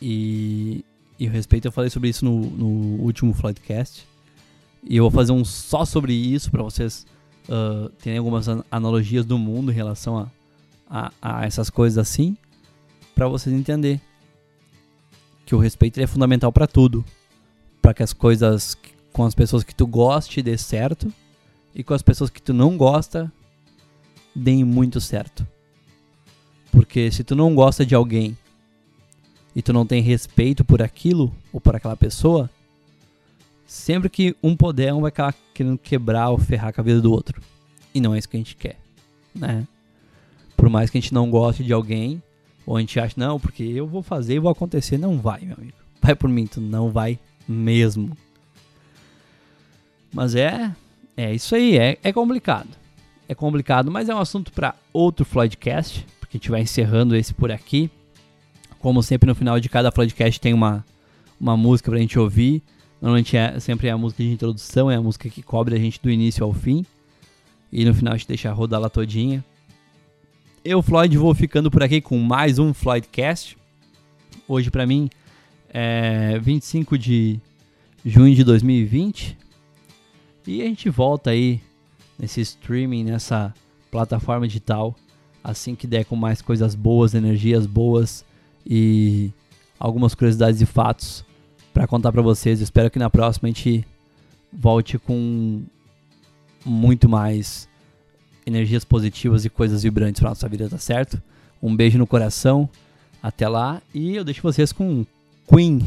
E, 0.00 0.82
e 1.18 1.28
o 1.28 1.30
respeito, 1.30 1.68
eu 1.68 1.72
falei 1.72 1.90
sobre 1.90 2.08
isso 2.08 2.24
no, 2.24 2.40
no 2.40 3.02
último 3.02 3.34
Flightcast. 3.34 4.06
E 4.82 4.96
eu 4.96 5.04
vou 5.04 5.10
fazer 5.10 5.32
um 5.32 5.44
só 5.44 5.84
sobre 5.84 6.14
isso 6.14 6.50
para 6.50 6.62
vocês 6.62 7.06
uh, 7.48 7.88
terem 8.02 8.18
algumas 8.18 8.46
analogias 8.70 9.24
do 9.24 9.38
mundo 9.38 9.70
em 9.70 9.74
relação 9.74 10.18
a, 10.18 10.28
a, 10.88 11.12
a 11.20 11.44
essas 11.46 11.70
coisas 11.70 11.98
assim, 11.98 12.36
para 13.14 13.28
vocês 13.28 13.54
entenderem 13.54 14.00
que 15.44 15.54
o 15.54 15.58
respeito 15.58 16.00
é 16.00 16.06
fundamental 16.06 16.52
para 16.52 16.66
tudo, 16.66 17.04
para 17.80 17.94
que 17.94 18.02
as 18.02 18.12
coisas 18.12 18.76
com 19.12 19.24
as 19.24 19.34
pessoas 19.34 19.62
que 19.62 19.74
tu 19.74 19.86
goste 19.86 20.42
dê 20.42 20.56
certo 20.56 21.12
e 21.74 21.84
com 21.84 21.92
as 21.94 22.02
pessoas 22.02 22.30
que 22.30 22.40
tu 22.40 22.54
não 22.54 22.76
gosta 22.76 23.30
deem 24.34 24.64
muito 24.64 25.00
certo. 25.00 25.46
Porque 26.70 27.10
se 27.10 27.22
tu 27.22 27.36
não 27.36 27.54
gosta 27.54 27.84
de 27.84 27.94
alguém 27.94 28.36
e 29.54 29.60
tu 29.60 29.72
não 29.72 29.84
tem 29.84 30.00
respeito 30.00 30.64
por 30.64 30.80
aquilo 30.80 31.34
ou 31.52 31.60
por 31.60 31.76
aquela 31.76 31.96
pessoa, 31.96 32.48
sempre 33.72 34.10
que 34.10 34.36
um 34.42 34.54
puder, 34.54 34.92
um 34.92 35.00
vai 35.00 35.08
acabar 35.08 35.34
querendo 35.54 35.78
quebrar 35.78 36.28
ou 36.28 36.36
ferrar 36.36 36.74
a 36.76 36.82
vida 36.82 37.00
do 37.00 37.10
outro. 37.10 37.40
E 37.94 38.02
não 38.02 38.14
é 38.14 38.18
isso 38.18 38.28
que 38.28 38.36
a 38.36 38.40
gente 38.40 38.54
quer, 38.54 38.78
né? 39.34 39.66
Por 40.54 40.68
mais 40.68 40.90
que 40.90 40.98
a 40.98 41.00
gente 41.00 41.14
não 41.14 41.30
goste 41.30 41.64
de 41.64 41.72
alguém, 41.72 42.22
ou 42.66 42.76
a 42.76 42.80
gente 42.80 43.00
ache, 43.00 43.18
não, 43.18 43.40
porque 43.40 43.62
eu 43.62 43.86
vou 43.86 44.02
fazer 44.02 44.34
e 44.34 44.38
vou 44.38 44.50
acontecer, 44.50 44.98
não 44.98 45.18
vai, 45.18 45.40
meu 45.40 45.56
amigo. 45.56 45.76
Vai 46.02 46.14
por 46.14 46.28
mim, 46.28 46.46
tu 46.46 46.60
não 46.60 46.90
vai 46.90 47.18
mesmo. 47.48 48.14
Mas 50.12 50.34
é, 50.34 50.70
é 51.16 51.34
isso 51.34 51.54
aí, 51.54 51.78
é, 51.78 51.98
é 52.02 52.12
complicado. 52.12 52.68
É 53.26 53.34
complicado, 53.34 53.90
mas 53.90 54.10
é 54.10 54.14
um 54.14 54.20
assunto 54.20 54.52
para 54.52 54.74
outro 54.92 55.24
Floydcast, 55.24 56.06
porque 56.20 56.36
a 56.36 56.38
gente 56.38 56.50
vai 56.50 56.60
encerrando 56.60 57.16
esse 57.16 57.32
por 57.32 57.50
aqui. 57.50 57.90
Como 58.78 59.02
sempre, 59.02 59.26
no 59.26 59.34
final 59.34 59.58
de 59.58 59.70
cada 59.70 59.90
podcast 59.90 60.38
tem 60.38 60.52
uma, 60.52 60.84
uma 61.40 61.56
música 61.56 61.90
pra 61.90 61.98
gente 61.98 62.18
ouvir. 62.18 62.62
Normalmente 63.02 63.36
é, 63.36 63.58
sempre 63.58 63.88
é 63.88 63.90
a 63.90 63.98
música 63.98 64.22
de 64.22 64.30
introdução, 64.30 64.88
é 64.88 64.94
a 64.94 65.02
música 65.02 65.28
que 65.28 65.42
cobre 65.42 65.74
a 65.74 65.78
gente 65.78 66.00
do 66.00 66.08
início 66.08 66.44
ao 66.44 66.52
fim. 66.52 66.86
E 67.72 67.84
no 67.84 67.92
final 67.92 68.14
a 68.14 68.16
gente 68.16 68.28
deixa 68.28 68.52
rodar 68.52 68.80
lá 68.80 68.88
todinha. 68.88 69.44
Eu, 70.64 70.80
Floyd, 70.80 71.18
vou 71.18 71.34
ficando 71.34 71.68
por 71.68 71.82
aqui 71.82 72.00
com 72.00 72.16
mais 72.16 72.60
um 72.60 72.72
Floydcast. 72.72 73.58
Hoje 74.46 74.70
para 74.70 74.86
mim 74.86 75.10
é 75.68 76.38
25 76.38 76.96
de 76.96 77.40
junho 78.06 78.36
de 78.36 78.44
2020. 78.44 79.36
E 80.46 80.62
a 80.62 80.66
gente 80.66 80.88
volta 80.88 81.30
aí 81.30 81.60
nesse 82.16 82.40
streaming, 82.40 83.02
nessa 83.02 83.52
plataforma 83.90 84.46
digital, 84.46 84.94
assim 85.42 85.74
que 85.74 85.88
der 85.88 86.04
com 86.04 86.14
mais 86.14 86.40
coisas 86.40 86.76
boas, 86.76 87.14
energias 87.14 87.66
boas 87.66 88.24
e 88.64 89.32
algumas 89.76 90.14
curiosidades 90.14 90.60
e 90.60 90.66
fatos 90.66 91.24
para 91.72 91.86
contar 91.86 92.12
para 92.12 92.22
vocês. 92.22 92.60
espero 92.60 92.90
que 92.90 92.98
na 92.98 93.10
próxima 93.10 93.48
a 93.48 93.52
gente 93.52 93.84
volte 94.52 94.98
com 94.98 95.62
muito 96.64 97.08
mais 97.08 97.68
energias 98.46 98.84
positivas 98.84 99.44
e 99.44 99.50
coisas 99.50 99.82
vibrantes 99.82 100.20
para 100.20 100.30
nossa 100.30 100.48
vida, 100.48 100.68
tá 100.68 100.78
certo? 100.78 101.20
Um 101.62 101.74
beijo 101.74 101.98
no 101.98 102.06
coração. 102.06 102.68
Até 103.22 103.48
lá 103.48 103.80
e 103.94 104.16
eu 104.16 104.24
deixo 104.24 104.42
vocês 104.42 104.72
com 104.72 105.06
Queen, 105.48 105.80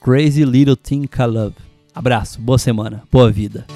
Crazy 0.00 0.44
Little 0.44 0.76
Thing 0.76 1.02
I 1.02 1.26
Love. 1.26 1.56
Abraço, 1.92 2.40
boa 2.40 2.58
semana, 2.58 3.02
boa 3.10 3.30
vida. 3.30 3.66